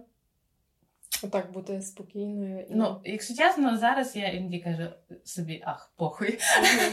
Так 1.31 1.51
бути 1.51 1.81
спокійною. 1.81 2.59
І... 2.59 2.75
Ну, 2.75 3.01
якщо 3.03 3.35
чесно, 3.35 3.77
зараз 3.77 4.15
я 4.15 4.27
іноді 4.27 4.59
кажу 4.59 4.83
собі, 5.23 5.63
ах, 5.65 5.91
похуй. 5.95 6.39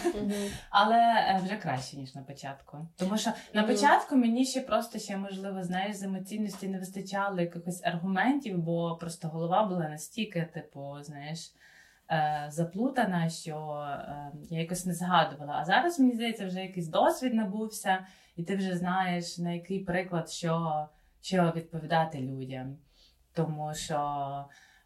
Але 0.70 0.97
е, 0.97 1.41
вже 1.45 1.57
краще, 1.57 1.97
ніж 1.97 2.14
на 2.14 2.22
початку. 2.22 2.78
Тому 2.97 3.18
що 3.18 3.30
на 3.55 3.62
початку 3.62 4.16
мені 4.16 4.47
ще 4.47 4.61
просто 4.61 4.99
ще, 4.99 5.16
можливо, 5.16 5.62
знаєш, 5.62 5.97
з 5.97 6.03
емоційності 6.03 6.68
не 6.68 6.78
вистачало 6.78 7.41
якихось 7.41 7.85
аргументів, 7.85 8.59
бо 8.59 8.97
просто 8.97 9.28
голова 9.28 9.64
була 9.64 9.89
настільки, 9.89 10.49
типу, 10.55 10.97
знаєш, 11.03 11.53
заплутана, 12.49 13.29
що 13.29 13.87
е, 13.89 14.33
я 14.51 14.61
якось 14.61 14.87
не 14.87 14.95
згадувала. 14.95 15.59
А 15.61 15.65
зараз, 15.65 16.01
мені 16.01 16.15
здається, 16.15 16.47
вже 16.47 16.61
якийсь 16.61 16.89
досвід 16.89 17.35
набувся, 17.35 18.07
і 18.37 18.45
ти 18.45 18.57
вже 18.57 18.77
знаєш, 18.77 19.39
на 19.39 19.53
який 19.53 19.81
приклад, 19.81 20.31
що, 20.31 20.87
що 21.21 21.53
відповідати 21.57 22.21
людям 22.21 22.77
тому 23.35 23.75
що 23.75 23.99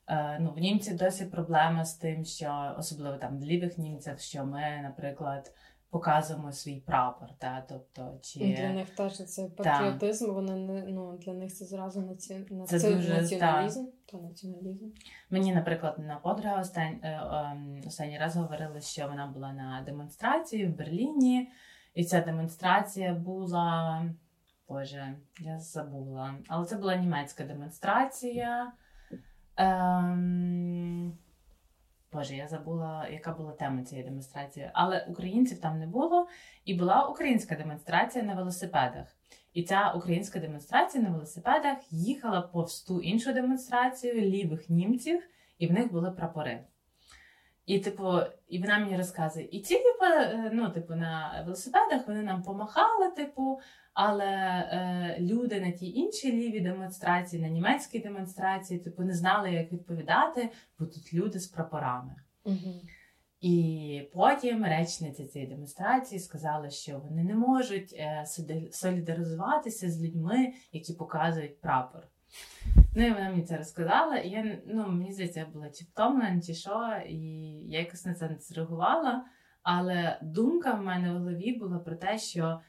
е, 0.08 0.38
ну, 0.40 0.52
в 0.52 0.58
німців 0.58 0.96
досі 0.96 1.24
проблема 1.24 1.84
з 1.84 1.94
тим, 1.94 2.24
що 2.24 2.74
особливо 2.78 3.16
там 3.16 3.38
в 3.38 3.42
лівих 3.42 3.78
німців, 3.78 4.18
що 4.18 4.44
ми, 4.44 4.80
наприклад, 4.82 5.52
показуємо 5.90 6.52
свій 6.52 6.80
прапор. 6.80 7.28
Та, 7.38 7.64
тобто, 7.68 8.18
чи... 8.22 8.38
Для 8.38 8.72
них 8.72 8.90
теж 8.90 9.24
це 9.24 9.44
патріотизм, 9.44 10.26
та. 10.26 10.32
вони 10.32 10.54
не 10.54 10.82
ну, 10.82 11.18
для 11.18 11.32
них 11.32 11.54
це 11.54 11.64
зразу 11.64 12.00
наці... 12.00 12.46
це 12.66 12.78
це 12.78 12.94
дуже, 12.94 13.14
націоналізм. 13.14 13.84
Та. 14.12 14.18
націоналізм. 14.18 14.86
Мені, 15.30 15.54
наприклад, 15.54 15.98
на 15.98 16.16
подруга 16.16 16.60
остань... 16.60 17.00
Е, 17.02 17.20
ем, 17.32 17.80
останній 17.86 18.18
раз 18.18 18.36
говорили, 18.36 18.80
що 18.80 19.08
вона 19.08 19.26
була 19.26 19.52
на 19.52 19.82
демонстрації 19.86 20.66
в 20.66 20.76
Берліні, 20.76 21.52
і 21.94 22.04
ця 22.04 22.20
демонстрація 22.20 23.14
була. 23.14 24.04
Боже, 24.68 25.16
я 25.40 25.58
забула. 25.58 26.34
Але 26.48 26.66
це 26.66 26.76
була 26.76 26.96
німецька 26.96 27.44
демонстрація. 27.44 28.72
Ем... 29.56 31.18
Боже, 32.12 32.34
я 32.34 32.48
забула, 32.48 33.08
яка 33.08 33.32
була 33.32 33.52
тема 33.52 33.82
цієї 33.82 34.08
демонстрації. 34.08 34.70
Але 34.72 35.06
українців 35.08 35.60
там 35.60 35.78
не 35.78 35.86
було. 35.86 36.28
І 36.64 36.74
була 36.74 37.06
українська 37.06 37.54
демонстрація 37.54 38.24
на 38.24 38.34
велосипедах. 38.34 39.16
І 39.52 39.62
ця 39.62 39.92
українська 39.92 40.40
демонстрація 40.40 41.04
на 41.04 41.10
велосипедах 41.10 41.78
їхала 41.90 42.42
повз 42.42 42.82
ту 42.82 43.00
іншу 43.00 43.32
демонстрацію 43.32 44.20
лівих 44.20 44.70
німців, 44.70 45.22
і 45.58 45.66
в 45.66 45.72
них 45.72 45.92
були 45.92 46.10
прапори. 46.10 46.64
І, 47.68 47.78
типу, 47.78 48.04
і 48.48 48.58
вона 48.58 48.78
мені 48.78 48.96
розказує, 48.96 49.48
і 49.52 49.60
ці, 49.60 49.74
типу, 49.74 50.04
е, 50.04 50.50
ну, 50.52 50.70
типу, 50.70 50.94
на 50.94 51.42
велосипедах 51.44 52.08
вони 52.08 52.22
нам 52.22 52.42
помахали, 52.42 53.10
типу, 53.10 53.60
але 53.94 54.26
е, 54.26 55.16
люди 55.20 55.60
на 55.60 55.70
тій 55.70 55.90
іншій 55.90 56.32
лівій 56.32 56.60
демонстрації, 56.60 57.42
на 57.42 57.48
німецькій 57.48 57.98
демонстрації, 57.98 58.80
типу, 58.80 59.02
не 59.02 59.14
знали, 59.14 59.52
як 59.52 59.72
відповідати, 59.72 60.48
бо 60.78 60.86
тут 60.86 61.14
люди 61.14 61.38
з 61.38 61.46
прапорами. 61.46 62.14
Угу. 62.44 62.80
І 63.40 64.02
потім 64.14 64.64
речниця 64.64 65.26
цієї 65.26 65.50
демонстрації 65.50 66.18
сказала, 66.18 66.70
що 66.70 66.98
вони 66.98 67.24
не 67.24 67.34
можуть 67.34 67.92
е, 67.92 68.24
солідаризуватися 68.72 69.90
з 69.90 70.02
людьми, 70.02 70.52
які 70.72 70.92
показують 70.92 71.60
прапор. 71.60 72.02
Ну 72.98 73.06
і 73.06 73.10
вона 73.12 73.30
мені 73.30 73.42
це 73.42 73.56
розказала, 73.56 74.16
і 74.16 74.28
я 74.28 74.58
ну, 74.66 74.86
мені 74.88 75.12
здається, 75.12 75.40
я 75.40 75.46
була 75.46 75.70
чи 75.70 75.84
втомлена, 75.84 76.40
чи 76.40 76.54
що, 76.54 77.02
і 77.08 77.18
я 77.68 77.78
якось 77.78 78.06
на 78.06 78.14
це 78.14 78.28
не 78.28 78.38
зреагувала. 78.38 79.24
Але 79.62 80.18
думка 80.22 80.72
в 80.72 80.82
мене 80.82 81.12
в 81.12 81.18
голові 81.18 81.52
була 81.52 81.78
про 81.78 81.96
те, 81.96 82.18
що 82.18 82.60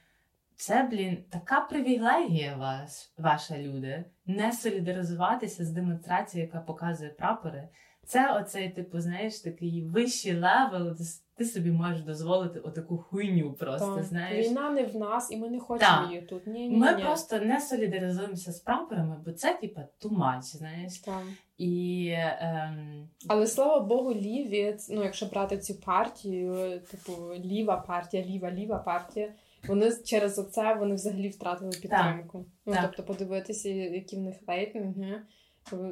це, 0.55 0.83
блін, 0.83 1.23
така 1.29 1.61
привілегія 1.61 2.55
ваша, 2.55 3.13
ваша, 3.17 3.57
люди, 3.57 4.05
не 4.25 4.51
солідаризуватися 4.51 5.65
з 5.65 5.71
демонстрацією, 5.71 6.47
яка 6.47 6.65
показує 6.65 7.09
прапори. 7.09 7.69
Це 8.05 8.33
оцей, 8.33 8.69
типу, 8.69 8.99
знаєш, 8.99 9.39
такий 9.39 9.83
вищий 9.83 10.39
левел, 10.39 10.95
ти 11.39 11.45
собі 11.45 11.71
можеш 11.71 12.01
дозволити 12.01 12.59
отаку 12.59 12.97
хуйню 12.97 13.53
просто. 13.53 13.95
Так. 13.95 14.03
знаєш. 14.03 14.47
Війна 14.47 14.69
не 14.69 14.83
в 14.83 14.95
нас, 14.95 15.31
і 15.31 15.37
ми 15.37 15.49
не 15.49 15.59
хочемо 15.59 15.91
так. 15.91 16.09
її 16.09 16.21
тут. 16.21 16.47
Ні, 16.47 16.69
ні, 16.69 16.77
Ми 16.77 16.95
ні. 16.95 17.03
просто 17.03 17.39
не 17.39 17.61
солідаризуємося 17.61 18.51
з 18.51 18.59
прапорами, 18.59 19.17
бо 19.25 19.31
це, 19.31 19.53
типу, 19.53 19.81
тумач, 19.99 20.43
знаєш. 20.43 20.99
Так. 20.99 21.23
І, 21.57 22.13
ем... 22.17 23.09
Але 23.27 23.47
слава 23.47 23.79
Богу, 23.79 24.13
ліві, 24.13 24.77
ну, 24.89 25.03
якщо 25.03 25.25
брати 25.25 25.57
цю 25.57 25.75
партію, 25.75 26.81
типу, 26.91 27.33
ліва 27.35 27.77
партія, 27.77 28.23
ліва, 28.23 28.51
ліва 28.51 28.77
партія. 28.77 29.33
Вони 29.67 29.91
через 30.05 30.39
оце 30.39 30.73
вони 30.73 30.95
взагалі 30.95 31.29
втратили 31.29 31.71
підтримку. 31.71 32.37
Так. 32.37 32.47
Ну, 32.65 32.73
так. 32.73 32.83
Тобто, 32.85 33.03
подивитися, 33.13 33.69
які 33.69 34.15
в 34.15 34.19
них 34.19 34.35
рейтинги, 34.47 35.21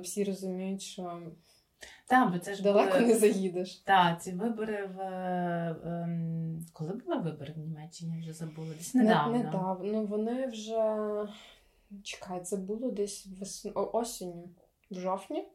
всі 0.01 0.23
розуміють, 0.23 0.81
що 0.81 1.21
так, 2.07 2.31
бо 2.31 2.39
це 2.39 2.55
ж 2.55 2.63
далеко 2.63 2.99
були... 2.99 3.07
не 3.07 3.17
заїдеш. 3.17 3.75
Так, 3.75 4.21
ці 4.21 4.31
вибори 4.31 4.85
в 4.85 5.01
ем... 5.85 6.65
коли 6.73 6.93
були 6.93 7.17
вибори 7.17 7.53
в 7.53 7.57
Німеччині, 7.57 8.19
вже 8.19 8.33
забули. 8.33 8.75
Десь 8.77 8.93
недавно. 8.93 9.37
Недавно. 9.37 9.91
Ну 9.91 10.05
вони 10.05 10.47
вже 10.47 11.05
чекай, 12.03 12.41
це 12.41 12.57
було 12.57 12.91
десь 12.91 13.27
вес... 13.39 13.67
осінню, 13.75 14.49
в 14.91 14.99
жовтні. 14.99 15.47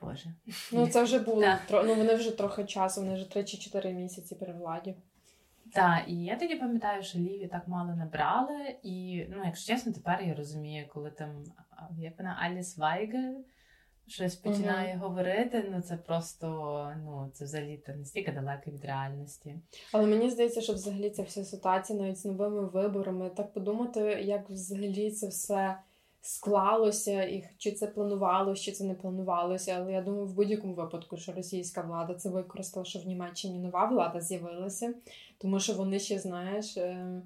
Боже. 0.00 0.34
Ну 0.72 0.86
це 0.86 1.02
вже 1.02 1.18
було. 1.18 1.44
Ну 1.70 1.94
вони 1.94 2.14
вже 2.14 2.36
трохи 2.36 2.64
часу, 2.64 3.00
вони 3.00 3.14
вже 3.14 3.30
3 3.30 3.44
чи 3.44 3.58
4 3.58 3.92
місяці 3.92 4.34
при 4.34 4.52
владі. 4.52 4.94
Так, 5.72 6.04
і 6.06 6.24
я 6.24 6.36
тоді 6.36 6.54
пам'ятаю, 6.54 7.02
що 7.02 7.18
Ліві 7.18 7.46
так 7.46 7.68
мало 7.68 7.94
набрали, 7.94 8.76
і 8.82 9.26
ну, 9.30 9.44
якщо 9.44 9.72
чесно, 9.72 9.92
тепер 9.92 10.22
я 10.22 10.34
розумію, 10.34 10.86
коли 10.88 11.10
там 11.10 11.44
як 11.98 12.18
вона 12.18 12.38
Аліс 12.42 12.78
Вайгель 12.78 13.34
щось 14.08 14.36
починає 14.36 14.94
uh 14.94 14.98
говорити, 14.98 15.70
ну 15.70 15.82
це 15.82 15.96
просто 15.96 16.46
ну 17.04 17.30
це 17.32 17.44
взагалі 17.44 17.76
то 17.86 17.92
настільки 17.92 18.32
далеко 18.32 18.70
від 18.70 18.84
реальності. 18.84 19.54
Але 19.92 20.06
мені 20.06 20.30
здається, 20.30 20.60
що 20.60 20.72
взагалі 20.72 21.10
ця 21.10 21.22
вся 21.22 21.44
ситуація 21.44 21.98
навіть 21.98 22.18
з 22.18 22.24
новими 22.24 22.66
виборами, 22.66 23.30
так 23.30 23.52
подумати, 23.52 24.00
як 24.22 24.50
взагалі 24.50 25.10
це 25.10 25.28
все 25.28 25.78
склалося, 26.22 27.22
і 27.22 27.48
чи 27.58 27.72
це 27.72 27.86
планувалося, 27.86 28.62
чи 28.62 28.72
це 28.72 28.84
не 28.84 28.94
планувалося. 28.94 29.76
Але 29.78 29.92
я 29.92 30.02
думаю, 30.02 30.26
в 30.26 30.34
будь-якому 30.34 30.74
випадку, 30.74 31.16
що 31.16 31.32
російська 31.32 31.82
влада 31.82 32.14
це 32.14 32.28
використала, 32.28 32.86
що 32.86 32.98
в 32.98 33.06
Німеччині 33.06 33.58
нова 33.58 33.86
влада 33.86 34.20
з'явилася, 34.20 34.94
тому 35.38 35.60
що 35.60 35.72
вони 35.72 35.98
ще, 35.98 36.18
знаєш, 36.18 36.76
е, 36.76 37.22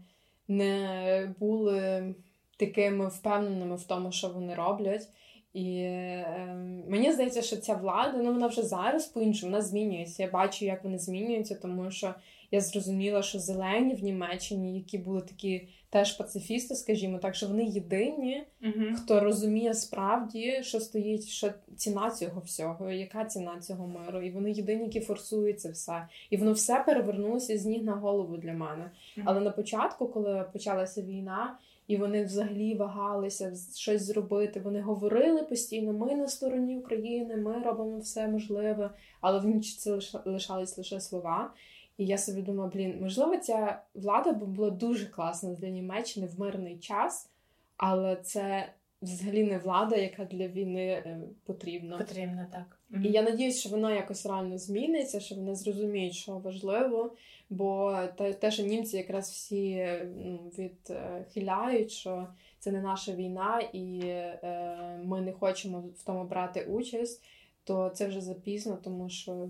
не 0.48 1.34
були 1.38 2.14
такими 2.56 3.08
впевненими 3.08 3.76
в 3.76 3.84
тому, 3.84 4.12
що 4.12 4.28
вони 4.28 4.54
роблять. 4.54 5.08
І 5.52 5.76
е, 5.76 6.56
мені 6.88 7.12
здається, 7.12 7.42
що 7.42 7.56
ця 7.56 7.74
влада 7.74 8.18
ну 8.22 8.32
вона 8.32 8.46
вже 8.46 8.62
зараз 8.62 9.06
по-іншому 9.06 9.52
вона 9.52 9.62
змінюється. 9.62 10.22
Я 10.22 10.30
бачу, 10.30 10.64
як 10.64 10.84
вони 10.84 10.98
змінюються, 10.98 11.54
тому 11.54 11.90
що 11.90 12.14
я 12.50 12.60
зрозуміла, 12.60 13.22
що 13.22 13.38
зелені 13.38 13.94
в 13.94 14.04
Німеччині, 14.04 14.74
які 14.74 14.98
були 14.98 15.20
такі 15.20 15.68
теж 15.90 16.12
пацифісти, 16.12 16.74
скажімо 16.74 17.18
так, 17.18 17.34
що 17.34 17.46
вони 17.46 17.64
єдині, 17.64 18.44
Угу. 18.62 18.84
хто 18.96 19.20
розуміє 19.20 19.74
справді, 19.74 20.58
що 20.62 20.80
стоїть, 20.80 21.24
що 21.24 21.50
ціна 21.76 22.10
цього 22.10 22.40
всього, 22.40 22.90
яка 22.90 23.24
ціна 23.24 23.60
цього 23.60 23.86
миру. 23.86 24.22
І 24.22 24.30
вони 24.30 24.52
єдині, 24.52 24.84
які 24.84 25.00
форсують 25.00 25.60
це 25.60 25.70
все. 25.70 26.08
І 26.30 26.36
воно 26.36 26.52
все 26.52 26.82
перевернулося 26.86 27.58
з 27.58 27.66
ніг 27.66 27.82
на 27.82 27.92
голову 27.92 28.36
для 28.36 28.52
мене. 28.52 28.90
Але 29.24 29.40
на 29.40 29.50
початку, 29.50 30.06
коли 30.08 30.44
почалася 30.52 31.02
війна, 31.02 31.58
і 31.86 31.96
вони 31.96 32.24
взагалі 32.24 32.74
вагалися 32.74 33.52
щось 33.76 34.02
зробити, 34.02 34.60
вони 34.60 34.80
говорили 34.80 35.42
постійно: 35.42 35.92
ми 35.92 36.14
на 36.14 36.28
стороні 36.28 36.78
України, 36.78 37.36
ми 37.36 37.62
робимо 37.62 37.98
все 37.98 38.28
можливе, 38.28 38.90
але 39.20 39.38
в 39.38 39.44
ніч 39.44 39.76
це 39.76 39.98
лишались 40.24 40.78
лише 40.78 41.00
слова. 41.00 41.52
І 41.96 42.06
я 42.06 42.18
собі 42.18 42.42
думаю, 42.42 42.70
блін, 42.74 42.98
можливо, 43.00 43.36
ця 43.36 43.82
влада 43.94 44.32
була 44.32 44.70
дуже 44.70 45.06
класна 45.06 45.50
для 45.54 45.68
Німеччини 45.68 46.26
в 46.26 46.40
мирний 46.40 46.78
час, 46.78 47.30
але 47.76 48.16
це 48.16 48.72
взагалі 49.02 49.44
не 49.44 49.58
влада, 49.58 49.96
яка 49.96 50.24
для 50.24 50.48
війни 50.48 50.86
е, 50.86 51.20
потрібна. 51.44 51.98
Потрібно 51.98 52.46
так. 52.92 53.04
І 53.04 53.08
я 53.08 53.22
надіюсь, 53.22 53.60
що 53.60 53.68
вона 53.68 53.94
якось 53.94 54.26
реально 54.26 54.58
зміниться, 54.58 55.20
що 55.20 55.34
вони 55.34 55.54
зрозуміють, 55.54 56.14
що 56.14 56.32
важливо. 56.32 57.14
Бо 57.50 57.98
те, 58.40 58.50
що 58.50 58.62
німці 58.62 58.96
якраз 58.96 59.30
всі 59.30 59.88
ну, 60.16 60.52
відхиляють, 60.58 61.90
що 61.90 62.28
це 62.58 62.72
не 62.72 62.80
наша 62.80 63.12
війна, 63.12 63.60
і 63.72 64.00
е, 64.04 65.00
ми 65.04 65.20
не 65.20 65.32
хочемо 65.32 65.80
в 65.80 66.02
тому 66.02 66.24
брати 66.24 66.64
участь, 66.64 67.24
то 67.64 67.90
це 67.94 68.06
вже 68.06 68.20
запізно, 68.20 68.78
тому 68.82 69.08
що 69.08 69.48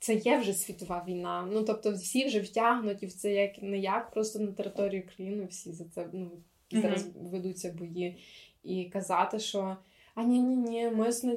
це 0.00 0.14
є 0.14 0.38
вже 0.38 0.52
світова 0.52 1.04
війна. 1.08 1.48
Ну 1.52 1.62
тобто, 1.62 1.92
всі 1.92 2.26
вже 2.26 2.40
втягнуті 2.40 3.06
в 3.06 3.12
це 3.12 3.32
як 3.32 3.62
не 3.62 3.78
як, 3.78 4.10
просто 4.10 4.38
на 4.38 4.52
території 4.52 5.02
України 5.02 5.46
всі 5.50 5.72
за 5.72 5.84
це 5.84 6.06
ну, 6.12 6.30
зараз 6.70 7.06
ведуться 7.16 7.72
бої. 7.72 8.16
І 8.64 8.84
казати, 8.84 9.38
що 9.38 9.76
а 10.18 10.22
ні, 10.22 10.40
ні, 10.42 10.56
ні, 10.56 10.90
ми 10.90 11.12
з 11.12 11.36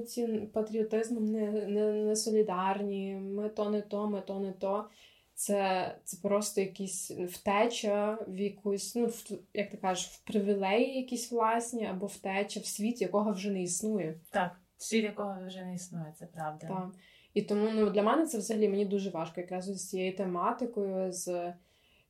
патріотизмом 0.53 1.25
не, 1.25 1.51
не, 1.51 1.91
не 1.91 2.15
солідарні, 2.15 3.15
ми 3.15 3.49
то 3.49 3.69
не 3.69 3.81
то, 3.81 4.07
ми 4.07 4.21
то 4.21 4.39
не 4.39 4.51
то. 4.51 4.89
Це, 5.33 5.95
це 6.03 6.17
просто 6.21 6.61
якісь 6.61 7.11
втеча 7.11 8.17
в 8.27 8.39
якусь, 8.39 8.95
ну, 8.95 9.05
в, 9.05 9.31
як 9.53 9.69
ти 9.69 9.77
кажеш, 9.77 10.07
в 10.07 10.23
привілеї 10.23 10.97
якісь 10.97 11.31
власні, 11.31 11.85
або 11.85 12.05
втеча 12.05 12.59
в 12.59 12.65
світ, 12.65 13.01
якого 13.01 13.31
вже 13.31 13.51
не 13.51 13.63
існує. 13.63 14.19
Так, 14.31 14.51
світ 14.77 15.03
якого 15.03 15.35
вже 15.47 15.65
не 15.65 15.73
існує, 15.73 16.13
це 16.19 16.25
правда. 16.25 16.67
Так. 16.67 16.89
І 17.33 17.41
тому 17.41 17.69
ну, 17.73 17.89
для 17.89 18.03
мене 18.03 18.25
це 18.25 18.37
взагалі 18.37 18.69
мені 18.69 18.85
дуже 18.85 19.09
важко 19.09 19.41
якраз 19.41 19.65
з 19.65 19.89
цією 19.89 20.15
тематикою, 20.15 21.11
з 21.11 21.53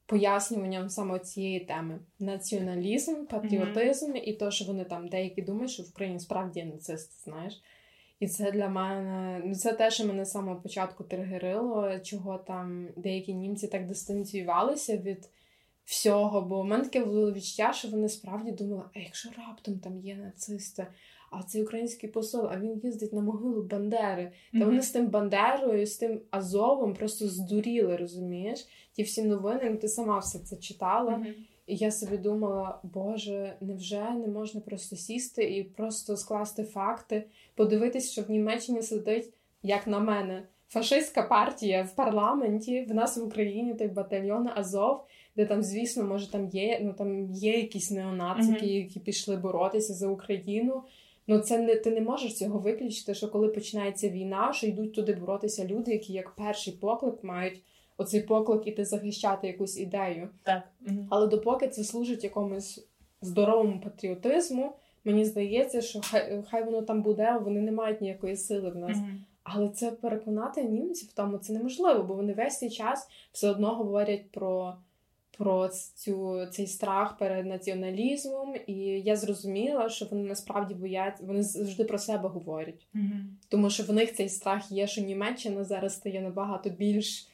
пояснюванням 0.06 0.90
саме 0.90 1.20
цієї 1.20 1.60
теми: 1.60 2.00
націоналізм, 2.20 3.26
патріотизм 3.26 4.16
і 4.16 4.34
то, 4.34 4.52
що 4.52 4.66
вони 4.66 4.84
там 4.84 5.08
деякі 5.08 5.42
думають, 5.42 5.72
що 5.72 5.84
в 5.84 5.90
Україні 5.90 6.20
справді 6.20 6.60
є 6.60 6.66
нацисти, 6.66 7.16
знаєш. 7.24 7.62
І 8.20 8.28
це 8.28 8.52
для 8.52 8.70
мене 8.70 9.42
ну 9.46 9.56
це 9.56 9.74
те, 9.74 9.92
що 9.92 10.06
мене 10.06 10.26
з 10.26 10.32
самого 10.32 10.62
початку 10.62 11.04
тригерило, 11.04 12.00
чого 12.00 12.38
там 12.38 12.90
деякі 12.96 13.34
німці 13.34 13.68
так 13.68 13.88
дистанціювалися 13.88 14.98
від 14.98 15.30
всього. 15.86 16.42
Бо 16.42 16.62
в 16.62 16.66
мене 16.66 16.84
таке 16.84 17.06
було 17.06 17.34
відчуття, 17.34 17.74
що 17.74 17.88
вони 17.88 18.10
справді 18.10 18.52
думали, 18.52 18.84
а 18.96 19.00
якщо 19.00 19.30
раптом 19.38 19.80
там 19.80 20.00
є 20.00 20.16
нацисти, 20.16 20.88
а 21.32 21.44
цей 21.44 21.64
український 21.64 22.10
посол, 22.10 22.48
а 22.52 22.60
він 22.60 22.82
їздить 22.84 23.14
на 23.14 23.22
могилу 23.22 23.64
Бандери. 23.64 24.32
Та 24.52 24.58
Мгм. 24.58 24.68
вони 24.68 24.82
з 24.82 24.92
тим 24.92 25.08
Бандерою, 25.08 25.86
з 25.88 25.98
тим 25.98 26.22
Азовом 26.32 26.94
просто 26.94 27.28
здуріли, 27.28 27.98
розумієш? 27.98 28.66
Ті 28.94 29.04
всі 29.04 29.24
новини, 29.24 29.62
ну, 29.72 29.78
ти 29.78 29.88
сама 29.88 30.20
все 30.20 30.40
це 30.40 30.58
читала. 30.58 31.18
Мгм. 31.18 31.28
І 31.68 31.76
я 31.76 31.92
собі 31.92 32.18
думала, 32.18 32.80
боже, 32.84 33.54
невже 33.62 34.12
не 34.12 34.28
можна 34.28 34.62
просто 34.62 34.96
сісти 34.96 35.44
і 35.58 35.64
просто 35.64 36.18
скласти 36.18 36.64
факти, 36.64 37.24
подивитись, 37.56 38.12
що 38.12 38.22
в 38.22 38.30
Німеччині 38.32 38.82
сидить, 38.82 39.34
як 39.64 39.88
на 39.88 40.00
мене, 40.00 40.44
фашистська 40.70 41.24
партія 41.24 41.84
в 41.84 41.96
парламенті, 41.96 42.82
в 42.90 42.94
нас 42.94 43.18
в 43.18 43.24
Україні 43.24 43.74
той 43.74 43.88
батальйон 43.88 44.50
Азов, 44.56 45.04
де 45.36 45.46
там, 45.46 45.64
звісно, 45.64 46.04
може, 46.04 46.32
там 46.32 46.48
є, 46.48 46.80
ну 46.84 46.94
там 46.94 47.32
є 47.32 47.58
якісь 47.58 47.92
неонацики, 47.92 48.66
Мгм. 48.66 48.76
які 48.76 49.00
пішли 49.00 49.36
боротися 49.38 49.94
за 49.94 50.08
Україну. 50.08 50.84
Ну, 51.32 51.40
це 51.40 51.58
не 51.58 51.76
ти 51.76 51.92
не 51.92 52.02
можеш 52.02 52.38
цього 52.38 52.60
виключити, 52.60 53.14
що 53.14 53.28
коли 53.28 53.48
починається 53.48 54.10
війна, 54.10 54.54
що 54.54 54.68
йдуть 54.68 54.94
туди 54.94 55.14
боротися 55.14 55.66
люди, 55.66 55.92
які 55.92 56.14
як 56.14 56.36
перший 56.36 56.74
поклик 56.74 57.24
мають 57.24 57.62
оцей 57.98 58.22
поклик 58.22 58.68
іти 58.68 58.86
захищати 58.86 59.48
якусь 59.48 59.80
ідею. 59.80 60.30
Так. 60.44 60.64
Але 61.10 61.28
допоки 61.28 61.68
це 61.68 61.84
служить 61.84 62.24
якомусь 62.24 62.88
здоровому 63.22 63.82
патріотизму, 63.84 64.72
мені 65.04 65.26
здається, 65.26 65.82
що 65.82 66.02
хай, 66.04 66.44
хай 66.50 66.64
воно 66.64 66.82
там 66.82 67.02
буде, 67.02 67.38
вони 67.44 67.62
не 67.62 67.72
мають 67.72 68.02
ніякої 68.02 68.36
сили 68.36 68.70
в 68.70 68.76
нас. 68.76 68.98
Але 69.44 69.70
це 69.70 69.92
переконати 69.92 70.64
німців 70.64 71.10
в 71.10 71.14
тому 71.14 71.38
це 71.38 71.54
неможливо, 71.54 72.04
бо 72.04 72.14
вони 72.14 72.34
весь 72.34 72.60
цей 72.60 72.70
час 72.70 73.08
все 73.32 73.50
одно 73.50 73.76
говорять 73.76 74.32
про, 74.32 74.76
про 75.38 75.70
цю, 75.96 76.46
цей 76.52 76.68
страх 76.68 77.18
перед 77.18 77.46
націоналізмом. 77.46 78.56
І 78.68 78.76
я 78.84 79.16
зрозуміла, 79.16 79.90
що 79.90 80.06
вони 80.12 80.24
насправді 80.24 80.74
бояться, 80.74 81.24
вони 81.26 81.44
завжди 81.44 81.84
про 81.84 81.98
себе 81.98 82.30
говорять. 82.30 82.88
Мгм. 82.94 83.38
Тому 83.50 83.70
що 83.70 83.84
в 83.84 83.94
них 83.94 84.16
цей 84.16 84.30
страх 84.30 84.72
є, 84.72 84.88
що 84.88 85.02
Німеччина 85.02 85.64
зараз 85.64 85.96
стає 85.96 86.22
набагато 86.22 86.70
більш 86.70 87.28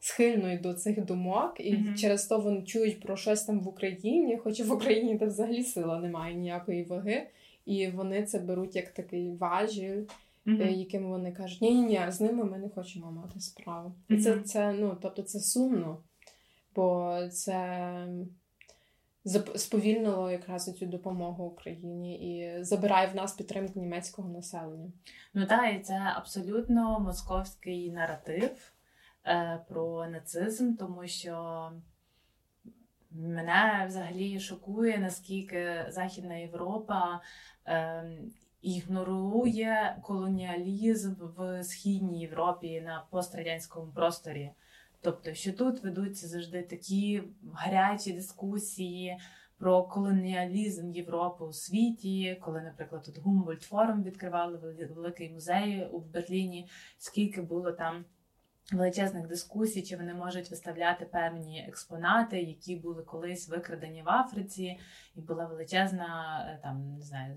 схильною 0.00 0.58
до 0.58 0.74
цих 0.74 1.04
думок, 1.04 1.54
і 1.58 1.72
Мгм. 1.72 1.94
через 1.96 2.26
то 2.26 2.38
вони 2.38 2.62
чують 2.62 3.00
про 3.00 3.16
щось 3.16 3.42
там 3.42 3.60
в 3.60 3.68
Україні, 3.68 4.36
хоча 4.36 4.64
в 4.64 4.72
Україні 4.72 5.18
там 5.18 5.28
взагалі 5.28 5.64
сила 5.64 5.98
немає 5.98 6.34
ніякої 6.34 6.84
ваги, 6.84 7.26
і 7.66 7.86
вони 7.88 8.22
це 8.22 8.38
беруть 8.38 8.76
як 8.76 8.88
такий 8.88 9.30
важіль, 9.30 10.02
е, 10.46 10.72
яким 10.72 11.08
вони 11.08 11.32
кажуть, 11.32 11.60
ні, 11.62 11.70
ні, 11.70 11.82
ні, 11.82 12.00
з 12.08 12.20
ними 12.20 12.44
ми 12.44 12.58
не 12.58 12.68
хочемо 12.68 13.12
мати 13.12 13.40
справу. 13.40 13.92
І 14.08 14.16
це, 14.16 14.40
це, 14.40 14.72
ну, 14.72 14.96
тобто 15.02 15.22
це 15.22 15.40
сумно, 15.40 15.98
бо 16.78 17.18
це 17.32 18.08
сповільнило 19.56 20.30
якраз 20.30 20.74
цю 20.78 20.86
допомогу 20.86 21.44
Україні 21.44 22.38
і 22.38 22.64
забирає 22.64 23.06
в 23.06 23.16
нас 23.16 23.32
підтримку 23.32 23.80
німецького 23.80 24.28
населення. 24.28 24.92
Ну 25.34 25.46
так, 25.46 25.74
і 25.76 25.80
це 25.80 25.94
абсолютно 26.16 27.00
московський 27.00 27.92
наратив 27.92 28.72
е, 29.26 29.60
про 29.68 30.06
нацизм, 30.06 30.74
тому 30.74 31.06
що 31.06 31.70
мене 33.10 33.84
взагалі 33.88 34.40
шокує, 34.40 34.98
наскільки 34.98 35.86
Західна 35.88 36.34
Європа 36.34 37.20
е, 37.66 38.04
ігнорує 38.62 39.98
колоніалізм 40.02 41.14
в 41.36 41.64
Східній 41.64 42.20
Європі 42.20 42.80
на 42.80 43.04
пострадянському 43.10 43.92
просторі. 43.92 44.50
Тобто, 45.00 45.34
що 45.34 45.52
тут 45.52 45.82
ведуться 45.84 46.28
завжди 46.28 46.62
такі 46.62 47.22
гарячі 47.54 48.12
дискусії 48.12 49.18
про 49.58 49.82
колоніалізм 49.82 50.90
Європи 50.90 51.44
у 51.44 51.52
світі, 51.52 52.38
коли, 52.40 52.60
наприклад, 52.60 53.02
тут 53.02 53.18
Гумбольд 53.18 53.62
форум 53.62 54.02
відкривали 54.02 54.58
великий 54.94 55.30
музей 55.30 55.86
у 55.92 55.98
Берліні, 55.98 56.68
скільки 56.98 57.42
було 57.42 57.72
там 57.72 58.04
величезних 58.72 59.26
дискусій, 59.26 59.82
чи 59.82 59.96
вони 59.96 60.14
можуть 60.14 60.50
виставляти 60.50 61.04
певні 61.04 61.64
експонати, 61.68 62.42
які 62.42 62.76
були 62.76 63.02
колись 63.02 63.48
викрадені 63.48 64.02
в 64.02 64.08
Африці, 64.08 64.78
і 65.16 65.20
була 65.20 65.46
величезна 65.46 66.38
е, 66.48 66.60
там 66.62 66.94
не 66.94 67.00
знаю 67.00 67.36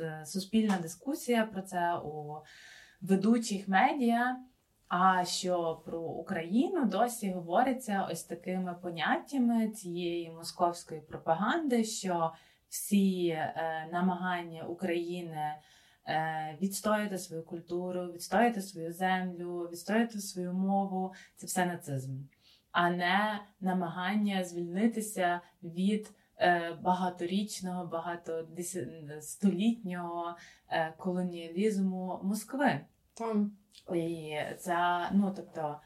е, 0.00 0.22
суспільна 0.26 0.78
дискусія 0.78 1.46
про 1.46 1.62
це 1.62 1.94
у 1.94 2.36
ведучих 3.00 3.68
медіа. 3.68 4.36
А 4.90 5.24
що 5.24 5.82
про 5.84 6.00
Україну 6.00 6.84
досі 6.84 7.30
говориться 7.30 8.08
ось 8.12 8.24
такими 8.24 8.74
поняттями 8.82 9.68
цієї 9.68 10.30
московської 10.30 11.00
пропаганди, 11.00 11.84
що 11.84 12.32
всі 12.68 13.28
е, 13.28 13.88
намагання 13.92 14.62
України 14.62 15.54
е, 16.06 16.58
відстояти 16.62 17.18
свою 17.18 17.42
культуру, 17.42 18.12
відстояти 18.12 18.62
свою 18.62 18.92
землю, 18.92 19.68
відстояти 19.72 20.20
свою 20.20 20.52
мову 20.52 21.14
це 21.36 21.46
все 21.46 21.66
нацизм, 21.66 22.12
а 22.72 22.90
не 22.90 23.40
намагання 23.60 24.44
звільнитися 24.44 25.40
від 25.62 26.10
е, 26.38 26.72
багаторічного, 26.82 27.86
багатостолітнього 27.86 30.36
е, 30.68 30.94
колоніалізму 30.98 32.20
Москви. 32.22 32.80
Там 33.14 33.52
І 33.94 34.36
це, 34.58 35.08
ну 35.12 35.32
тобто, 35.36 35.80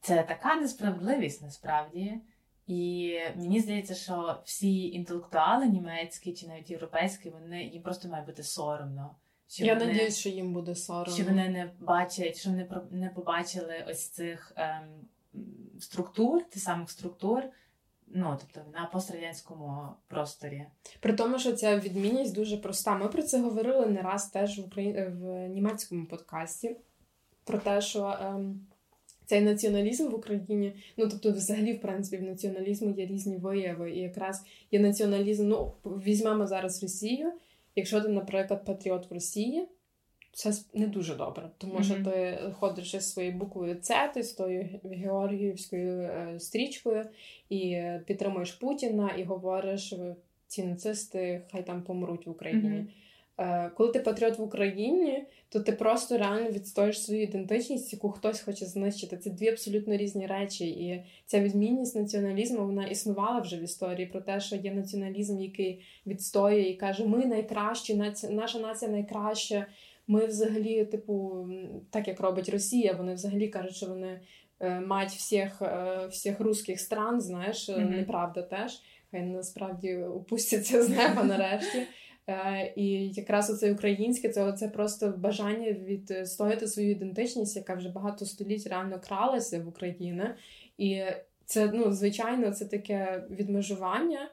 це 0.00 0.22
така 0.22 0.54
несправедливість 0.56 1.42
насправді. 1.42 2.20
І 2.66 3.12
мені 3.36 3.60
здається, 3.60 3.94
що 3.94 4.40
всі 4.44 4.88
інтелектуали 4.88 5.66
німецькі 5.66 6.32
чи 6.32 6.48
навіть 6.48 6.70
європейські, 6.70 7.30
вони 7.30 7.64
їм 7.64 7.82
просто 7.82 8.08
має 8.08 8.24
бути 8.24 8.42
соромно. 8.42 9.14
Що 9.48 9.64
я 9.64 9.74
вони, 9.74 9.86
надіюсь, 9.86 10.18
що 10.18 10.28
їм 10.28 10.52
буде 10.52 10.74
соромно. 10.74 11.14
що 11.14 11.24
вони 11.24 11.48
не 11.48 11.70
бачать, 11.80 12.36
що 12.36 12.50
вони 12.50 12.68
не 12.90 13.08
побачили 13.08 13.84
ось 13.88 14.08
цих 14.08 14.52
ем, 14.56 15.08
структур, 15.80 16.44
тих 16.44 16.62
самих 16.62 16.90
структур, 16.90 17.42
ну 18.14 18.38
тобто 18.40 18.70
на 18.78 18.86
пострадянському 18.86 19.88
просторі. 20.08 20.64
При 21.00 21.12
тому, 21.12 21.38
що 21.38 21.52
ця 21.52 21.78
відмінність 21.78 22.34
дуже 22.34 22.56
проста. 22.56 22.96
Ми 22.96 23.08
про 23.08 23.22
це 23.22 23.40
говорили 23.40 23.86
не 23.86 24.02
раз 24.02 24.26
теж 24.26 24.58
в 24.58 24.66
Україні 24.66 25.02
в 25.02 25.48
німецькому 25.48 26.06
подкасті. 26.06 26.76
Про 27.44 27.58
те, 27.58 27.80
що 27.80 28.16
ем, 28.20 28.66
цей 29.26 29.40
націоналізм 29.40 30.08
в 30.08 30.14
Україні, 30.14 30.76
ну 30.96 31.08
тобто, 31.08 31.32
взагалі, 31.32 31.72
в 31.72 31.80
принципі, 31.80 32.16
в 32.16 32.26
націоналізму 32.26 32.90
є 32.90 33.06
різні 33.06 33.36
вияви, 33.36 33.92
і 33.92 33.98
якраз 33.98 34.44
є 34.70 34.80
націоналізм. 34.80 35.48
Ну, 35.48 35.72
візьмемо 35.84 36.46
зараз 36.46 36.82
Росію. 36.82 37.32
Якщо 37.76 38.00
ти, 38.00 38.08
наприклад, 38.08 38.64
патріот 38.64 39.10
в 39.10 39.14
Росії, 39.14 39.68
це 40.32 40.52
не 40.74 40.86
дуже 40.86 41.14
добре, 41.14 41.50
тому 41.58 41.74
mm-hmm. 41.74 41.82
що 41.82 42.04
ти 42.04 42.38
ходиш 42.52 42.94
із 42.94 43.12
своєю 43.12 43.34
буквою 43.34 43.76
С, 43.82 44.08
ти 44.14 44.22
з 44.22 44.32
тою 44.32 44.68
Георгіївською 44.84 46.00
е, 46.00 46.34
стрічкою 46.38 47.04
і 47.50 47.82
підтримуєш 48.06 48.52
Путіна 48.52 49.10
і 49.18 49.24
говориш 49.24 49.94
ці 50.46 50.64
нацисти, 50.64 51.42
хай 51.52 51.66
там 51.66 51.82
помруть 51.82 52.26
в 52.26 52.30
Україні. 52.30 52.68
Mm-hmm. 52.68 53.70
Коли 53.74 53.92
ти 53.92 54.00
патріот 54.00 54.38
в 54.38 54.42
Україні, 54.42 55.24
то 55.48 55.60
ти 55.60 55.72
просто 55.72 56.18
реально 56.18 56.50
відстоїш 56.50 57.02
свою 57.02 57.22
ідентичність, 57.22 57.92
яку 57.92 58.10
хтось 58.10 58.40
хоче 58.40 58.66
знищити. 58.66 59.16
Це 59.16 59.30
дві 59.30 59.48
абсолютно 59.48 59.96
різні 59.96 60.26
речі. 60.26 60.68
І 60.68 61.04
ця 61.26 61.40
відмінність 61.40 61.96
націоналізму 61.96 62.66
вона 62.66 62.86
існувала 62.86 63.40
вже 63.40 63.56
в 63.56 63.62
історії 63.62 64.06
про 64.06 64.20
те, 64.20 64.40
що 64.40 64.56
є 64.56 64.74
націоналізм, 64.74 65.40
який 65.40 65.80
відстоює 66.06 66.62
і 66.62 66.76
каже: 66.76 67.06
Ми 67.06 67.26
найкращі, 67.26 68.02
наша 68.30 68.58
нація 68.58 68.90
найкраща. 68.90 69.66
Ми 70.08 70.26
взагалі, 70.26 70.84
типу, 70.84 71.48
так 71.90 72.08
як 72.08 72.20
робить 72.20 72.48
Росія, 72.48 72.92
вони 72.92 73.14
взагалі 73.14 73.48
кажуть, 73.48 73.76
що 73.76 73.86
вони 73.86 74.20
е, 74.60 74.80
мать 74.80 75.10
всіх 75.10 75.62
е, 75.62 76.06
всіх 76.10 76.40
русських 76.40 76.80
стран, 76.80 77.20
знаєш, 77.20 77.68
mm-hmm. 77.68 77.90
неправда 77.90 78.42
теж. 78.42 78.82
Хай 79.10 79.22
насправді 79.22 79.96
опустяться 79.96 80.82
з 80.82 80.88
неба 80.88 81.24
нарешті. 81.24 81.82
І 82.76 83.08
якраз 83.08 83.50
оце 83.50 83.72
українське, 83.72 84.28
це 84.28 84.52
це 84.52 84.68
просто 84.68 85.08
бажання 85.08 85.72
відстояти 85.72 86.66
свою 86.66 86.90
ідентичність, 86.90 87.56
яка 87.56 87.74
вже 87.74 87.88
багато 87.88 88.26
століть 88.26 88.66
реально 88.66 89.00
кралася 89.00 89.60
в 89.60 89.68
Україні. 89.68 90.24
І 90.78 91.02
це, 91.44 91.70
ну, 91.74 91.92
звичайно, 91.92 92.50
це 92.50 92.64
таке 92.64 93.26
відмежування, 93.30 94.30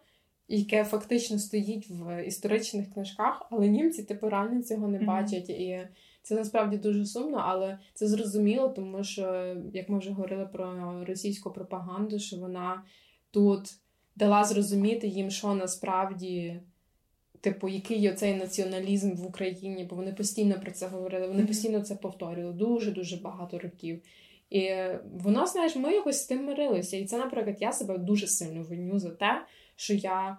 яке 0.48 0.84
фактично 0.84 1.39
стоїть 1.39 1.89
в 1.89 2.24
історичних 2.24 2.93
книжках, 2.93 3.48
але 3.52 3.68
німці 3.68 4.04
типу 4.04 4.30
реально 4.30 4.64
цього 4.64 4.88
не 4.88 5.00
бачать. 5.00 5.50
І 5.50 5.88
це 6.22 6.36
насправді 6.36 6.78
дуже 6.78 7.06
сумно, 7.06 7.43
але 7.46 7.80
це 7.93 8.08
зрозуміло, 8.08 8.70
тому 8.70 9.04
що, 9.04 9.56
як 9.74 9.89
ми 9.89 10.00
вже 10.00 10.12
говорили 10.12 10.46
про 10.46 11.06
російську 11.06 11.52
пропаганду, 11.52 12.20
що 12.20 12.38
вона 12.38 12.84
тут 13.32 13.78
дала 14.16 14.43
зрозуміти 14.43 15.08
їм, 15.08 15.32
що 15.32 15.54
насправді. 15.54 16.60
Типу, 17.41 17.70
який 17.70 18.00
є 18.00 18.14
цей 18.14 18.34
націоналізм 18.36 19.16
в 19.16 19.28
Україні, 19.28 19.88
бо 19.89 19.96
вони 19.96 20.14
постійно 20.14 20.60
про 20.60 20.72
це 20.72 20.88
говорили, 20.88 21.28
вони 21.28 21.46
постійно 21.46 21.82
це 21.82 21.96
повторювали 21.96 22.54
дуже-дуже 22.54 23.18
багато 23.18 23.60
років. 23.60 24.02
І 24.50 24.72
воно, 25.14 25.46
знаєш, 25.46 25.76
ми 25.76 25.93
якось 25.93 26.22
з 26.22 26.26
тим 26.26 26.46
мирилися. 26.46 26.98
І 26.98 27.06
це, 27.06 27.18
наприклад, 27.18 27.58
я 27.60 27.72
себе 27.72 27.98
дуже 27.98 28.28
сильно 28.28 28.64
виню 28.64 29.00
за 29.00 29.10
те, 29.10 29.46
що 29.76 29.93
я 29.93 30.38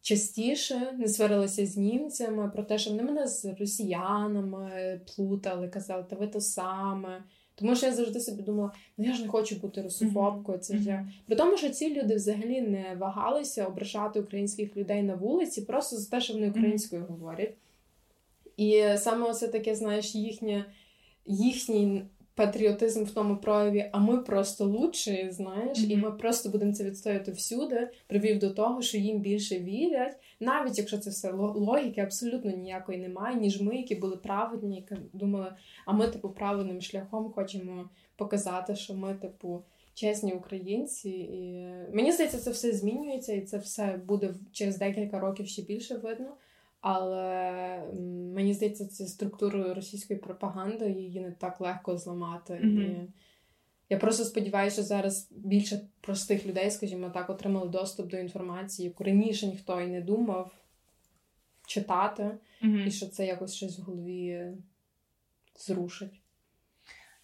частіше 0.00 0.92
не 0.98 1.08
сварилася 1.08 1.66
з 1.66 1.76
німцями 1.76 2.50
про 2.50 2.62
те, 2.62 2.78
що 2.78 2.90
вони 2.90 3.02
мене 3.02 3.26
з 3.26 3.44
росіянами 3.44 5.00
плутали, 5.16 5.68
казали, 5.68 6.04
та 6.10 6.16
ви 6.16 6.26
то 6.26 6.40
саме. 6.40 7.24
Тому 7.54 7.76
що 7.76 7.86
я 7.86 7.92
завжди 7.92 8.20
собі 8.20 8.42
думала, 8.42 8.72
ну 8.96 9.04
я 9.04 9.12
ж 9.12 9.22
не 9.22 9.28
хочу 9.28 9.56
бути 9.56 9.82
русофобкою. 9.82 10.58
Це 10.58 10.78
ж 10.78 10.84
я 10.84 11.08
при 11.26 11.36
тому, 11.36 11.56
що 11.56 11.70
ці 11.70 11.94
люди 11.94 12.14
взагалі 12.14 12.60
не 12.60 12.96
вагалися 12.98 13.66
ображати 13.66 14.20
українських 14.20 14.76
людей 14.76 15.02
на 15.02 15.14
вулиці, 15.14 15.62
просто 15.62 15.96
за 15.96 16.10
те, 16.10 16.20
що 16.20 16.34
вони 16.34 16.50
українською 16.50 17.06
говорять. 17.08 17.54
І 18.56 18.84
саме 18.96 19.34
це 19.34 19.48
таке, 19.48 19.74
знаєш, 19.74 20.14
їхнє 20.14 20.64
їхній 21.26 22.02
патріотизм 22.34 23.04
в 23.04 23.10
тому 23.10 23.36
прояві, 23.36 23.90
а 23.92 23.98
ми 23.98 24.18
просто 24.18 24.64
лучші, 24.64 25.28
знаєш, 25.30 25.78
mm-hmm. 25.78 25.90
і 25.90 25.96
ми 25.96 26.12
просто 26.12 26.48
будемо 26.48 26.72
це 26.72 26.84
відстояти 26.84 27.32
всюди, 27.32 27.90
привів 28.06 28.38
до 28.38 28.50
того, 28.50 28.82
що 28.82 28.98
їм 28.98 29.20
більше 29.20 29.58
вірять, 29.58 30.16
навіть 30.40 30.78
якщо 30.78 30.98
це 30.98 31.10
все 31.10 31.32
логіки 31.32 32.00
абсолютно 32.00 32.50
ніякої 32.50 32.98
немає, 32.98 33.36
ніж 33.36 33.60
ми, 33.60 33.76
які 33.76 33.94
були 33.94 34.16
праведні, 34.16 34.76
які 34.76 35.02
думали, 35.12 35.54
а 35.86 35.92
ми, 35.92 36.08
типу, 36.08 36.28
правильним 36.30 36.80
шляхом 36.80 37.32
хочемо 37.32 37.90
показати, 38.16 38.76
що 38.76 38.94
ми, 38.94 39.14
типу, 39.14 39.62
чесні 39.94 40.32
українці. 40.32 41.10
І 41.10 41.68
мені 41.92 42.12
здається, 42.12 42.38
це 42.38 42.50
все 42.50 42.72
змінюється, 42.72 43.32
і 43.32 43.40
це 43.40 43.58
все 43.58 44.00
буде 44.06 44.34
через 44.52 44.78
декілька 44.78 45.20
років 45.20 45.46
ще 45.46 45.62
більше 45.62 45.94
видно. 45.94 46.36
Але 46.86 47.82
мені 48.34 48.54
здається, 48.54 48.86
це 48.86 49.06
структурою 49.06 49.74
російської 49.74 50.18
пропаганди 50.18 50.90
її 50.90 51.20
не 51.20 51.32
так 51.32 51.60
легко 51.60 51.96
зламати. 51.96 52.52
Mm-hmm. 52.52 53.04
І 53.04 53.12
я 53.88 53.98
просто 53.98 54.24
сподіваюся, 54.24 54.74
що 54.74 54.82
зараз 54.82 55.32
більше 55.32 55.80
простих 56.00 56.46
людей, 56.46 56.70
скажімо 56.70 57.10
так, 57.10 57.30
отримали 57.30 57.68
доступ 57.68 58.10
до 58.10 58.16
інформації, 58.16 58.88
яку 58.88 59.04
раніше 59.04 59.46
ніхто 59.46 59.80
і 59.80 59.86
не 59.86 60.00
думав 60.00 60.54
читати, 61.66 62.38
mm-hmm. 62.62 62.86
і 62.86 62.90
що 62.90 63.06
це 63.06 63.26
якось 63.26 63.54
щось 63.54 63.78
в 63.78 63.82
голові 63.82 64.52
зрушить. 65.58 66.22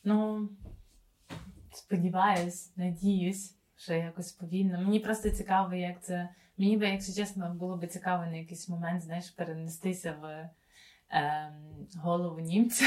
Ну, 0.04 0.48
сподіваюсь, 1.72 2.76
надіюсь, 2.76 3.56
що 3.76 3.94
якось 3.94 4.32
повільно. 4.32 4.82
Мені 4.82 5.00
просто 5.00 5.30
цікаво, 5.30 5.74
як 5.74 6.04
це. 6.04 6.28
Мені 6.60 6.76
би, 6.76 6.88
якщо 6.88 7.12
чесно, 7.12 7.54
було 7.54 7.76
б 7.76 7.86
цікаво 7.86 8.26
на 8.26 8.36
якийсь 8.36 8.68
момент, 8.68 9.02
знаєш, 9.02 9.30
перенестися 9.30 10.12
в 10.12 10.24
е, 10.24 11.52
голову 11.96 12.40
німця 12.40 12.84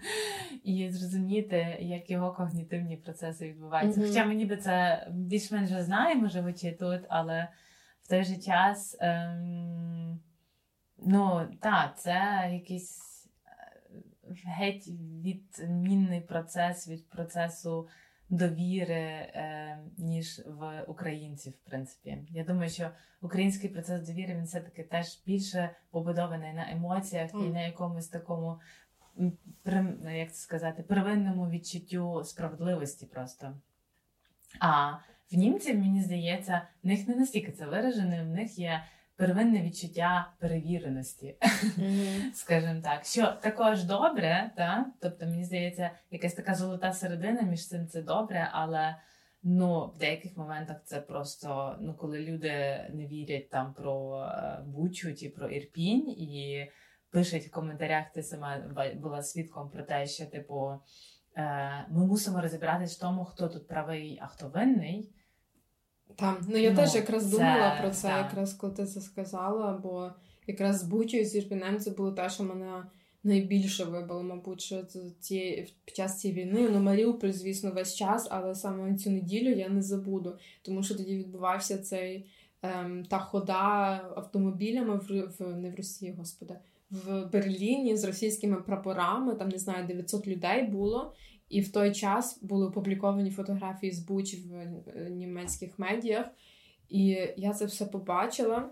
і 0.64 0.90
зрозуміти, 0.90 1.76
як 1.80 2.10
його 2.10 2.32
когнітивні 2.32 2.96
процеси 2.96 3.48
відбуваються. 3.48 4.00
Mm-hmm. 4.00 4.08
Хоча 4.08 4.24
ми 4.24 4.34
ніби 4.34 4.56
це 4.56 5.06
більш-менш 5.10 5.70
вже 5.70 5.84
знаємо, 5.84 6.28
живучи 6.28 6.72
тут, 6.72 7.00
але 7.08 7.48
в 8.02 8.08
той 8.08 8.24
же 8.24 8.36
час, 8.36 8.96
е, 9.00 9.40
ну, 10.98 11.48
так, 11.60 11.98
це 11.98 12.48
якийсь 12.52 13.26
е, 13.46 14.34
геть 14.44 14.88
відмінний 15.24 16.20
процес 16.20 16.88
від 16.88 17.08
процесу 17.08 17.88
довіри, 18.28 18.94
е, 18.94 19.78
ніж 19.98 20.42
в 20.46 20.84
українців, 20.88 21.52
в 21.52 21.68
принципі. 21.68 22.18
Я 22.30 22.44
думаю, 22.44 22.70
що 22.70 22.90
український 23.20 23.70
процес 23.70 24.08
довіри 24.08 24.34
він 24.34 24.44
все-таки 24.44 24.82
теж 24.82 25.22
більше 25.26 25.70
побудований 25.90 26.52
на 26.52 26.70
емоціях 26.70 27.34
mm. 27.34 27.46
і 27.46 27.48
на 27.48 27.60
якомусь 27.60 28.08
такому, 28.08 28.60
як 30.04 30.32
це 30.32 30.40
сказати, 30.40 30.82
первинному 30.82 31.50
відчуттю 31.50 32.24
справедливості 32.24 33.06
просто. 33.06 33.56
А 34.60 34.92
в 35.32 35.36
німців, 35.36 35.78
мені 35.78 36.02
здається, 36.02 36.62
в 36.82 36.86
них 36.86 37.08
не 37.08 37.16
настільки 37.16 37.52
це 37.52 37.66
виражене, 37.66 38.22
в 38.22 38.26
них 38.26 38.58
є 38.58 38.84
первинне 39.16 39.62
відчуття 39.62 40.32
перевіреності, 40.38 41.36
mm-hmm. 41.40 42.32
скажімо 42.34 42.80
так, 42.84 43.04
що 43.04 43.32
також 43.42 43.84
добре, 43.84 44.52
та? 44.56 44.86
тобто 45.00 45.26
мені 45.26 45.44
здається, 45.44 45.90
якась 46.10 46.34
така 46.34 46.54
золота 46.54 46.92
середина 46.92 47.42
між 47.42 47.68
цим 47.68 47.86
це 47.86 48.02
добре, 48.02 48.48
але 48.52 48.96
ну, 49.42 49.92
в 49.96 49.98
деяких 49.98 50.36
моментах 50.36 50.76
це 50.84 51.00
просто 51.00 51.76
ну, 51.80 51.94
коли 51.94 52.18
люди 52.18 52.50
не 52.90 53.06
вірять 53.06 53.50
там 53.50 53.74
про 53.74 54.22
е, 54.22 54.62
Бучу 54.66 55.14
чи 55.14 55.28
про 55.28 55.48
Ірпінь 55.48 56.08
і 56.08 56.66
пишуть 57.10 57.46
в 57.46 57.50
коментарях, 57.50 58.12
ти 58.14 58.22
сама 58.22 58.58
була 58.96 59.22
свідком 59.22 59.70
про 59.70 59.82
те, 59.82 60.06
що 60.06 60.26
типу. 60.26 60.80
Е, 61.36 61.86
ми 61.90 62.06
мусимо 62.06 62.40
розібратись 62.40 62.96
в 62.96 63.00
тому, 63.00 63.24
хто 63.24 63.48
тут 63.48 63.68
правий, 63.68 64.18
а 64.22 64.26
хто 64.26 64.48
винний. 64.48 65.10
Там, 66.16 66.36
ну 66.48 66.56
я 66.56 66.70
ну, 66.70 66.76
теж 66.76 66.94
якраз 66.94 67.24
це, 67.24 67.30
думала 67.30 67.78
про 67.80 67.90
це, 67.90 68.08
та. 68.08 68.18
якраз 68.18 68.54
коли 68.54 68.72
ти 68.72 68.86
це 68.86 69.00
сказала, 69.00 69.80
бо 69.82 70.10
якраз 70.46 70.80
з 70.80 70.82
Бучою 70.82 71.24
з 71.24 71.36
Ірпінем 71.36 71.78
це 71.78 71.90
було 71.90 72.12
те, 72.12 72.30
що 72.30 72.44
мене 72.44 72.82
найбільше 73.24 73.84
вибило, 73.84 74.22
мабуть, 74.22 74.60
що 74.60 74.82
ці, 75.20 75.68
під 75.84 75.96
час 75.96 76.20
цієї 76.20 76.40
війни. 76.40 76.68
Ну, 76.72 76.80
Маріуполь, 76.80 77.30
звісно, 77.30 77.70
весь 77.70 77.94
час, 77.94 78.28
але 78.30 78.54
саме 78.54 78.94
цю 78.94 79.10
неділю 79.10 79.48
я 79.48 79.68
не 79.68 79.82
забуду, 79.82 80.38
тому 80.62 80.82
що 80.82 80.94
тоді 80.94 81.16
відбувався 81.16 81.78
цей 81.78 82.26
ем, 82.62 83.04
та 83.04 83.18
хода 83.18 83.54
автомобілями 84.16 84.96
в, 84.96 85.28
в 85.38 85.56
не 85.56 85.70
в 85.70 85.74
Росії, 85.74 86.14
господи. 86.18 86.54
В 86.90 87.24
Берліні 87.32 87.96
з 87.96 88.04
російськими 88.04 88.56
прапорами, 88.56 89.34
там 89.34 89.48
не 89.48 89.58
знаю, 89.58 89.86
900 89.86 90.26
людей 90.26 90.62
було, 90.62 91.14
і 91.48 91.60
в 91.60 91.72
той 91.72 91.92
час 91.92 92.42
були 92.42 92.66
опубліковані 92.66 93.30
фотографії 93.30 93.92
з 93.92 93.98
Буч 93.98 94.34
в 94.34 94.54
е, 94.54 95.10
німецьких 95.10 95.78
медіях. 95.78 96.26
І 96.88 97.18
я 97.36 97.52
це 97.52 97.64
все 97.64 97.86
побачила. 97.86 98.70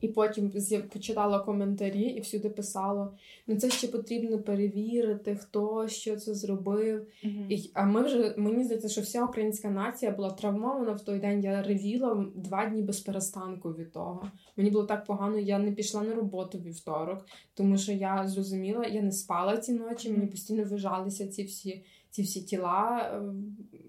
І 0.00 0.08
потім 0.08 0.52
почитала 0.92 1.38
коментарі 1.38 2.02
і 2.02 2.20
всюди 2.20 2.50
писало: 2.50 3.14
ну 3.46 3.56
це 3.56 3.70
ще 3.70 3.88
потрібно 3.88 4.38
перевірити, 4.38 5.36
хто 5.36 5.88
що 5.88 6.16
це 6.16 6.34
зробив. 6.34 7.06
Мгм. 7.24 7.46
І, 7.48 7.70
а 7.74 7.84
ми 7.84 8.02
вже 8.02 8.34
мені 8.36 8.64
здається, 8.64 8.88
що 8.88 9.00
вся 9.00 9.24
українська 9.24 9.70
нація 9.70 10.12
була 10.12 10.30
травмована 10.30 10.92
в 10.92 11.00
той 11.00 11.18
день. 11.18 11.44
Я 11.44 11.62
ревіла 11.62 12.26
два 12.34 12.66
дні 12.66 12.82
без 12.82 13.00
перестанку 13.00 13.68
від 13.68 13.92
того. 13.92 14.30
Мені 14.56 14.70
було 14.70 14.84
так 14.84 15.04
погано, 15.04 15.38
я 15.38 15.58
не 15.58 15.72
пішла 15.72 16.02
на 16.02 16.14
роботу 16.14 16.58
вівторок, 16.58 17.26
тому 17.54 17.78
що 17.78 17.92
я 17.92 18.28
зрозуміла, 18.28 18.84
я 18.84 19.02
не 19.02 19.12
спала 19.12 19.56
ці 19.56 19.72
ночі. 19.72 20.12
Мені 20.12 20.26
постійно 20.26 20.64
вижалися 20.64 21.28
ці 21.28 21.44
всі, 21.44 21.84
ці 22.10 22.22
всі 22.22 22.42
тіла 22.42 23.00
е, 23.14 23.22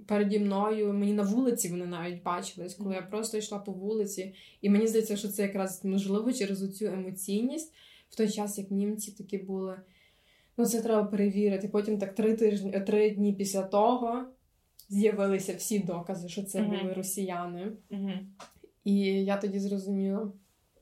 переді 0.07 0.39
мною. 0.39 0.93
Мені 0.93 1.13
на 1.13 1.23
вулиці 1.23 1.69
вони 1.69 1.85
навіть 1.85 2.23
бачились, 2.23 2.73
коли 2.75 2.95
я 2.95 3.01
просто 3.01 3.37
йшла 3.37 3.59
по 3.59 3.71
вулиці. 3.71 4.33
І 4.61 4.69
мені 4.69 4.87
здається, 4.87 5.17
що 5.17 5.27
це 5.27 5.41
якраз 5.43 5.85
можливо 5.85 6.33
через 6.33 6.77
цю 6.77 6.85
емоційність 6.85 7.73
в 8.09 8.15
той 8.15 8.29
час, 8.29 8.57
як 8.57 8.71
німці 8.71 9.11
такі 9.11 9.37
були. 9.37 9.79
Ну, 10.57 10.65
це 10.65 10.81
треба 10.81 11.03
перевірити. 11.03 11.67
Потім 11.67 11.97
так 11.97 12.15
три 12.15 12.33
тижні, 12.35 12.71
три 12.87 13.09
дні 13.09 13.33
після 13.33 13.61
того 13.61 14.25
з'явилися 14.89 15.55
всі 15.55 15.79
докази, 15.79 16.29
що 16.29 16.43
це 16.43 16.61
Мгм. 16.61 16.79
були 16.81 16.93
росіяни. 16.93 17.71
Мгм. 17.89 18.27
І 18.83 18.95
я 19.05 19.37
тоді 19.37 19.59
зрозуміла: 19.59 20.31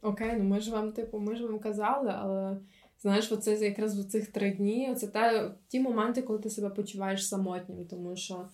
окей, 0.01 0.31
ну 0.37 0.43
ми 0.43 0.59
ж 0.59 0.71
вам, 0.71 0.91
типу, 0.91 1.19
ми 1.19 1.35
ж 1.35 1.47
вам 1.47 1.59
казали, 1.59 2.13
але 2.15 2.57
знаєш, 3.01 3.31
оце 3.31 3.55
якраз 3.65 3.99
в 3.99 4.03
цих 4.09 4.27
три 4.27 4.51
дні, 4.51 4.95
це 4.95 5.07
те, 5.07 5.51
ті 5.67 5.79
моменти, 5.79 6.21
коли 6.21 6.39
ти 6.39 6.49
себе 6.49 6.69
почуваєш 6.69 7.27
самотнім, 7.27 7.85
тому 7.85 8.15
що 8.15 8.49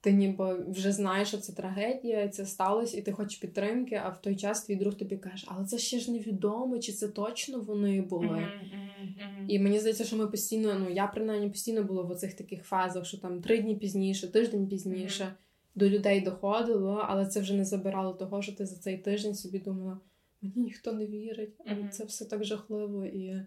ти 0.00 0.12
ніби 0.12 0.64
вже 0.68 0.92
знаєш, 0.92 1.28
що 1.28 1.38
це 1.38 1.52
трагедія, 1.52 2.28
це 2.28 2.46
сталося, 2.46 2.96
і 2.98 3.02
ти 3.02 3.12
хочеш 3.12 3.38
підтримки, 3.38 4.00
а 4.04 4.08
в 4.08 4.20
той 4.22 4.36
час 4.36 4.64
твій 4.64 4.76
друг 4.76 4.94
тобі 4.94 5.16
каже, 5.16 5.46
але 5.50 5.66
це 5.66 5.78
ще 5.78 5.98
ж 5.98 6.12
невідомо, 6.12 6.78
чи 6.78 6.92
це 6.92 7.08
точно 7.08 7.60
вони 7.60 8.02
були. 8.02 8.48
І 9.48 9.58
мені 9.58 9.78
здається, 9.78 10.04
що 10.04 10.16
ми 10.16 10.26
постійно, 10.26 10.78
ну 10.78 10.90
я 10.90 11.06
принаймні 11.06 11.48
постійно 11.48 11.84
була 11.84 12.02
в 12.02 12.10
оцих 12.10 12.34
таких 12.34 12.64
фазах, 12.64 13.06
що 13.06 13.18
там 13.18 13.40
три 13.42 13.58
дні 13.58 13.76
пізніше, 13.76 14.28
тиждень 14.32 14.68
пізніше 14.68 15.34
до 15.74 15.88
людей 15.88 16.20
доходило, 16.20 17.04
але 17.08 17.26
це 17.26 17.40
вже 17.40 17.54
не 17.54 17.64
забирало 17.64 18.12
того, 18.12 18.42
що 18.42 18.52
ти 18.52 18.66
за 18.66 18.76
цей 18.76 18.98
тиждень 18.98 19.34
собі 19.34 19.58
думала, 19.58 19.98
мені 20.42 20.54
ніхто 20.56 20.92
не 20.92 21.06
вірить, 21.06 21.54
Мгм. 21.66 21.90
це 21.90 22.04
все 22.04 22.24
так 22.24 22.44
жахливо 22.44 23.06
і. 23.06 23.42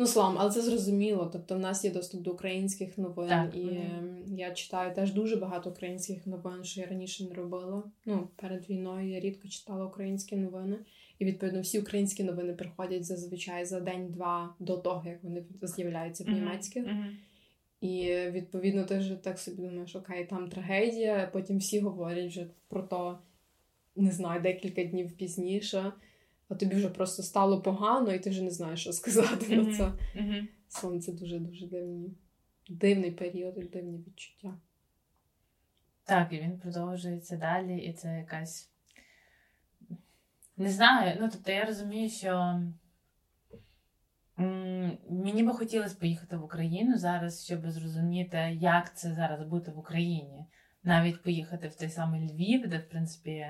Ну, 0.00 0.06
словом, 0.06 0.34
але 0.38 0.50
це 0.50 0.62
зрозуміло. 0.62 1.30
Тобто, 1.32 1.54
в 1.54 1.58
нас 1.58 1.84
є 1.84 1.90
доступ 1.90 2.22
до 2.22 2.32
українських 2.32 2.98
новин, 2.98 3.28
Так, 3.28 3.56
і 3.56 3.68
ем, 3.68 4.24
я 4.26 4.50
читаю 4.50 4.94
теж 4.94 5.12
дуже 5.12 5.36
багато 5.36 5.70
українських 5.70 6.26
новин, 6.26 6.64
що 6.64 6.80
я 6.80 6.86
раніше 6.86 7.24
не 7.24 7.34
робила. 7.34 7.82
Ну, 8.06 8.28
перед 8.36 8.70
війною 8.70 9.08
я 9.08 9.20
рідко 9.20 9.48
читала 9.48 9.86
українські 9.86 10.36
новини. 10.36 10.76
І 11.18 11.24
відповідно 11.24 11.60
всі 11.60 11.80
українські 11.80 12.24
новини 12.24 12.52
приходять 12.52 13.04
зазвичай 13.04 13.64
за 13.64 13.80
день-два 13.80 14.54
до 14.58 14.76
того, 14.76 15.08
як 15.08 15.24
вони 15.24 15.44
з'являються 15.62 16.24
в 16.24 16.28
німецьких. 16.28 16.86
Мгм. 16.86 17.16
І 17.80 18.14
відповідно 18.30 18.84
ти 18.84 18.98
вже 18.98 19.14
так 19.14 19.38
собі 19.38 19.62
думаєш, 19.62 19.96
окей, 19.96 20.26
там 20.26 20.48
трагедія. 20.48 21.30
Потім 21.32 21.58
всі 21.58 21.80
говорять 21.80 22.26
вже 22.26 22.46
про 22.68 22.82
то, 22.82 23.18
не 23.96 24.10
знаю, 24.10 24.42
декілька 24.42 24.84
днів 24.84 25.12
пізніше, 25.12 25.92
а 26.48 26.54
тобі 26.54 26.76
вже 26.76 26.88
просто 26.88 27.22
стало 27.22 27.62
погано, 27.62 28.12
і 28.12 28.18
ти 28.18 28.30
вже 28.30 28.42
не 28.42 28.50
знаєш, 28.50 28.80
що 28.80 28.92
сказати 28.92 29.56
на 29.56 29.76
це. 29.76 29.92
Мгм. 30.14 30.48
Словом, 30.68 31.00
це 31.00 31.12
дуже 31.12 31.38
дуже 31.38 31.66
дивні. 31.66 32.10
Дивний 32.68 33.10
період 33.10 33.54
і 33.58 33.62
дивні 33.62 34.04
відчуття. 34.06 34.54
Так, 36.04 36.32
і 36.32 36.40
він 36.40 36.58
продовжується 36.58 37.36
далі, 37.36 37.78
і 37.78 37.92
це 37.92 38.18
якась. 38.18 38.70
Не 40.56 40.70
знаю. 40.70 41.16
Ну, 41.20 41.28
тобто 41.32 41.52
я 41.52 41.64
розумію, 41.64 42.10
що 42.10 42.62
мені 45.10 45.42
би 45.42 45.52
хотілося 45.52 45.96
поїхати 46.00 46.36
в 46.36 46.44
Україну 46.44 46.98
зараз, 46.98 47.44
щоб 47.44 47.70
зрозуміти, 47.70 48.58
як 48.60 48.96
це 48.96 49.14
зараз 49.14 49.42
бути 49.42 49.70
в 49.70 49.78
Україні. 49.78 50.46
Навіть 50.82 51.22
поїхати 51.22 51.68
в 51.68 51.74
той 51.74 51.90
самий 51.90 52.32
Львів, 52.32 52.68
де, 52.68 52.78
в 52.78 52.88
принципі, 52.88 53.46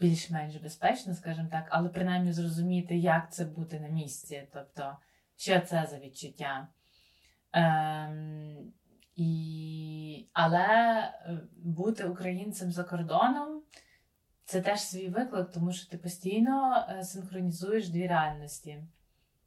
більш-менш 0.00 0.56
безпечно, 0.56 1.14
скажімо 1.14 1.48
так, 1.52 1.66
але 1.70 1.88
принаймні 1.88 2.32
зрозуміти, 2.32 2.96
як 2.96 3.32
це 3.32 3.44
бути 3.44 3.80
на 3.80 3.88
місці. 3.88 4.48
Тобто, 4.52 4.96
що 5.36 5.60
це 5.60 5.86
за 5.90 5.98
відчуття. 5.98 6.68
Ем, 7.52 8.72
і... 9.16 10.28
Але 10.32 10.66
е, 11.00 11.40
бути 11.56 12.04
українцем 12.04 12.72
за 12.72 12.84
кордоном 12.84 13.62
це 14.44 14.60
теж 14.60 14.80
свій 14.80 15.08
виклик, 15.08 15.50
тому 15.50 15.72
що 15.72 15.90
ти 15.90 15.98
постійно 15.98 16.86
е, 16.88 17.04
синхронізуєш 17.04 17.88
дві 17.88 18.06
реальності, 18.06 18.82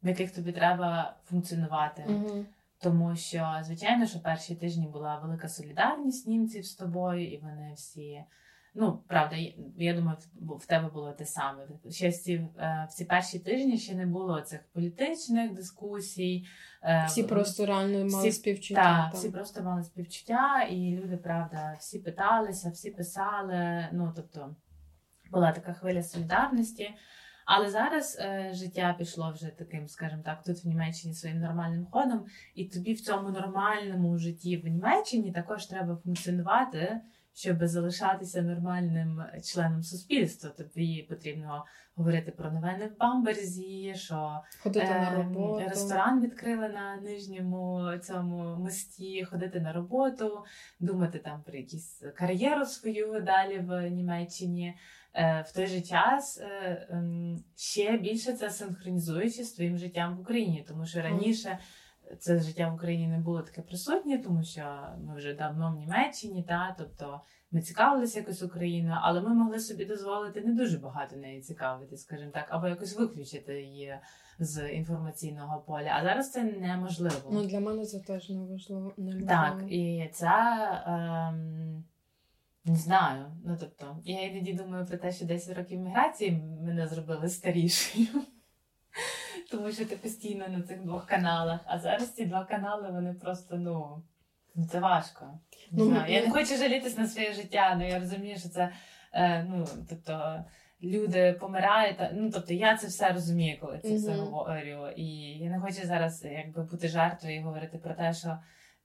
в 0.02 0.08
яких 0.08 0.34
тобі 0.34 0.52
треба 0.52 1.16
функціонувати. 1.24 2.04
Угу. 2.08 2.44
Тому 2.78 3.16
що, 3.16 3.58
звичайно, 3.62 4.06
що 4.06 4.20
перші 4.20 4.54
тижні 4.54 4.86
була 4.86 5.18
велика 5.18 5.48
солідарність 5.48 6.26
німців 6.26 6.66
з 6.66 6.74
тобою, 6.74 7.32
і 7.32 7.38
вони 7.38 7.72
всі. 7.76 8.24
Ну, 8.74 9.02
правда, 9.08 9.36
я- 9.76 9.94
думаю, 9.94 10.16
в- 10.40 10.66
тебе 10.66 10.88
було 10.88 11.12
те 11.12 11.26
саме. 11.26 11.66
Ще 11.90 12.08
в 12.08 12.12
ці, 12.14 12.36
в 12.58 12.88
ці 12.90 13.04
перші 13.04 13.38
тижні 13.38 13.78
ще 13.78 13.94
не 13.94 14.06
було 14.06 14.40
цих 14.40 14.60
політичних 14.72 15.52
дискусій. 15.52 16.44
е, 16.82 17.04
Всі 17.08 17.22
просто 17.24 17.66
реально 17.66 17.98
мали 17.98 18.06
всі- 18.28 18.32
співчуття. 18.32 18.82
Так, 18.82 19.10
там. 19.10 19.20
всі 19.20 19.30
просто 19.30 19.62
мали 19.62 19.82
співчуття, 19.84 20.62
і 20.70 20.96
люди, 20.96 21.16
правда, 21.16 21.76
всі 21.78 21.98
питалися, 21.98 22.70
всі 22.70 22.90
писали. 22.90 23.88
Ну, 23.92 24.12
тобто, 24.16 24.56
була 25.30 25.52
така 25.52 25.72
хвиля 25.72 26.02
солідарності. 26.02 26.90
Але 27.46 27.70
зараз 27.70 28.18
е, 28.20 28.50
життя 28.54 28.94
пішло 28.98 29.32
вже 29.34 29.46
таким, 29.46 29.88
скажімо 29.88 30.22
так, 30.24 30.42
тут 30.42 30.64
в 30.64 30.68
Німеччині 30.68 31.14
своїм 31.14 31.40
нормальним 31.40 31.86
ходом, 31.86 32.24
і 32.54 32.64
тобі 32.64 32.92
в 32.92 33.00
цьому 33.00 33.30
нормальному 33.30 34.18
житті 34.18 34.56
в 34.56 34.66
Німеччині 34.66 35.32
також 35.32 35.66
треба 35.66 35.96
функціонувати, 35.96 37.00
щоб 37.34 37.66
залишатися 37.66 38.42
нормальним 38.42 39.22
членом 39.44 39.82
суспільства. 39.82 40.50
Тобі 40.50 41.06
потрібно 41.08 41.64
говорити 41.94 42.30
про 42.30 42.50
новини 42.50 42.90
в 42.94 42.98
Бамберзі, 42.98 43.94
що 43.96 44.40
Ходити 44.62 44.86
на 44.86 45.12
Ем, 45.12 45.16
роботу. 45.16 45.68
Ресторан 45.68 46.20
відкрили 46.20 46.68
на 46.68 46.96
нижньому 46.96 47.90
цьому 48.02 48.56
мості, 48.56 49.24
ходити 49.24 49.60
на 49.60 49.72
роботу, 49.72 50.44
думати 50.80 51.18
там 51.18 51.42
про 51.42 51.56
якісь 51.58 52.02
кар'єру 52.16 52.64
свою 52.64 53.20
далі 53.20 53.58
в 53.58 53.90
Німеччині. 53.90 54.74
Е, 55.14 55.44
В 55.48 55.52
той 55.52 55.66
же 55.66 55.80
час 55.80 56.40
е, 56.40 56.86
ем, 56.90 57.44
ще 57.56 57.98
більше 57.98 58.32
це 58.32 58.50
синхронізуючи 58.50 59.44
з 59.44 59.52
твоїм 59.52 59.78
життям 59.78 60.16
в 60.16 60.20
Україні, 60.20 60.64
тому 60.68 60.86
що 60.86 61.02
раніше. 61.02 61.58
Це 62.18 62.40
життя 62.40 62.68
в 62.68 62.74
Україні 62.74 63.08
не 63.08 63.18
було 63.18 63.42
таке 63.42 63.62
присутнє, 63.62 64.18
тому 64.18 64.44
що 64.44 64.62
ми 65.06 65.16
вже 65.16 65.34
давно 65.34 65.72
в 65.72 65.78
Німеччині, 65.78 66.44
та 66.48 66.74
тобто 66.78 67.20
ми 67.50 67.60
цікавилися 67.60 68.18
якось 68.18 68.42
Україною, 68.42 68.98
але 69.02 69.20
ми 69.20 69.34
могли 69.34 69.60
собі 69.60 69.84
дозволити 69.84 70.40
не 70.40 70.54
дуже 70.54 70.78
багато 70.78 71.16
неї 71.16 71.40
цікавити, 71.40 71.96
скажімо 71.96 72.30
так, 72.34 72.46
або 72.48 72.68
якось 72.68 72.98
виключити 72.98 73.62
її 73.62 73.98
з 74.38 74.72
інформаційного 74.72 75.60
поля. 75.60 75.90
А 75.92 76.02
зараз 76.02 76.30
це 76.30 76.44
неможливо. 76.44 77.30
Ну, 77.32 77.44
для 77.44 77.60
мене 77.60 77.86
це 77.86 78.00
теж 78.00 78.30
не 78.30 78.44
важливо. 78.44 78.94
Не 78.96 79.26
так, 79.26 79.64
і 79.68 80.10
це 80.12 80.28
ем, 80.86 81.84
не 82.64 82.76
знаю. 82.76 83.26
Ну 83.44 83.56
тобто, 83.60 83.98
я 84.04 84.22
іноді 84.22 84.52
думаю 84.52 84.86
про 84.86 84.98
те, 84.98 85.12
що 85.12 85.24
10 85.24 85.56
років 85.56 85.80
міграції 85.80 86.32
мене 86.62 86.86
зробили 86.86 87.28
старішою. 87.28 88.08
Тому 89.52 89.72
що 89.72 89.84
ти 89.84 89.96
постійно 89.96 90.48
на 90.48 90.62
цих 90.62 90.82
двох 90.82 91.06
каналах. 91.06 91.60
А 91.66 91.78
зараз 91.78 92.14
ці 92.14 92.26
два 92.26 92.44
канали, 92.44 92.90
вони 92.90 93.14
просто, 93.14 93.56
ну, 93.56 94.02
це 94.70 94.80
важко. 94.80 95.38
Ну, 95.70 95.84
знаю. 95.84 96.12
Я 96.12 96.22
не 96.22 96.30
хочу 96.30 96.56
жалітись 96.56 96.98
на 96.98 97.06
своє 97.06 97.32
життя, 97.32 97.70
але 97.72 97.88
я 97.88 97.98
розумію, 97.98 98.38
що 98.38 98.48
це 98.48 98.72
е, 99.12 99.46
ну, 99.48 99.66
тобто, 99.88 100.44
люди 100.82 101.36
помирають. 101.40 101.96
Ну, 102.12 102.30
тобто, 102.30 102.54
я 102.54 102.76
це 102.76 102.86
все 102.86 103.12
розумію, 103.12 103.58
коли 103.60 103.78
це 103.78 103.94
все 103.94 104.12
говорю. 104.12 104.88
І 104.96 105.06
я 105.38 105.50
не 105.50 105.60
хочу 105.60 105.86
зараз 105.86 106.24
якби 106.24 106.62
бути 106.62 106.88
жертвою 106.88 107.36
і 107.36 107.42
говорити 107.42 107.78
про 107.78 107.94
те, 107.94 108.12
що. 108.12 108.38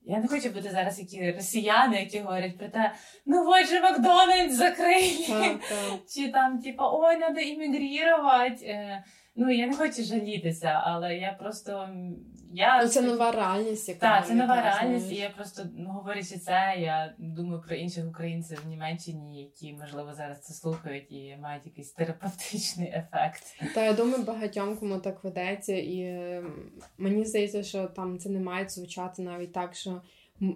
Я 0.10 0.20
не 0.20 0.28
хочу 0.28 0.50
бути 0.50 0.70
зараз 0.70 1.00
які 1.00 1.32
росіяни, 1.32 2.00
які 2.00 2.20
говорять 2.20 2.58
про 2.58 2.68
те, 2.68 2.92
ну 3.26 3.50
от 3.50 3.68
же 3.70 3.82
Макдональдс 3.82 4.56
закрили. 4.56 5.60
Чи 6.16 6.32
там, 6.32 6.60
типу, 6.60 6.84
ой, 6.84 7.18
треба 7.18 7.42
іммігрувати. 7.42 8.66
Е, 8.66 9.04
Ну, 9.40 9.52
я 9.52 9.68
не 9.68 9.76
хочу 9.76 10.04
жалітися, 10.04 10.82
але 10.86 11.16
я 11.16 11.34
просто. 11.40 11.90
Я... 12.54 12.84
Ну, 12.84 12.90
це 12.90 13.02
нова 13.02 13.32
реальність, 13.32 13.90
яка 13.90 14.00
Так, 14.00 14.28
це 14.28 14.34
нова 14.34 14.56
якраз, 14.56 14.76
реальність, 14.76 15.12
і 15.12 15.16
я 15.16 15.30
просто 15.30 15.64
ну, 15.78 15.90
говорячи 15.90 16.38
це, 16.38 16.76
я 16.80 17.16
думаю 17.18 17.62
про 17.68 17.76
інших 17.76 18.08
українців 18.08 18.62
в 18.66 18.68
Німеччині, 18.68 19.42
які 19.42 19.74
можливо 19.74 20.14
зараз 20.14 20.42
це 20.42 20.54
слухають 20.54 21.12
і 21.12 21.38
мають 21.42 21.66
якийсь 21.66 21.92
терапевтичний 21.92 22.88
ефект. 22.88 23.44
Та 23.76 23.84
я 23.84 23.94
думаю, 23.94 24.24
багатьом 24.24 24.78
кому 24.78 25.00
так 25.00 25.24
ведеться, 25.24 25.74
і 25.74 26.22
мені 26.98 27.26
здається, 27.26 27.64
що 27.64 27.88
там 27.88 28.20
це 28.20 28.30
не 28.30 28.40
має 28.40 28.70
звучати 28.70 29.22
навіть 29.22 29.54
так, 29.54 29.76
що 29.76 30.02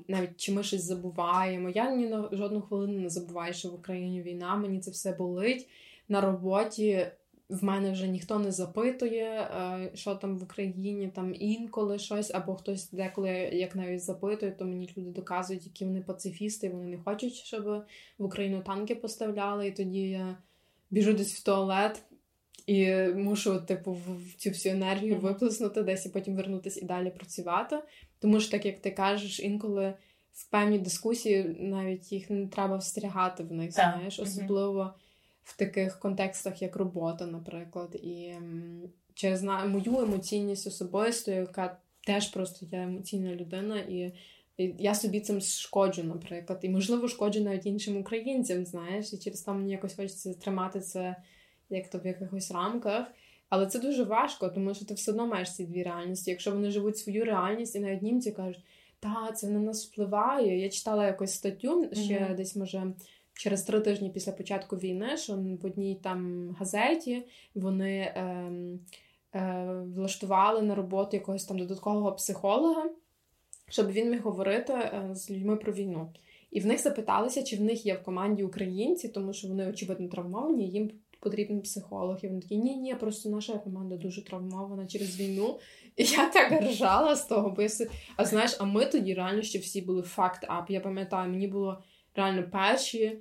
навіть 0.08 0.38
чи 0.38 0.52
ми 0.52 0.64
щось 0.64 0.84
забуваємо. 0.84 1.70
Я 1.70 1.92
ні 1.92 2.08
на 2.08 2.30
жодну 2.32 2.62
хвилину 2.62 3.00
не 3.00 3.10
забуваю, 3.10 3.54
що 3.54 3.70
в 3.70 3.74
Україні 3.74 4.22
війна, 4.22 4.56
мені 4.56 4.80
це 4.80 4.92
все 4.92 5.12
болить 5.12 5.70
на 6.10 6.22
роботі. 6.22 7.08
В 7.52 7.64
мене 7.64 7.92
вже 7.92 8.08
ніхто 8.08 8.40
не 8.40 8.52
запитує, 8.52 9.24
е, 9.24 9.92
що 9.94 10.16
там 10.16 10.38
в 10.38 10.44
Україні, 10.44 11.12
там 11.16 11.36
інколи 11.40 12.00
щось, 12.00 12.32
або 12.34 12.56
хтось 12.56 12.92
деколи 12.92 13.30
як 13.54 13.76
навіть 13.76 14.04
запитує, 14.04 14.52
то 14.52 14.66
мені 14.66 14.94
люди 14.98 15.10
доказують, 15.10 15.66
які 15.66 15.86
вони 15.86 16.02
пацифісти, 16.02 16.70
вони 16.70 16.86
не 16.86 16.98
хочуть, 16.98 17.34
щоб 17.34 17.64
в 18.18 18.24
Україну 18.26 18.62
танки 18.62 18.96
поставляли. 18.96 19.68
І 19.68 19.72
тоді 19.72 20.10
я 20.10 20.38
біжу 20.92 21.14
десь 21.14 21.34
в 21.36 21.44
туалет. 21.44 22.04
І 22.68 22.94
мушу, 23.16 23.62
типу, 23.68 23.92
в 23.92 24.34
цю 24.38 24.50
всю 24.50 24.76
енергію 24.76 25.18
виплеснути 25.18 25.84
десь 25.84 26.06
і 26.06 26.10
потім 26.10 26.36
вернутися 26.36 26.80
і 26.80 26.86
далі 26.86 27.10
працювати. 27.10 27.80
Тому 28.20 28.40
що, 28.40 28.52
так 28.52 28.66
як 28.66 28.82
ти 28.82 28.92
кажеш, 28.92 29.40
інколи 29.40 29.94
в 30.34 30.50
певні 30.50 30.80
дискусії 30.80 31.56
навіть 31.60 32.12
їх 32.12 32.30
не 32.30 32.48
треба 32.48 32.78
встрягати 32.78 33.44
в 33.44 33.52
них, 33.52 33.72
знаєш, 33.72 34.20
особливо 34.20 34.94
в 35.44 35.58
таких 35.58 36.00
контекстах, 36.00 36.62
як 36.62 36.76
робота, 36.76 37.26
наприклад. 37.26 37.96
І 38.04 38.34
через 39.14 39.44
мою 39.44 40.00
емоційність 40.00 40.68
особисто, 40.68 41.32
яка 41.32 41.78
теж 42.08 42.28
просто 42.28 42.66
я 42.72 42.84
емоційна 42.84 43.36
людина, 43.36 43.80
і, 43.80 44.14
я 44.58 44.96
собі 44.96 45.20
цим 45.20 45.42
шкоджу, 45.42 46.04
наприклад. 46.04 46.60
І 46.62 46.70
можливо 46.70 47.08
шкоджу 47.08 47.40
навіть 47.40 47.66
іншим 47.66 47.98
українцям, 47.98 48.66
знаєш, 48.66 49.14
і 49.14 49.18
через 49.18 49.42
то 49.42 49.54
мені 49.54 49.72
якось 49.72 49.96
хочеться 49.96 50.34
тримати 50.34 50.80
це 50.80 51.16
як 51.70 51.90
то 51.90 52.00
в 52.00 52.06
якихось 52.06 52.52
рамках. 52.52 53.08
Але 53.50 53.68
це 53.68 53.80
дуже 53.80 54.04
важко, 54.04 54.50
тому 54.50 54.74
що 54.74 54.86
ти 54.86 54.94
все 54.94 55.12
одно 55.12 55.28
маєш 55.28 55.56
ці 55.56 55.66
дві 55.66 55.84
реальності. 55.84 56.32
Якщо 56.32 56.52
вони 56.52 56.72
живуть 56.72 56.98
свою 56.98 57.26
реальність, 57.26 57.76
і 57.76 57.80
навіть 57.80 58.02
німці 58.02 58.32
кажуть, 58.32 58.64
та 59.00 59.32
це 59.32 59.48
на 59.48 59.60
нас 59.60 59.88
впливає. 59.88 60.60
Я 60.60 60.70
читала 60.70 61.06
якусь 61.06 61.34
статтю 61.34 61.90
ще 61.94 62.20
Мгм. 62.20 62.36
десь, 62.36 62.56
може, 62.56 62.94
через 63.34 63.64
три 63.64 63.80
тижні 63.80 64.10
після 64.10 64.32
початку 64.32 64.76
війни, 64.76 65.18
що 65.18 65.34
в 65.36 65.66
одній 65.66 66.00
там 66.04 66.50
газеті 66.60 67.24
вони 67.56 68.14
ем, 68.16 68.80
е, 69.36 69.66
влаштували 69.96 70.62
на 70.62 70.76
роботу 70.76 71.18
якогось 71.18 71.46
там 71.46 71.60
додаткового 71.60 72.12
психолога, 72.12 72.90
щоб 73.70 73.92
він 73.92 74.12
міг 74.12 74.22
говорити 74.22 74.74
е, 74.74 75.10
з 75.12 75.32
людьми 75.32 75.56
про 75.56 75.74
війну. 75.74 76.14
І 76.52 76.60
в 76.60 76.66
них 76.66 76.82
запиталися, 76.82 77.44
чи 77.44 77.58
в 77.58 77.62
них 77.62 77.86
є 77.86 77.94
в 77.94 78.04
команді 78.04 78.44
українці, 78.44 79.08
тому 79.08 79.34
що 79.34 79.48
вони 79.48 79.70
очевидно 79.70 80.08
травмовані, 80.08 80.70
їм 80.70 80.92
потрібен 81.22 81.62
психолог. 81.62 82.18
І 82.24 82.28
вони 82.28 82.42
такі, 82.42 82.58
ні, 82.58 82.76
ні, 82.76 82.96
просто 82.96 83.30
наша 83.30 83.58
команда 83.58 83.96
дуже 83.96 84.26
травмована 84.26 84.88
через 84.88 85.20
війну. 85.20 85.60
І 85.96 86.04
я 86.04 86.30
так 86.30 86.64
ржала 86.64 87.16
з 87.16 87.26
того, 87.26 87.50
бо 87.50 87.62
я 87.62 87.70
А 88.16 88.26
знаєш, 88.26 88.58
а 88.60 88.66
ми 88.66 88.86
тоді 88.86 89.14
реально 89.14 89.42
ще 89.42 89.60
всі 89.60 89.82
були 89.82 90.02
факт 90.02 90.46
ап. 90.48 90.70
Я 90.70 90.80
пам'ятаю, 90.80 91.32
мені 91.32 91.48
було 91.48 91.84
реально 92.16 92.44
перші 92.52 93.18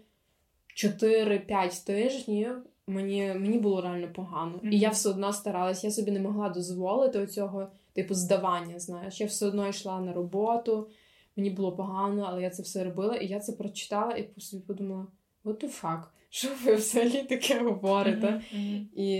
4-5 0.76 1.86
тижнів. 1.86 2.62
Мені, 2.86 3.34
мені 3.34 3.58
було 3.58 3.80
реально 3.80 4.08
погано. 4.12 4.52
Мгм. 4.62 4.72
І 4.72 4.78
я 4.78 4.90
все 4.90 5.08
одно 5.08 5.32
старалась, 5.32 5.84
я 5.84 5.90
собі 5.90 6.10
не 6.10 6.20
могла 6.20 6.48
дозволити 6.48 7.18
оцього, 7.18 7.68
типу, 7.92 8.14
здавання. 8.14 8.78
Знаєш, 8.78 9.20
я 9.20 9.26
все 9.26 9.46
одно 9.46 9.68
йшла 9.68 10.00
на 10.00 10.12
роботу, 10.12 10.88
мені 11.36 11.50
було 11.50 11.72
погано, 11.72 12.26
але 12.28 12.42
я 12.42 12.50
це 12.50 12.62
все 12.62 12.84
робила, 12.84 13.16
і 13.16 13.26
я 13.26 13.40
це 13.40 13.52
прочитала 13.52 14.12
і 14.12 14.22
по 14.22 14.40
собі 14.40 14.62
подумала: 14.62 15.06
what 15.44 15.64
the 15.64 15.82
fuck? 15.82 16.02
Що 16.32 16.48
ви 16.64 16.74
взагалі 16.74 17.22
таке 17.22 17.60
говорите? 17.60 18.42
Мгм. 18.52 18.88
І, 18.94 19.14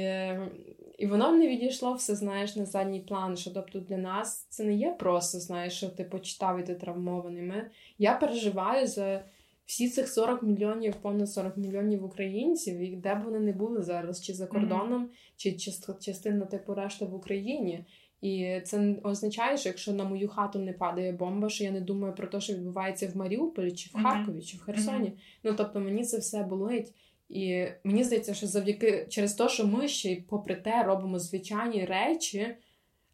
і 0.99 1.07
воно 1.07 1.33
не 1.33 1.49
відійшло 1.49 1.93
все, 1.93 2.15
знаєш, 2.15 2.57
на 2.57 2.67
задній 2.67 3.01
план. 3.01 3.37
Що 3.37 3.51
тобто 3.51 3.81
для 3.81 3.97
нас 3.97 4.47
це 4.49 4.65
не 4.65 4.75
є 4.75 4.97
просто, 4.99 5.41
знаєш, 5.41 5.73
що 5.73 5.89
ти 5.89 6.05
почитав 6.05 6.61
і 6.61 6.63
ти 6.63 6.75
травмований. 6.75 7.43
Ми, 7.43 7.71
я 7.99 8.15
переживаю 8.15 8.87
за 8.87 9.25
всі 9.71 9.89
цих 9.89 10.09
40 10.09 10.43
мільйонів, 10.43 10.95
понад 10.95 11.31
40 11.31 11.57
мільйонів 11.57 12.05
українців, 12.05 12.79
і 12.79 12.97
де 12.97 13.15
б 13.15 13.25
вони 13.25 13.41
не 13.41 13.53
були 13.53 13.83
зараз, 13.83 14.23
чи 14.23 14.35
за 14.35 14.47
кордоном, 14.47 15.11
чи 15.37 15.57
частина 16.01 16.47
типу 16.47 16.75
решта 16.75 17.07
в 17.07 17.15
Україні. 17.15 17.85
І 18.21 18.61
це 18.65 18.97
означає, 19.03 19.57
що 19.57 19.69
якщо 19.69 19.93
на 19.93 20.05
мою 20.05 20.29
хату 20.29 20.59
не 20.59 20.73
падає 20.73 21.13
бомба, 21.13 21.49
що 21.49 21.65
я 21.65 21.71
не 21.71 21.81
думаю 21.81 22.15
про 22.15 22.27
те, 22.27 22.41
що 22.41 22.53
відбувається 22.53 23.11
в 23.15 23.17
Маріуполі, 23.17 23.73
чи 23.73 23.91
в. 23.95 24.03
Харкові, 24.03 24.43
чи 24.43 24.57
в 24.57 24.61
Херсоні. 24.61 25.13
Ну 25.45 25.55
тобто 25.57 25.81
мені 25.81 26.05
це 26.05 26.19
все 26.19 26.43
болить. 26.43 26.95
І 27.29 27.67
мені 27.85 28.05
здається, 28.05 28.35
що 28.35 28.47
завдяки 28.47 29.07
через 29.09 29.35
те, 29.35 29.49
що 29.49 29.67
ми 29.67 29.89
ще 29.89 30.13
й 30.13 30.17
попри 30.17 30.55
те 30.55 30.83
робимо 30.83 31.19
звичайні 31.19 31.85
речі, 31.85 32.57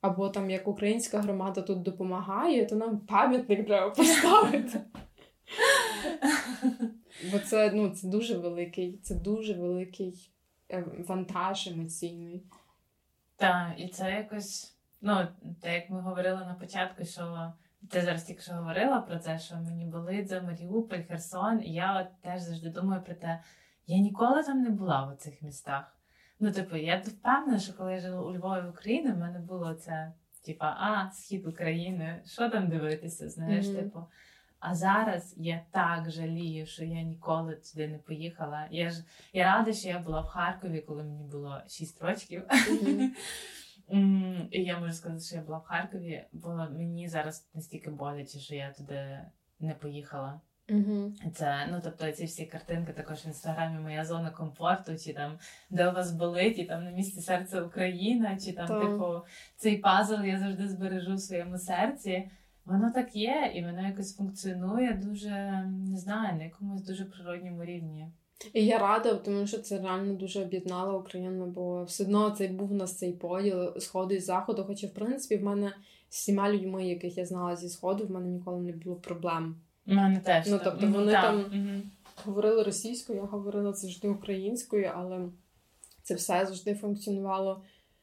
або 0.00 0.28
там 0.28 0.50
як 0.50 0.68
українська 0.68 1.18
громада 1.18 1.62
тут 1.62 1.82
допомагає, 1.82 2.66
то 2.66 2.76
нам 2.76 2.98
пам'ятник 2.98 3.66
треба 3.66 3.90
поставити. 3.90 4.80
Бо 7.32 7.38
це, 7.38 7.72
ну, 7.74 7.90
це 7.90 8.08
дуже 8.08 8.38
великий, 8.38 8.98
це 8.98 9.14
дуже 9.14 9.54
великий 9.54 10.30
е, 10.70 10.84
вантаж 11.08 11.66
емоційний. 11.66 12.42
Так, 13.36 13.72
і 13.76 13.88
це 13.88 14.10
якось, 14.10 14.76
ну, 15.00 15.28
те, 15.62 15.74
як 15.74 15.90
ми 15.90 16.00
говорили 16.00 16.40
на 16.40 16.54
початку, 16.54 17.04
що 17.04 17.52
ти 17.90 18.02
зараз 18.02 18.24
тільки 18.24 18.40
що 18.40 18.52
говорила 18.52 19.00
про 19.00 19.18
це, 19.18 19.38
що 19.38 19.56
мені 19.56 19.84
болить 19.84 20.28
за 20.28 20.40
Маріуполь, 20.42 21.02
Херсон, 21.08 21.62
і 21.62 21.72
я 21.72 22.00
от 22.00 22.22
теж 22.22 22.40
завжди 22.42 22.70
думаю 22.70 23.02
про 23.02 23.14
те, 23.14 23.40
я 23.86 23.98
ніколи 23.98 24.42
там 24.42 24.62
не 24.62 24.70
була 24.70 25.04
в 25.04 25.16
цих 25.16 25.42
містах. 25.42 25.96
Ну, 26.40 26.52
типу, 26.52 26.76
я 26.76 27.02
впевнена, 27.06 27.58
що 27.58 27.72
коли 27.72 27.92
я 27.92 28.00
жила 28.00 28.22
у 28.22 28.34
Львові 28.34 28.66
в 28.66 28.70
Україні, 28.70 29.12
в 29.12 29.18
мене 29.18 29.38
було 29.38 29.74
це, 29.74 30.12
типа, 30.44 30.66
а, 30.66 31.10
схід 31.12 31.46
України, 31.46 32.22
що 32.26 32.48
там 32.50 32.68
дивитися, 32.68 33.28
знаєш, 33.28 33.66
Мгм. 33.66 33.76
типу. 33.76 34.00
А 34.60 34.74
зараз 34.74 35.34
я 35.36 35.60
так 35.70 36.10
жалію, 36.10 36.66
що 36.66 36.84
я 36.84 37.02
ніколи 37.02 37.54
туди 37.54 37.88
не 37.88 37.98
поїхала. 37.98 38.66
Я 38.70 38.90
ж 38.90 39.04
я 39.32 39.44
рада, 39.44 39.72
що 39.72 39.88
я 39.88 39.98
була 39.98 40.20
в 40.20 40.26
Харкові, 40.26 40.80
коли 40.80 41.02
мені 41.02 41.24
було 41.24 41.60
6 41.68 42.02
років. 42.02 42.42
М, 43.92 44.48
І 44.50 44.62
я 44.62 44.78
можу 44.78 44.92
сказати, 44.92 45.24
що 45.24 45.36
я 45.36 45.42
була 45.42 45.58
в 45.58 45.64
Харкові, 45.64 46.24
бо 46.32 46.48
мені 46.48 47.08
зараз 47.08 47.48
настільки 47.54 47.90
боляче, 47.90 48.38
що 48.38 48.54
я 48.54 48.72
туди 48.72 49.20
не 49.60 49.74
поїхала. 49.74 50.40
Угу. 50.70 51.12
Це 51.34 51.68
ну 51.70 51.80
тобто 51.84 52.12
ці 52.12 52.24
всі 52.24 52.46
картинки 52.46 52.92
також 52.92 53.24
в 53.24 53.26
інстаграмі 53.26 53.80
моя 53.80 54.04
зона 54.04 54.30
комфорту, 54.30 54.98
чи 54.98 55.12
там 55.12 55.38
де 55.70 55.88
у 55.88 55.92
вас 55.92 56.12
болить, 56.12 56.58
і 56.58 56.64
там 56.64 56.84
на 56.84 56.90
місці 56.90 57.20
серця 57.20 57.62
Україна, 57.62 58.38
чи 58.38 58.52
там, 58.52 58.66
Так. 58.66 58.80
типу, 58.80 59.20
цей 59.56 59.78
пазл 59.78 60.22
я 60.22 60.38
завжди 60.38 60.68
збережу 60.68 61.14
в 61.14 61.20
своєму 61.20 61.58
серці. 61.58 62.30
Воно 62.66 62.90
так 62.94 63.16
є, 63.16 63.52
і 63.54 63.64
воно 63.64 63.86
якось 63.88 64.16
функціонує 64.16 65.00
дуже 65.04 65.30
не 65.90 65.98
знаю, 65.98 66.36
на 66.38 66.44
якомусь 66.44 66.82
дуже 66.82 67.04
природньому 67.04 67.64
рівні. 67.64 68.08
І 68.54 68.66
я 68.66 68.78
рада, 68.78 69.14
тому 69.14 69.46
що 69.46 69.58
це 69.58 69.78
реально 69.80 70.14
дуже 70.14 70.42
об'єднало 70.42 70.98
Україну, 70.98 71.46
бо 71.46 71.84
все 71.84 72.04
одно 72.04 72.30
цей 72.30 72.48
був 72.48 72.72
у 72.72 72.74
нас 72.74 72.98
цей 72.98 73.12
поділ 73.12 73.78
сходу 73.78 74.14
і 74.14 74.20
заходу. 74.20 74.64
Хоча, 74.66 74.86
в 74.86 74.90
принципі, 74.94 75.36
в 75.36 75.44
мене 75.44 75.72
з 76.08 76.16
всіма 76.16 76.52
людьми, 76.52 76.88
яких 76.88 77.18
я 77.18 77.26
знала 77.26 77.56
зі 77.56 77.68
сходу, 77.68 78.06
в 78.06 78.10
мене 78.10 78.26
ніколи 78.28 78.60
не 78.60 78.72
було 78.72 78.96
проблем. 78.96 79.56
У 79.86 79.92
мене 79.94 80.20
теж 80.20 80.46
Ну, 80.48 80.60
тобто 80.64 80.86
вони 80.86 81.12
так. 81.12 81.22
там- 81.24 81.38
Мгм. 81.52 81.82
Говорили 82.24 82.62
російською, 82.62 83.18
я 83.18 83.24
говорила 83.24 83.72
завжди 83.72 84.08
українською, 84.08 84.90
але 84.94 85.28
це 86.02 86.14
все 86.14 86.46
завжди 86.46 86.74
функціонувало 86.74 87.62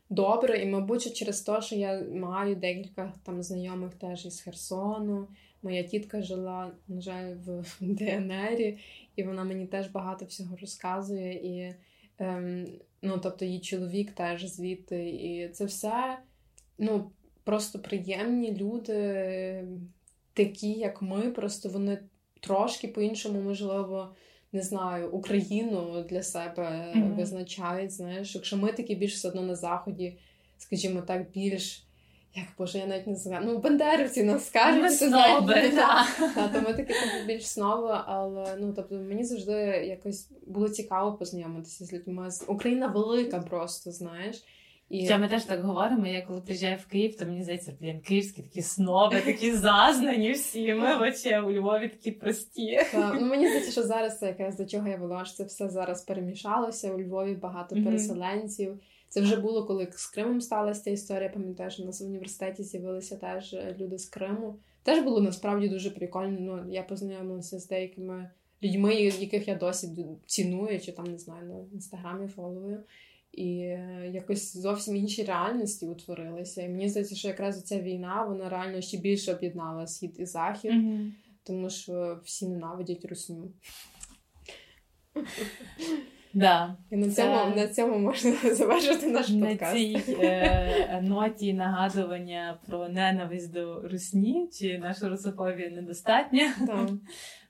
добре. 0.10 0.62
І, 0.62 0.66
мабуть, 0.66 1.14
через 1.14 1.42
те, 1.42 1.62
що 1.62 1.76
я 1.76 2.04
маю 2.14 2.56
декілька 2.56 3.14
там 3.24 3.44
знайомих 3.44 3.94
теж 3.94 4.26
із 4.26 4.42
Херсону. 4.42 5.28
Моя 5.64 5.84
тітка 5.84 6.22
жила, 6.22 6.72
на 6.88 7.02
жаль, 7.02 7.34
в 7.46 7.66
ДНРі, 7.82 8.78
і 9.16 9.24
вона 9.24 9.44
мені 9.44 9.68
теж 9.68 9.88
багато 9.88 10.26
всього 10.26 10.58
розказує. 10.62 11.34
І 11.34 11.76
ем, 12.20 12.68
ну, 13.02 13.20
тобто 13.24 13.46
її 13.46 13.60
чоловік 13.60 14.12
теж 14.12 14.46
звідти. 14.46 15.10
І 15.10 15.50
це 15.50 15.66
все 15.66 16.18
ну, 16.78 17.12
просто 17.44 17.80
приємні 17.80 18.56
люди, 18.56 19.68
такі, 20.34 20.72
як 20.72 21.02
ми, 21.02 21.22
просто 21.22 21.70
вони 21.70 21.98
трошки 22.40 22.88
по-іншому, 22.88 23.42
можливо, 23.42 24.16
не 24.54 24.62
знаю, 24.62 25.10
Україну 25.12 26.06
для 26.10 26.24
себе 26.24 26.92
Мгм. 26.96 27.16
визначають. 27.16 27.92
Знаєш, 27.92 28.36
якщо 28.36 28.58
ми 28.58 28.72
такі 28.72 28.96
більш 28.96 29.14
все 29.14 29.28
одно 29.28 29.42
на 29.42 29.56
заході, 29.56 30.14
скажімо 30.58 31.02
так, 31.02 31.32
більш. 31.32 31.84
Як 32.36 32.46
боже, 32.58 32.78
я 32.78 32.86
навіть 32.86 33.08
не 33.08 33.16
знаю. 33.16 33.44
Ну, 33.46 33.58
бандерівці 33.58 34.24
нас 34.24 34.48
скажуть, 34.48 34.82
Ми 34.84 34.96
що 34.96 35.10
да. 35.10 35.42
та, 36.36 36.48
то 36.48 36.62
ми 36.62 36.74
такі 36.74 36.94
типу, 36.94 37.28
більш 37.28 37.48
снови, 37.48 37.98
але 38.06 38.58
ну 38.60 38.74
тобто 38.76 38.96
мені 38.96 39.24
завжди 39.24 39.54
якось 39.88 40.28
було 40.48 40.70
цікаво 40.70 41.14
познайомитися 41.14 41.86
з 41.86 41.94
людьми. 41.94 42.30
Україна 42.48 42.88
велика 42.88 43.40
просто, 43.40 43.92
знаєш. 43.92 44.44
І 44.90 45.02
Хоча 45.02 45.18
ми 45.18 45.28
теж 45.28 45.44
так 45.44 45.62
говоримо, 45.62 46.08
я 46.08 46.22
коли 46.22 46.42
приїжджаю 46.42 46.78
в 46.78 46.86
Київ, 46.86 47.18
то 47.18 47.26
мені 47.26 47.44
здається, 47.44 47.74
блін, 47.82 48.00
київські 48.00 48.42
такі 48.42 48.62
сноби, 48.62 49.22
такі 49.26 49.54
зазнані 49.56 50.32
всі. 50.32 50.74
Ми 50.74 50.98
вообще 50.98 51.42
у 51.42 51.52
Львові 51.52 51.88
такі 51.88 52.12
прості. 52.12 52.80
Та, 52.92 53.14
ну, 53.14 53.26
мені 53.28 53.48
здається, 53.48 53.72
що 53.72 53.84
зараз 53.88 54.20
це 54.20 54.28
якраз 54.28 54.58
до 54.58 54.66
чого 54.66 54.88
я 54.88 54.98
вела, 54.98 55.26
що 55.26 55.36
це 55.36 55.44
все 55.44 55.70
зараз 55.70 56.02
перемішалося. 56.02 56.94
У 56.94 57.00
Львові 57.02 57.34
багато 57.34 57.76
Мгм. 57.76 57.86
переселенців. 57.86 58.80
Це 59.10 59.22
вже 59.22 59.36
було, 59.36 59.66
коли 59.66 59.88
з 59.92 60.08
Кримом 60.08 60.42
сталася 60.42 60.84
ця 60.84 60.90
історія. 60.92 61.30
Пам'ятаю, 61.30 61.72
що 61.72 61.84
у 61.84 61.86
нас 61.86 62.02
в 62.02 62.06
університеті 62.06 62.64
з'явилися 62.64 63.16
теж 63.18 63.54
е, 63.54 63.76
люди 63.80 63.98
з 63.98 64.06
Криму. 64.06 64.56
Теж 64.84 65.04
було 65.04 65.22
насправді 65.22 65.70
дуже 65.70 65.92
прикольно. 65.92 66.38
Ну, 66.40 66.74
я 66.74 66.84
познайомилася 66.84 67.60
з 67.60 67.68
деякими 67.68 68.30
людьми, 68.64 68.96
яких 68.96 69.48
я 69.48 69.56
досі 69.56 69.90
ціную, 70.26 70.80
чи 70.80 70.92
там 70.92 71.06
не 71.06 71.18
знаю, 71.18 71.46
на 71.46 71.56
інстаграмі 71.74 72.28
фоловую. 72.28 72.84
І 73.34 73.58
е, 73.60 74.10
якось 74.14 74.58
зовсім 74.58 74.96
інші 74.96 75.24
реальності 75.24 75.88
утворилися. 75.88 76.62
І 76.62 76.70
мені 76.70 76.90
здається, 76.90 77.16
що 77.16 77.28
якраз 77.28 77.64
ця 77.64 77.80
війна 77.80 78.26
вона 78.28 78.50
реально 78.50 78.82
ще 78.82 78.98
більше 78.98 79.34
об'єднала 79.34 79.88
схід 79.88 80.16
і 80.20 80.26
захід, 80.26 80.72
Мгм. 80.72 81.14
тому 81.44 81.70
що 81.70 82.20
всі 82.26 82.48
ненавидять 82.48 83.06
русню. 83.06 83.52
Да. 86.34 86.76
І 86.92 86.96
на 86.96 87.10
Це- 87.10 87.24
цьому, 87.24 87.56
на 87.56 87.68
цьому 87.68 88.00
можна 88.00 88.32
завершити 88.56 89.08
наш 89.08 89.30
На 89.30 89.48
подкаст. 89.48 89.74
цій 89.78 89.98
е, 90.22 91.02
ноті 91.04 91.54
нагадування 91.54 92.60
про 92.68 92.90
ненависть 92.90 93.52
до 93.54 93.82
русні 93.88 94.50
чи 94.54 94.78
наша 94.78 95.10
русофобія 95.10 95.70
недостатня. 95.70 96.54
Так, 96.68 96.90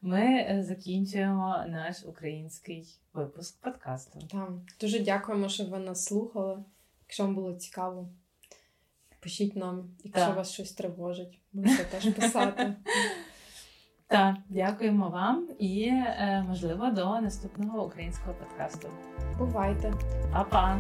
Ми 0.06 0.22
е, 0.22 0.64
закінчуємо 0.68 1.64
наш 1.68 2.04
український 2.06 3.00
випуск 3.14 3.62
подкасту. 3.62 4.20
так. 4.32 4.50
Дуже 4.82 5.00
дякуємо, 5.00 5.50
що 5.50 5.66
ви 5.66 5.80
нас 5.80 6.06
слухали. 6.06 6.64
Якщо 7.02 7.24
вам 7.24 7.36
було 7.36 7.54
цікаво, 7.54 8.10
пишіть 9.20 9.56
нам, 9.56 9.90
якщо 10.04 10.26
Так. 10.26 10.38
вас 10.38 10.52
щось 10.52 10.74
тривожить, 10.74 11.40
можете 11.54 11.84
теж 11.84 12.14
писати. 12.14 12.76
Так, 14.08 14.36
дякуємо 14.50 15.10
вам 15.10 15.50
і 15.60 15.84
е, 15.88 16.46
можливо 16.48 16.92
до 16.92 17.22
наступного 17.22 17.86
українського 17.86 18.34
подкасту. 18.34 18.90
Бувайте! 19.38 19.94
Па-па! 20.34 20.80